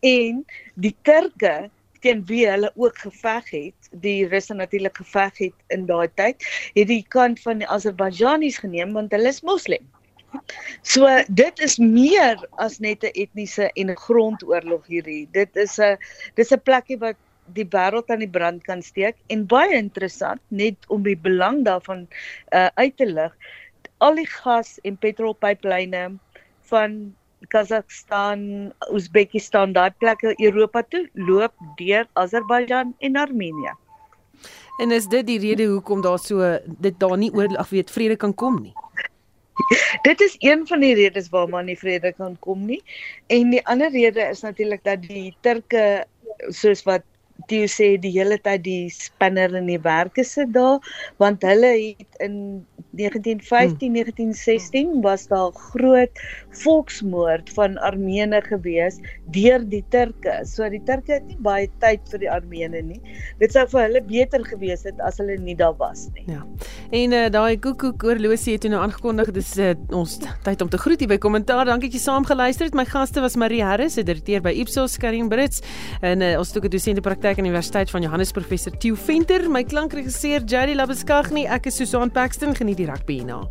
en 0.00 0.44
die 0.74 0.94
Turke 1.02 1.70
teen 2.04 2.22
wie 2.30 2.44
hulle 2.50 2.70
ook 2.76 3.02
geveg 3.06 3.50
het 3.50 3.90
die 4.06 4.20
Russe 4.28 4.54
natuurlik 4.54 5.02
geveg 5.02 5.42
het 5.46 5.76
in 5.76 5.88
daai 5.90 6.08
tyd 6.20 6.48
het 6.78 6.88
die 6.92 7.04
kant 7.16 7.40
van 7.40 7.64
die 7.64 7.68
Azerbaijanis 7.78 8.60
geneem 8.62 8.96
want 8.98 9.12
hulle 9.16 9.32
is 9.34 9.42
moslim 9.42 9.84
So 10.82 11.08
dit 11.30 11.60
is 11.66 11.76
meer 11.78 12.40
as 12.64 12.80
net 12.82 13.04
'n 13.04 13.14
etniese 13.24 13.70
en 13.80 13.90
'n 13.90 14.02
grondoorlog 14.06 14.86
hierdie. 14.86 15.28
Dit 15.32 15.56
is 15.64 15.78
'n 15.78 15.98
dis 16.34 16.52
'n 16.52 16.60
plekkie 16.68 16.98
wat 16.98 17.16
die 17.52 17.66
wêreld 17.76 18.10
aan 18.10 18.24
die 18.24 18.34
brand 18.36 18.64
kan 18.64 18.82
steek 18.82 19.16
en 19.28 19.46
baie 19.46 19.76
interessant 19.76 20.40
net 20.48 20.76
om 20.88 21.02
die 21.02 21.16
belang 21.16 21.64
daarvan 21.64 22.06
uh, 22.52 22.68
uit 22.74 22.96
te 22.96 23.06
lig. 23.06 23.32
Al 23.98 24.14
die 24.14 24.26
gas 24.26 24.78
en 24.82 24.96
petrolpyplyne 24.96 26.04
van 26.72 27.14
Kazakhstan, 27.48 28.72
Oezbekistan, 28.92 29.72
daai 29.72 29.90
plekke 29.98 30.34
Europa 30.38 30.82
toe 30.82 31.08
loop 31.14 31.52
deur 31.78 32.06
Azerbaijan 32.12 32.94
en 32.98 33.16
Armenië. 33.16 33.74
En 34.82 34.90
is 34.90 35.06
dit 35.06 35.26
die 35.26 35.38
rede 35.38 35.66
hoekom 35.70 36.00
daar 36.02 36.18
so 36.18 36.58
dit 36.66 36.98
daar 36.98 37.18
nie 37.18 37.30
oorlog 37.32 37.68
weet 37.70 37.90
vrede 37.90 38.16
kan 38.16 38.34
kom 38.34 38.62
nie? 38.62 38.74
Dit 40.06 40.20
is 40.20 40.34
een 40.38 40.66
van 40.66 40.80
die 40.82 40.94
redes 40.94 41.28
waarom 41.30 41.50
man 41.54 41.68
nie 41.70 41.78
vrede 41.78 42.12
kan 42.12 42.34
kom 42.42 42.64
nie. 42.66 42.80
En 43.26 43.50
die 43.54 43.62
ander 43.70 43.90
rede 43.90 44.20
is 44.20 44.42
natuurlik 44.42 44.82
dat 44.84 45.02
die 45.06 45.36
Turke 45.40 46.06
soos 46.48 46.82
wat 46.82 47.06
Theo 47.48 47.66
sê 47.68 47.94
die 48.00 48.12
hele 48.14 48.38
tyd 48.38 48.62
die 48.64 48.90
spinner 48.94 49.52
in 49.58 49.66
die 49.68 49.80
werke 49.82 50.24
sit 50.24 50.52
daar 50.54 50.78
want 51.18 51.42
hulle 51.44 51.72
het 51.76 52.22
in 52.24 52.64
1915 52.94 53.88
hmm. 53.88 53.94
1916 53.94 55.00
was 55.02 55.26
daar 55.26 55.52
groot 55.52 56.20
volksmoord 56.50 57.50
van 57.50 57.78
Armene 57.78 58.42
gewees 58.42 59.00
deur 59.34 59.64
die 59.68 59.82
Turke. 59.90 60.40
So 60.46 60.68
die 60.70 60.82
Turke 60.86 61.18
het 61.18 61.26
nie 61.26 61.38
baie 61.42 61.68
tyd 61.82 62.04
vir 62.12 62.22
die 62.22 62.30
Armene 62.30 62.82
nie. 62.86 63.00
Dit 63.42 63.54
sou 63.56 63.66
vir 63.72 63.88
hulle 63.88 64.02
beter 64.06 64.44
gewees 64.46 64.84
het 64.86 65.00
as 65.02 65.18
hulle 65.22 65.36
nie 65.42 65.56
daar 65.58 65.74
was 65.80 66.06
nie. 66.14 66.26
Ja. 66.30 66.44
En 66.94 67.16
uh, 67.16 67.26
daai 67.34 67.58
koekoek 67.58 68.04
oorlosie 68.06 68.54
het 68.56 68.68
nou 68.70 68.82
aangekondig 68.84 69.32
dis 69.34 69.50
uh, 69.58 69.72
ons 69.94 70.16
tyd 70.46 70.62
om 70.62 70.70
te 70.70 70.78
groet 70.78 71.02
hier 71.02 71.10
by 71.10 71.18
kommentaar. 71.18 71.66
Dankie 71.66 71.90
dat 71.90 71.98
jy 71.98 72.04
saam 72.04 72.28
geluister 72.28 72.68
het. 72.68 72.78
My 72.78 72.86
gaste 72.88 73.24
was 73.24 73.38
Marie 73.40 73.62
Harris, 73.64 73.98
direkteur 73.98 74.44
by 74.44 74.54
Ipsos 74.62 74.96
Karin 75.02 75.28
Brits 75.32 75.64
en 76.04 76.22
uh, 76.22 76.34
ons 76.38 76.52
het 76.52 76.60
ook 76.60 76.70
'n 76.70 76.76
dosent 76.76 77.02
in 77.02 77.02
praktyk 77.02 77.33
die 77.36 77.42
Universiteit 77.42 77.90
van 77.90 78.02
Johannes 78.02 78.32
professor 78.32 78.72
Theo 78.78 78.94
Venter, 78.94 79.48
my 79.50 79.64
klankregisseur 79.64 80.44
Jerry 80.46 80.74
Labeskagni, 80.78 81.46
ek 81.50 81.66
is 81.70 81.78
Susan 81.80 82.12
Paxton 82.14 82.54
geniet 82.54 82.78
die 82.78 82.86
rugby 82.90 83.20
hierna. 83.22 83.42